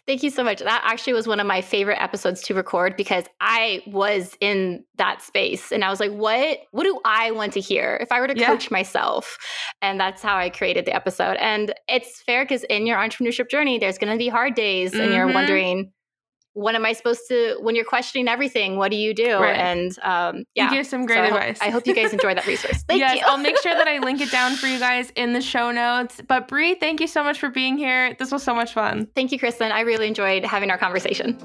Thank 0.06 0.22
you 0.22 0.30
so 0.30 0.42
much. 0.42 0.60
That 0.60 0.82
actually 0.84 1.12
was 1.12 1.26
one 1.26 1.38
of 1.38 1.46
my 1.46 1.60
favorite 1.60 2.00
episodes 2.00 2.42
to 2.44 2.54
record 2.54 2.96
because 2.96 3.24
I 3.40 3.82
was 3.86 4.36
in 4.40 4.84
that 4.96 5.22
space 5.22 5.70
and 5.70 5.84
I 5.84 5.90
was 5.90 6.00
like, 6.00 6.12
what 6.12 6.60
what 6.70 6.84
do 6.84 6.98
I 7.04 7.30
want 7.30 7.52
to 7.54 7.60
hear 7.60 7.98
if 8.00 8.10
I 8.10 8.20
were 8.20 8.28
to 8.28 8.38
yeah. 8.38 8.46
coach 8.46 8.70
myself? 8.70 9.36
And 9.82 10.00
that's 10.00 10.22
how 10.22 10.36
I 10.36 10.48
created 10.48 10.86
the 10.86 10.94
episode. 10.94 11.36
And 11.36 11.74
it's 11.88 12.22
fair 12.22 12.44
because 12.44 12.64
in 12.64 12.86
your 12.86 12.98
entrepreneurship 12.98 13.50
journey, 13.50 13.78
there's 13.78 13.98
gonna 13.98 14.16
be 14.16 14.28
hard 14.28 14.54
days 14.54 14.92
mm-hmm. 14.92 15.02
and 15.02 15.12
you're 15.12 15.26
mm-hmm. 15.26 15.34
wondering, 15.34 15.92
what 16.60 16.74
am 16.74 16.84
I 16.84 16.92
supposed 16.92 17.22
to, 17.28 17.56
when 17.60 17.74
you're 17.74 17.86
questioning 17.86 18.28
everything, 18.28 18.76
what 18.76 18.90
do 18.90 18.96
you 18.96 19.14
do? 19.14 19.38
Right. 19.38 19.56
And 19.56 19.98
um, 20.02 20.44
yeah. 20.54 20.64
You 20.70 20.76
give 20.76 20.86
some 20.86 21.06
great 21.06 21.16
So 21.16 21.22
I 21.22 21.28
hope- 21.28 21.38
advice. 21.40 21.58
I 21.62 21.70
hope 21.70 21.86
you 21.86 21.94
guys 21.94 22.12
enjoy 22.12 22.34
that 22.34 22.46
resource. 22.46 22.82
Thank 22.88 23.00
yes, 23.00 23.16
you. 23.16 23.22
I'll 23.24 23.38
make 23.38 23.56
sure 23.62 23.72
that 23.74 23.88
I 23.88 23.98
link 23.98 24.20
it 24.20 24.30
down 24.30 24.56
for 24.56 24.66
you 24.66 24.78
guys 24.88 25.10
in 25.16 25.32
the 25.32 25.40
show 25.40 25.70
notes. 25.70 26.20
But 26.28 26.48
Bri, 26.48 26.74
thank 26.74 27.00
you 27.00 27.06
so 27.06 27.24
much 27.24 27.38
for 27.38 27.48
being 27.48 27.78
here. 27.78 28.14
This 28.18 28.30
was 28.30 28.42
so 28.42 28.54
much 28.54 28.74
fun. 28.74 29.08
Thank 29.14 29.32
you, 29.32 29.38
Kristen. 29.38 29.72
I 29.72 29.80
really 29.80 30.06
enjoyed 30.06 30.44
having 30.44 30.70
our 30.70 30.78
conversation. 30.78 31.38